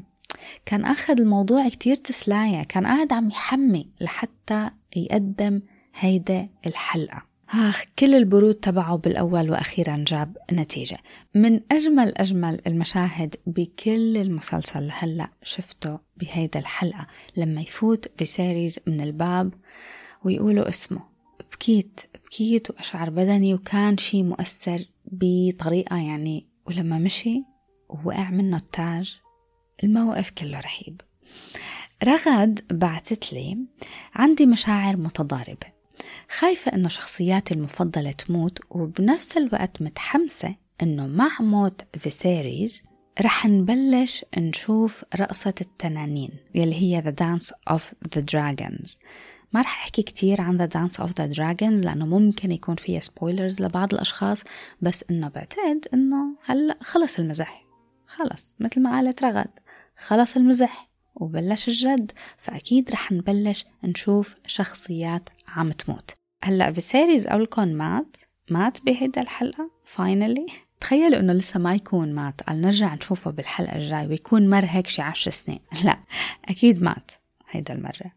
كان 0.66 0.86
أخذ 0.86 1.20
الموضوع 1.20 1.70
كتير 1.70 1.96
تسلاية 1.96 2.64
كان 2.64 2.86
قاعد 2.86 3.14
عم 3.14 3.30
يحمي 3.30 3.88
لحتى 4.02 4.70
يقدم 4.96 5.62
هيدا 5.96 6.50
الحلقة. 6.66 7.31
آخ 7.54 7.84
كل 8.00 8.16
البرود 8.16 8.54
تبعه 8.56 8.96
بالأول 8.96 9.52
وأخيرا 9.52 10.04
جاب 10.08 10.38
نتيجة. 10.52 10.98
من 11.36 11.60
أجمل 11.72 12.18
أجمل 12.18 12.62
المشاهد 12.68 13.36
بكل 13.48 14.18
المسلسل 14.18 14.90
هلأ 14.92 15.30
شفته 15.44 16.00
بهيدا 16.18 16.60
الحلقة 16.60 17.08
لما 17.38 17.62
يفوت 17.62 18.12
فيسيريز 18.18 18.80
من 18.88 19.02
الباب 19.02 19.54
ويقولوا 20.26 20.70
اسمه. 20.70 21.02
بكيت 21.52 22.00
بكيت 22.26 22.72
وأشعر 22.72 23.10
بدني 23.10 23.54
وكان 23.54 23.98
شي 23.98 24.24
مؤثر 24.24 24.86
بطريقة 25.06 25.98
يعني 25.98 26.48
ولما 26.68 26.98
مشي 26.98 27.44
ووقع 27.90 28.30
منه 28.30 28.58
التاج 28.58 29.20
الموقف 29.84 30.30
كله 30.30 30.60
رهيب. 30.60 31.02
رغد 32.04 32.60
بعتت 32.72 33.34
لي 33.34 33.58
عندي 34.14 34.46
مشاعر 34.46 34.98
متضاربة. 34.98 35.81
خايفة 36.30 36.74
إنه 36.74 36.90
شخصياتي 36.90 37.54
المفضلة 37.54 38.12
تموت 38.12 38.60
وبنفس 38.70 39.38
الوقت 39.38 39.82
متحمسة 39.82 40.56
إنه 40.82 41.08
مع 41.08 41.30
موت 41.40 41.82
فيسيريز 41.98 42.84
رح 43.22 43.46
نبلش 43.46 44.26
نشوف 44.38 45.04
رقصة 45.16 45.54
التنانين 45.62 46.32
يلي 46.56 46.76
هي 46.76 47.02
The 47.02 47.16
Dance 47.24 47.74
of 47.74 47.82
the 48.16 48.22
Dragons. 48.22 49.00
ما 49.54 49.62
رح 49.62 49.84
أحكي 49.84 50.02
كتير 50.02 50.42
عن 50.42 50.68
The 50.68 50.72
Dance 50.72 50.98
of 51.04 51.10
the 51.10 51.36
Dragons 51.38 51.86
لأنه 51.86 52.06
ممكن 52.06 52.52
يكون 52.52 52.76
فيها 52.76 53.00
spoilers 53.00 53.62
لبعض 53.62 53.94
الأشخاص 53.94 54.44
بس 54.82 55.06
إنه 55.12 55.28
بعتقد 55.30 55.88
إنه 55.94 56.36
هلأ 56.46 56.78
خلص 56.82 57.20
المزح. 57.20 57.66
خلص 58.08 58.56
مثل 58.60 58.82
ما 58.82 58.92
قالت 58.92 59.24
رغد 59.24 59.50
خلص 59.98 60.36
المزح 60.36 60.90
وبلش 61.16 61.68
الجد. 61.68 62.12
فأكيد 62.38 62.92
رح 62.92 63.12
نبلش 63.12 63.66
نشوف 63.84 64.36
شخصيات 64.48 65.30
عم 65.56 65.72
تموت. 65.72 66.12
هلأ 66.44 66.72
فيسيريز 66.72 67.28
قولكم 67.28 67.68
مات؟ 67.68 68.18
مات 68.50 68.82
بهيدا 68.86 69.22
الحلقة؟ 69.22 69.72
finally 69.86 70.46
تخيلوا 70.80 71.20
إنه 71.20 71.34
لسه 71.34 71.60
ما 71.60 71.76
يكون 71.76 72.14
مات. 72.14 72.42
قال 72.42 72.62
نرجع 72.62 72.96
نشوفه 72.96 73.32
بالحلقة 73.32 73.76
الجاي 73.76 74.08
ويكون 74.08 74.50
مر 74.50 74.66
هيك 74.66 74.88
شي 74.88 75.02
عشر 75.02 75.32
سنين. 75.32 75.60
لا 75.86 75.98
أكيد 76.46 76.84
مات 76.84 77.12
هيدا 77.50 77.74
المرة. 77.74 78.12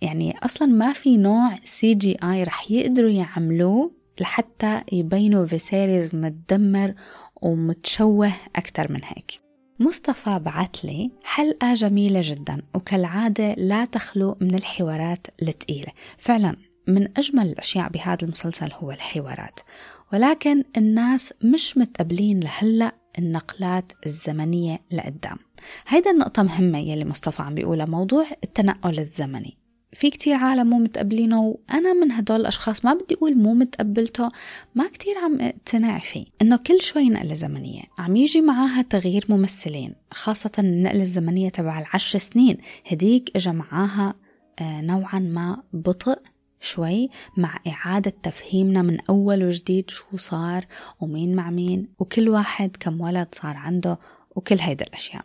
يعني 0.00 0.38
أصلا 0.38 0.68
ما 0.68 0.92
في 0.92 1.16
نوع 1.16 1.58
CGI 1.64 2.44
رح 2.44 2.70
يقدروا 2.70 3.10
يعملوه 3.10 3.90
لحتى 4.20 4.82
يبينوا 4.92 5.46
فيسيريز 5.46 6.14
متدمر 6.14 6.94
ومتشوه 7.36 8.32
أكتر 8.56 8.92
من 8.92 9.00
هيك. 9.04 9.40
مصطفى 9.80 10.38
بعتلي 10.38 11.10
حلقة 11.24 11.74
جميلة 11.74 12.20
جدا 12.24 12.62
وكالعادة 12.74 13.54
لا 13.54 13.84
تخلو 13.84 14.36
من 14.40 14.54
الحوارات 14.54 15.26
الثقيلة 15.42 15.92
فعلا. 16.18 16.69
من 16.90 17.18
أجمل 17.18 17.46
الأشياء 17.46 17.88
بهذا 17.88 18.18
المسلسل 18.22 18.72
هو 18.72 18.90
الحوارات. 18.90 19.60
ولكن 20.12 20.64
الناس 20.76 21.32
مش 21.42 21.78
متقبلين 21.78 22.40
لهلأ 22.40 22.92
النقلات 23.18 23.92
الزمنية 24.06 24.80
لقدام. 24.92 25.36
هيدا 25.88 26.10
النقطة 26.10 26.42
مهمة 26.42 26.78
يلي 26.78 27.04
مصطفى 27.04 27.42
عم 27.42 27.54
بيقولها 27.54 27.86
موضوع 27.86 28.26
التنقل 28.44 28.98
الزمني. 28.98 29.56
في 29.92 30.10
كتير 30.10 30.34
عالم 30.34 30.70
مو 30.70 30.78
متقبلينه 30.78 31.40
وأنا 31.42 31.92
من 31.92 32.12
هدول 32.12 32.40
الأشخاص 32.40 32.84
ما 32.84 32.94
بدي 32.94 33.14
أقول 33.14 33.36
مو 33.36 33.54
متقبلته 33.54 34.28
ما 34.74 34.88
كتير 34.88 35.18
عم 35.18 35.40
اقتنع 35.40 35.98
فيه. 35.98 36.26
إنه 36.42 36.56
كل 36.56 36.80
شوي 36.80 37.08
نقلة 37.08 37.34
زمنية 37.34 37.82
عم 37.98 38.16
يجي 38.16 38.40
معاها 38.40 38.82
تغيير 38.82 39.24
ممثلين 39.28 39.94
خاصة 40.10 40.50
النقلة 40.58 41.02
الزمنية 41.02 41.48
تبع 41.48 41.78
العشر 41.78 42.18
سنين. 42.18 42.58
هديك 42.86 43.30
إجا 43.36 43.52
معاها 43.52 44.14
آه، 44.60 44.80
نوعا 44.80 45.18
ما 45.18 45.62
بطء 45.72 46.18
شوي 46.60 47.10
مع 47.36 47.58
إعادة 47.66 48.12
تفهيمنا 48.22 48.82
من 48.82 48.98
أول 49.00 49.44
وجديد 49.44 49.90
شو 49.90 50.16
صار 50.16 50.66
ومين 51.00 51.36
مع 51.36 51.50
مين 51.50 51.88
وكل 51.98 52.28
واحد 52.28 52.76
كم 52.80 53.00
ولد 53.00 53.28
صار 53.32 53.56
عنده 53.56 53.98
وكل 54.36 54.56
هيدا 54.60 54.86
الأشياء. 54.86 55.24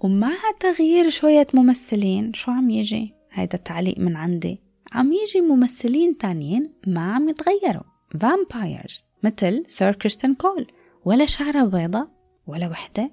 ومع 0.00 0.36
تغيير 0.60 1.08
شوية 1.08 1.46
ممثلين 1.54 2.34
شو 2.34 2.50
عم 2.50 2.70
يجي؟ 2.70 3.14
هيدا 3.32 3.54
التعليق 3.54 3.98
من 3.98 4.16
عندي. 4.16 4.60
عم 4.92 5.12
يجي 5.12 5.40
ممثلين 5.40 6.18
تانيين 6.18 6.72
ما 6.86 7.12
عم 7.12 7.28
يتغيروا. 7.28 7.82
vampires 8.20 9.04
مثل 9.22 9.64
سير 9.68 9.94
كريستن 9.94 10.34
كول 10.34 10.66
ولا 11.04 11.26
شعرة 11.26 11.64
بيضة 11.64 12.08
ولا 12.46 12.68
وحدة. 12.68 13.10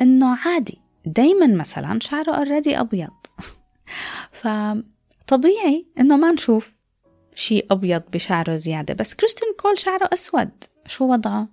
إنه 0.00 0.36
عادي 0.36 0.78
دايما 1.06 1.46
مثلا 1.46 1.98
شعره 2.00 2.32
already 2.32 2.80
أبيض. 2.80 3.10
فطبيعي 4.40 5.86
إنه 6.00 6.16
ما 6.16 6.32
نشوف. 6.32 6.73
شيء 7.34 7.66
أبيض 7.70 8.02
بشعره 8.12 8.54
زيادة. 8.54 8.94
بس 8.94 9.14
كريستن 9.14 9.46
كول 9.60 9.78
شعره 9.78 10.08
أسود. 10.12 10.50
شو 10.86 11.12
وضعه؟ 11.12 11.48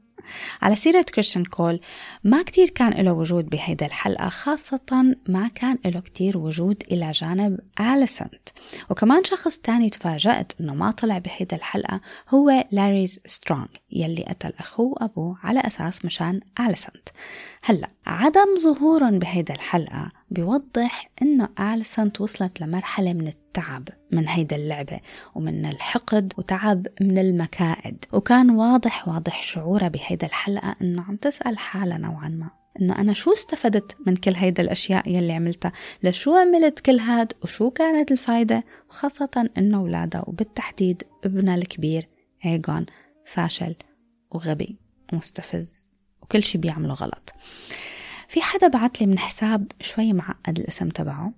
على 0.61 0.75
سيرة 0.75 1.01
كريستيان 1.01 1.45
كول 1.45 1.79
ما 2.23 2.43
كتير 2.43 2.69
كان 2.69 3.05
له 3.05 3.13
وجود 3.13 3.49
بهيدا 3.49 3.85
الحلقة. 3.85 4.29
خاصة 4.29 5.15
ما 5.27 5.47
كان 5.47 5.77
له 5.85 5.99
كتير 5.99 6.37
وجود 6.37 6.83
إلى 6.91 7.11
جانب 7.11 7.59
آليسنت. 7.79 8.49
وكمان 8.89 9.23
شخص 9.23 9.57
تاني 9.57 9.89
تفاجأت 9.89 10.53
إنه 10.61 10.73
ما 10.73 10.91
طلع 10.91 11.17
بهيدا 11.17 11.57
الحلقة 11.57 12.01
هو 12.29 12.63
لاريز 12.71 13.19
سترونغ 13.25 13.67
يلي 13.91 14.23
قتل 14.23 14.53
أخوه 14.59 14.87
وأبوه 14.87 15.37
على 15.43 15.59
أساس 15.59 16.05
مشان 16.05 16.39
آليسنت. 16.59 17.09
هلأ 17.63 17.89
عدم 18.05 18.55
ظهورهم 18.59 19.19
بهيدا 19.19 19.53
الحلقة 19.53 20.11
بيوضح 20.31 21.09
إنه 21.21 21.49
آليسنت 21.59 22.21
وصلت 22.21 22.61
لمرحلة 22.61 23.13
من 23.13 23.27
التعب 23.27 23.89
من 24.11 24.27
هيدا 24.27 24.55
اللعبة 24.55 24.99
ومن 25.35 25.65
الحقد 25.65 26.33
وتعب 26.37 26.87
من 27.01 27.17
المكائد. 27.17 28.05
وكان 28.13 28.49
واضح 28.49 29.07
واضح 29.07 29.43
شعورها 29.43 29.87
بهيدا 29.87 30.27
الحلقة 30.27 30.75
إنه 30.81 31.01
عم 31.01 31.15
تسأل 31.15 31.57
حالها 31.57 31.97
نوعا 31.97 32.29
ما. 32.29 32.49
إنه 32.81 32.99
أنا 32.99 33.13
شو 33.13 33.33
استفدت 33.33 33.97
من 34.07 34.15
كل 34.15 34.35
هيدا 34.35 34.63
الأشياء 34.63 35.09
يلي 35.09 35.33
عملتها؟ 35.33 35.71
لشو 36.03 36.35
عملت 36.35 36.79
كل 36.79 36.99
هاد؟ 36.99 37.33
وشو 37.43 37.69
كانت 37.69 38.11
الفايدة؟ 38.11 38.63
وخاصة 38.89 39.49
إنه 39.57 39.77
أولادها 39.77 40.23
وبالتحديد 40.27 41.03
ابنها 41.25 41.55
الكبير 41.55 42.07
هيغون 42.41 42.85
فاشل 43.25 43.75
وغبي 44.31 44.77
ومستفز 45.13 45.89
وكل 46.21 46.43
شي 46.43 46.57
بيعمله 46.57 46.93
غلط. 46.93 47.33
في 48.31 48.41
حدا 48.41 48.67
بعت 48.67 49.01
لي 49.01 49.07
من 49.07 49.19
حساب 49.19 49.71
شوي 49.81 50.13
معقد 50.13 50.59
الاسم 50.59 50.89
تبعه 50.89 51.31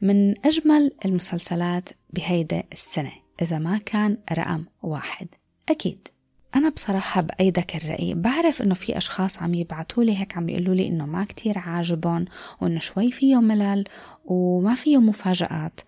من 0.00 0.46
أجمل 0.46 0.92
المسلسلات 1.04 1.88
بهيدا 2.10 2.62
السنة 2.72 3.12
إذا 3.42 3.58
ما 3.58 3.78
كان 3.78 4.18
رقم 4.32 4.64
واحد. 4.82 5.28
أكيد. 5.68 6.08
أنا 6.54 6.68
بصراحة 6.68 7.20
بأيدك 7.20 7.76
الرأي 7.76 8.14
بعرف 8.14 8.62
إنه 8.62 8.74
في 8.74 8.96
أشخاص 8.96 9.38
عم 9.38 9.54
يبعتوا 9.54 10.04
لي 10.04 10.18
هيك 10.18 10.36
عم 10.36 10.48
يقولوا 10.48 10.74
لي 10.74 10.88
إنه 10.88 11.06
ما 11.06 11.24
كتير 11.24 11.58
عاجبهم 11.58 12.24
وإنه 12.60 12.80
شوي 12.80 13.10
فيه 13.10 13.40
ملل 13.40 13.84
وما 14.24 14.74
فيه 14.74 15.00
مفاجآت. 15.00 15.80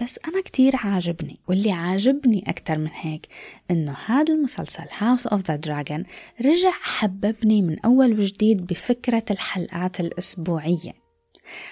بس 0.00 0.18
أنا 0.28 0.40
كتير 0.40 0.76
عاجبني 0.76 1.40
واللي 1.48 1.72
عاجبني 1.72 2.44
أكتر 2.46 2.78
من 2.78 2.90
هيك 2.92 3.28
إنه 3.70 3.96
هذا 4.06 4.34
المسلسل 4.34 4.84
House 4.84 5.22
of 5.22 5.38
the 5.38 5.68
Dragon 5.68 6.06
رجع 6.46 6.70
حببني 6.70 7.62
من 7.62 7.80
أول 7.80 8.20
وجديد 8.20 8.66
بفكرة 8.66 9.24
الحلقات 9.30 10.00
الأسبوعية. 10.00 10.92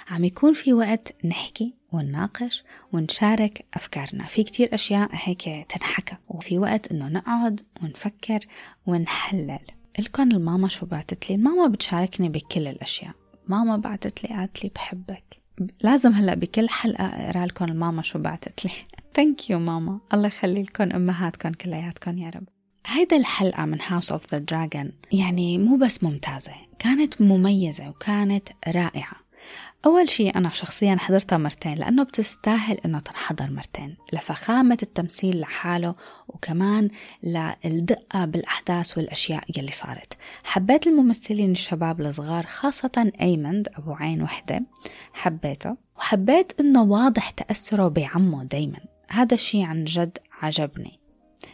عم 0.08 0.24
يكون 0.24 0.52
في 0.52 0.72
وقت 0.72 1.24
نحكي 1.24 1.74
ونناقش 1.92 2.64
ونشارك 2.92 3.64
أفكارنا. 3.74 4.26
في 4.26 4.42
كتير 4.42 4.74
أشياء 4.74 5.08
هيك 5.12 5.66
تنحكى 5.68 6.16
وفي 6.28 6.58
وقت 6.58 6.92
إنه 6.92 7.08
نقعد 7.08 7.60
ونفكر 7.82 8.40
ونحلل. 8.86 9.58
إلكن 9.98 10.32
الماما 10.32 10.68
شو 10.68 10.86
بعتت 10.86 11.30
لي؟ 11.30 11.36
الماما 11.36 11.68
بتشاركني 11.68 12.28
بكل 12.28 12.68
الأشياء. 12.68 13.12
ماما 13.48 13.76
بعتت 13.76 14.24
لي 14.24 14.36
قالت 14.36 14.64
لي 14.64 14.70
بحبك. 14.74 15.39
لازم 15.82 16.12
هلا 16.12 16.34
بكل 16.34 16.68
حلقة 16.68 17.04
أقرأ 17.04 17.46
لكم 17.46 17.64
الماما 17.64 18.02
شو 18.02 18.18
بعتت 18.18 18.64
لي. 18.64 18.70
Thank 19.14 19.50
you 19.50 19.58
ماما. 19.58 19.98
الله 20.14 20.26
يخلي 20.26 20.62
لكم 20.62 20.92
أمهاتكم 20.92 21.52
كلياتكم 21.52 22.18
يا 22.18 22.30
رب. 22.30 22.48
هيدا 22.86 23.16
الحلقة 23.16 23.64
من 23.64 23.78
House 23.88 24.12
of 24.12 24.22
the 24.32 24.38
Dragon 24.38 24.92
يعني 25.12 25.58
مو 25.58 25.76
بس 25.76 26.02
ممتازة 26.04 26.52
كانت 26.78 27.20
مميزة 27.20 27.88
وكانت 27.88 28.48
رائعة. 28.68 29.16
أول 29.86 30.10
شيء 30.10 30.36
أنا 30.36 30.50
شخصيا 30.50 30.96
حضرتها 30.96 31.38
مرتين 31.38 31.74
لأنه 31.74 32.02
بتستاهل 32.02 32.78
أنه 32.84 32.98
تنحضر 32.98 33.50
مرتين 33.50 33.96
لفخامة 34.12 34.78
التمثيل 34.82 35.40
لحاله 35.40 35.94
وكمان 36.28 36.88
للدقة 37.22 38.24
بالأحداث 38.24 38.98
والأشياء 38.98 39.44
يلي 39.56 39.72
صارت. 39.72 40.16
حبيت 40.44 40.86
الممثلين 40.86 41.50
الشباب 41.50 42.00
الصغار 42.00 42.46
خاصة 42.46 43.12
أيمند 43.20 43.68
أبو 43.76 43.92
عين 43.92 44.22
وحدة 44.22 44.62
حبيته. 45.12 45.76
وحبيت 45.96 46.60
أنه 46.60 46.82
واضح 46.82 47.30
تأثره 47.30 47.88
بعمه 47.88 48.44
دايما. 48.44 48.80
هذا 49.10 49.34
الشيء 49.34 49.64
عن 49.64 49.84
جد 49.84 50.18
عجبني. 50.42 51.00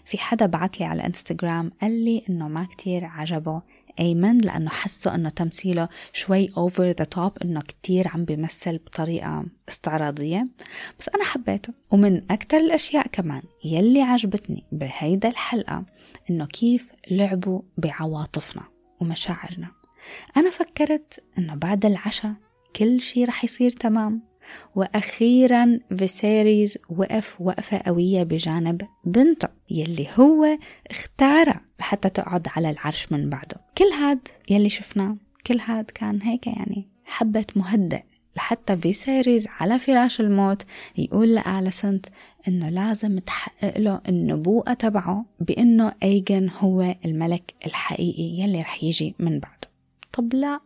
في 0.05 0.19
حدا 0.19 0.47
بعت 0.47 0.81
لي 0.81 0.87
على 0.87 1.07
إنستغرام 1.07 1.73
قال 1.83 2.05
لي 2.05 2.23
إنه 2.31 2.49
ما 2.49 2.65
كتير 2.65 3.05
عجبه 3.05 3.63
أيمن 4.01 4.39
لأنه 4.39 4.71
حسه 4.71 5.15
أنه 5.15 5.29
تمثيله 5.29 5.89
شوي 6.13 6.51
أوفر 6.57 6.89
ذا 6.89 7.05
توب 7.05 7.39
أنه 7.43 7.61
كتير 7.61 8.09
عم 8.09 8.25
بيمثل 8.25 8.79
بطريقة 8.79 9.45
استعراضية. 9.69 10.47
بس 10.99 11.09
أنا 11.09 11.25
حبيته. 11.25 11.73
ومن 11.91 12.23
أكتر 12.31 12.57
الأشياء 12.57 13.07
كمان 13.07 13.43
يلي 13.65 14.03
عجبتني 14.03 14.65
بهيدا 14.73 15.29
الحلقة 15.29 15.85
أنه 16.31 16.47
كيف 16.47 16.93
لعبوا 17.11 17.63
بعواطفنا 17.79 18.63
ومشاعرنا. 19.01 19.69
أنا 20.37 20.51
فكرت 20.51 21.25
أنه 21.39 21.55
بعد 21.55 21.87
العشاء 21.87 22.35
كل 22.77 23.01
شي 23.01 23.25
رح 23.25 23.45
يصير 23.45 23.71
تمام. 23.71 24.23
وأخيرا 24.75 25.81
فيسيريز 25.97 26.79
وقف 26.89 27.41
وقفة 27.41 27.79
قوية 27.87 28.23
بجانب 28.23 28.83
بنته 29.05 29.49
يلي 29.71 30.09
هو 30.15 30.59
اختارها 30.91 31.61
لحتى 31.81 32.09
تقعد 32.09 32.47
على 32.57 32.71
العرش 32.71 33.13
من 33.13 33.31
بعده. 33.31 33.57
كل 33.79 33.85
هاد 33.85 34.29
يلي 34.51 34.71
شفناه 34.71 35.17
كل 35.47 35.59
هاد 35.61 35.85
كان 35.85 36.23
هيك 36.23 36.47
يعني 36.47 36.89
حبة 37.05 37.47
مهدئ. 37.57 38.03
لحتى 38.37 38.77
فيسيريز 38.77 39.49
على 39.61 39.79
فراش 39.79 40.21
الموت 40.21 40.63
يقول 40.97 41.35
لآلسنت 41.35 42.07
إنه 42.49 42.69
لازم 42.69 43.19
تحقق 43.19 43.79
له 43.79 44.01
النبوءة 44.09 44.73
تبعه 44.73 45.25
بإنه 45.41 45.93
أيجن 46.03 46.51
هو 46.59 46.95
الملك 47.05 47.55
الحقيقي 47.67 48.43
يلي 48.43 48.61
رح 48.61 48.85
يجي 48.85 49.15
من 49.19 49.39
بعده. 49.39 49.69
طب 50.13 50.35
لا. 50.35 50.61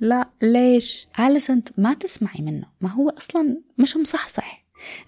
لا 0.00 0.30
ليش؟ 0.42 1.08
آليسنت 1.20 1.68
ما 1.78 1.94
تسمعي 1.94 2.42
منه. 2.42 2.66
ما 2.80 2.90
هو 2.90 3.08
أصلا 3.08 3.56
مش 3.78 3.96
مصحصح. 3.96 4.64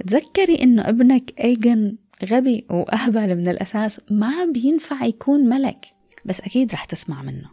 تذكري 0.07 0.63
إنه 0.63 0.89
ابنك 0.89 1.41
أيجن 1.41 1.97
غبي 2.25 2.67
وأهبل 2.71 3.37
من 3.37 3.49
الأساس 3.49 4.01
ما 4.11 4.45
بينفع 4.45 5.05
يكون 5.05 5.41
ملك. 5.41 5.87
بس 6.25 6.41
أكيد 6.41 6.73
رح 6.73 6.85
تسمع 6.85 7.23
منه. 7.23 7.51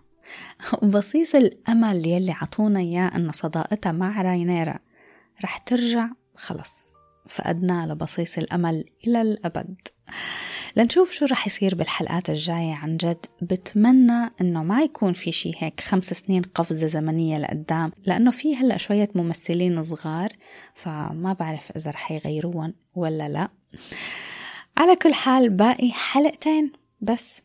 وبصيص 0.82 1.36
الأمل 1.36 2.08
يلي 2.08 2.32
عطونا 2.32 2.80
إياه 2.80 3.16
أنه 3.16 3.32
صداقتها 3.32 3.91
مع 3.91 4.22
راينيرا 4.22 4.80
رح 5.44 5.58
ترجع. 5.58 6.10
خلص 6.36 6.74
فقدنا 7.28 7.88
لبصيص 7.88 8.38
الأمل 8.38 8.86
إلى 9.08 9.22
الأبد. 9.22 9.76
لنشوف 10.76 11.11
شو 11.11 11.26
رح 11.26 11.47
يصير 11.47 11.76
بالحلقات 11.76 12.30
الجاية. 12.30 12.74
عن 12.74 12.97
جد 12.97 13.26
بتمنى 13.41 14.32
إنه 14.41 14.63
ما 14.63 14.82
يكون 14.82 15.13
في 15.13 15.32
شي 15.32 15.51
هيك 15.57 15.82
خمس 15.82 16.05
سنين 16.05 16.41
قفزة 16.41 16.88
زمنية 16.88 17.38
لقدام 17.38 17.91
لأنه 18.05 18.32
في 18.32 18.55
هلأ 18.55 18.78
شوية 18.78 19.09
ممثلين 19.15 19.82
صغار 19.82 20.30
فما 20.74 21.34
بعرف 21.39 21.71
إذا 21.71 21.91
رح 21.91 22.11
يغيروهم 22.11 22.74
ولا 22.95 23.30
لا. 23.30 23.49
على 24.78 24.95
كل 24.95 25.13
حال 25.13 25.49
باقي 25.49 25.91
حلقتين 25.91 26.71
بس. 27.01 27.41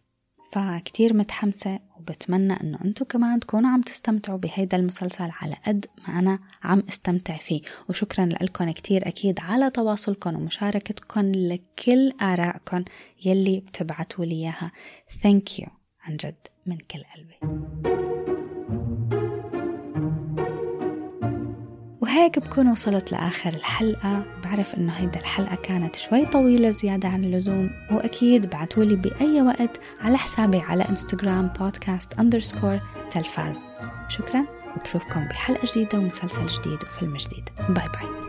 فكتير 0.52 1.16
متحمسة 1.16 1.78
وبتمنى 1.96 2.52
إنه 2.52 2.78
أنتو 2.84 3.04
كمان 3.04 3.40
تكونوا 3.40 3.70
عم 3.70 3.82
تستمتعوا 3.82 4.38
بهيدا 4.38 4.76
المسلسل 4.76 5.30
على 5.40 5.56
قد 5.66 5.86
ما 6.08 6.18
أنا 6.18 6.38
عم 6.62 6.82
استمتع 6.88 7.36
فيه. 7.36 7.60
وشكرا 7.88 8.26
لكم 8.26 8.70
كتير 8.70 9.08
أكيد 9.08 9.40
على 9.40 9.70
تواصلكم 9.70 10.34
ومشاركتكم 10.34 11.32
لكل 11.32 12.12
آرائكم 12.22 12.84
يلي 13.24 13.60
بتبعتوا 13.60 14.24
لي 14.24 14.34
إياها. 14.34 14.72
Thank 15.22 15.58
you 15.58 15.68
عن 16.02 16.16
جد 16.16 16.46
من 16.66 16.78
كل 16.78 17.02
قلبي. 17.16 17.68
وهيك 22.00 22.38
بكون 22.38 22.68
وصلت 22.68 23.12
لآخر 23.12 23.54
الحلقة. 23.54 24.37
بعرف 24.48 24.74
إنه 24.74 24.92
هيدا 24.92 25.20
الحلقة 25.20 25.56
كانت 25.56 25.96
شوي 25.96 26.26
طويلة 26.26 26.70
زيادة 26.70 27.08
عن 27.08 27.24
اللزوم 27.24 27.70
وأكيد 27.90 28.50
بعتولي 28.50 28.96
بأي 28.96 29.42
وقت 29.42 29.80
على 30.00 30.18
حسابي 30.18 30.58
على 30.58 30.88
انستغرام 30.88 31.48
بودكاست 31.48 32.18
underscore 32.18 32.80
تلفاز. 33.10 33.60
شكرا 34.08 34.44
وبشوفكم 34.76 35.24
بحلقة 35.24 35.68
جديدة 35.72 35.98
ومسلسل 35.98 36.46
جديد 36.46 36.82
وفيلم 36.82 37.16
جديد. 37.16 37.48
باي 37.68 37.88
باي. 37.88 38.27